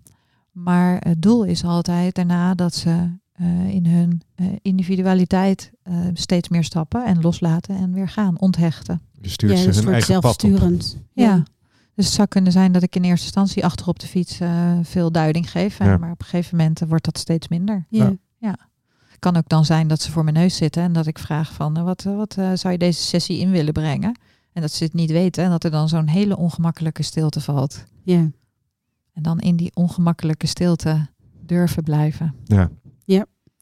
[0.52, 6.49] maar het doel is altijd daarna dat ze eh, in hun eh, individualiteit eh, steeds
[6.49, 9.02] meer stappen en loslaten en weer gaan, onthechten.
[9.22, 10.40] Je stuurt ja, ze een hun soort eigen pad op.
[10.49, 10.98] zelfsturend.
[11.14, 11.44] Ja.
[11.95, 14.80] Dus het zou kunnen zijn dat ik in eerste instantie achter op de fiets eh,
[14.81, 15.77] veel duiding geef.
[15.77, 15.97] Ja.
[15.97, 17.85] Maar op een gegeven moment eh, wordt dat steeds minder.
[17.89, 18.15] Ja.
[18.38, 18.57] Ja.
[19.07, 21.53] Het kan ook dan zijn dat ze voor mijn neus zitten en dat ik vraag
[21.53, 24.19] van eh, wat, wat eh, zou je deze sessie in willen brengen?
[24.53, 27.85] En dat ze het niet weten en dat er dan zo'n hele ongemakkelijke stilte valt.
[28.03, 28.31] Ja.
[29.13, 31.07] En dan in die ongemakkelijke stilte
[31.41, 32.35] durven blijven.
[32.43, 32.69] Ja.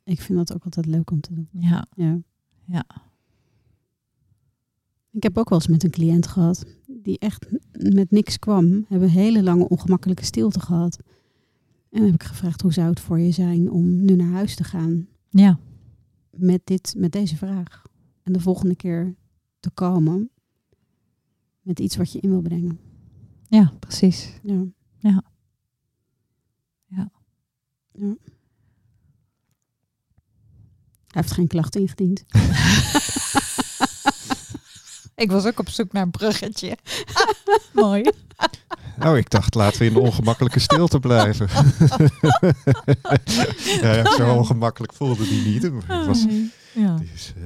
[0.04, 1.48] Ik vind dat ook altijd leuk om te doen.
[1.52, 2.18] Ja, Ja.
[2.66, 2.84] Ja.
[5.12, 6.66] Ik heb ook wel eens met een cliënt gehad
[7.04, 8.86] die echt met niks kwam.
[8.88, 10.98] Hebben een hele lange ongemakkelijke stilte gehad.
[11.90, 14.56] En dan heb ik gevraagd hoe zou het voor je zijn om nu naar huis
[14.56, 15.60] te gaan ja,
[16.30, 17.82] met, dit, met deze vraag.
[18.24, 19.16] En de volgende keer
[19.60, 20.30] te komen
[21.62, 22.80] met iets wat je in wil brengen.
[23.48, 24.40] ja precies.
[24.44, 24.64] Ja.
[24.98, 25.24] Ja.
[26.86, 27.12] Ja.
[27.92, 28.16] Ja.
[31.08, 32.26] Hij heeft geen klacht ingediend.
[35.24, 36.78] Ik was ook op zoek naar een bruggetje.
[37.74, 38.04] Mooi.
[39.02, 41.48] Oh, ik dacht, laten we in de ongemakkelijke stilte blijven.
[43.82, 45.72] ja, ja, zo ongemakkelijk voelde die niet.
[45.72, 46.26] Maar, het was,
[46.74, 46.96] Ja.
[46.96, 47.44] dus, eh,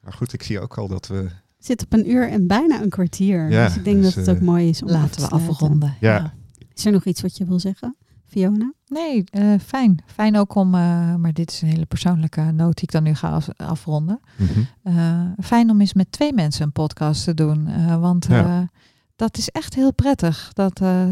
[0.00, 1.28] maar goed, ik zie ook al dat we...
[1.58, 3.50] Zit op een uur en bijna een kwartier.
[3.50, 5.20] Ja, dus ik denk dus, dat het ook eh, mooi is om af Laten te
[5.20, 5.96] we afronden.
[6.00, 6.34] Ja.
[6.74, 7.96] Is er nog iets wat je wil zeggen,
[8.28, 8.72] Fiona?
[8.86, 10.02] Nee, eh, fijn.
[10.06, 13.14] Fijn ook om, eh, maar dit is een hele persoonlijke noot die ik dan nu
[13.14, 14.20] ga af- afronden.
[14.36, 14.60] Mhm.
[14.82, 17.66] Eh, fijn om eens met twee mensen een podcast te doen.
[17.66, 18.44] eh, want Ja.
[18.44, 18.60] eh,
[19.16, 20.50] dat is echt heel prettig.
[20.52, 21.06] Dat, eh,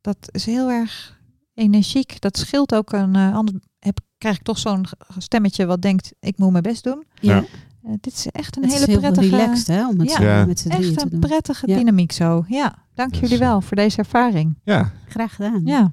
[0.00, 1.18] dat is heel erg
[1.54, 2.20] energiek.
[2.20, 3.14] Dat scheelt ook een.
[3.16, 4.86] eh, anders heb, krijg ik toch zo'n
[5.18, 7.04] stemmetje wat denkt: ik moet mijn best doen.
[7.20, 7.44] Ja.
[7.82, 9.36] Eh, dit is echt een het hele is heel prettige.
[9.36, 10.20] relaxed hè, om het Ja.
[10.22, 10.46] Ja.
[10.46, 11.20] met z'n drieën Echt te een doen.
[11.20, 11.76] prettige Ja.
[11.76, 12.44] dynamiek zo.
[12.48, 14.58] Ja, dank Dus, jullie wel voor deze ervaring.
[14.64, 15.60] Ja, Graag gedaan.
[15.64, 15.92] Ja,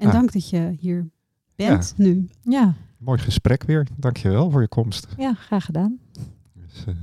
[0.00, 0.12] En Ah.
[0.12, 1.10] dank dat je hier
[1.56, 2.28] bent nu.
[2.42, 3.86] ja, mooi gesprek weer.
[3.96, 5.06] Dankjewel voor je komst.
[5.16, 5.98] ja, graag gedaan.
[6.54, 6.94] Dus, eh,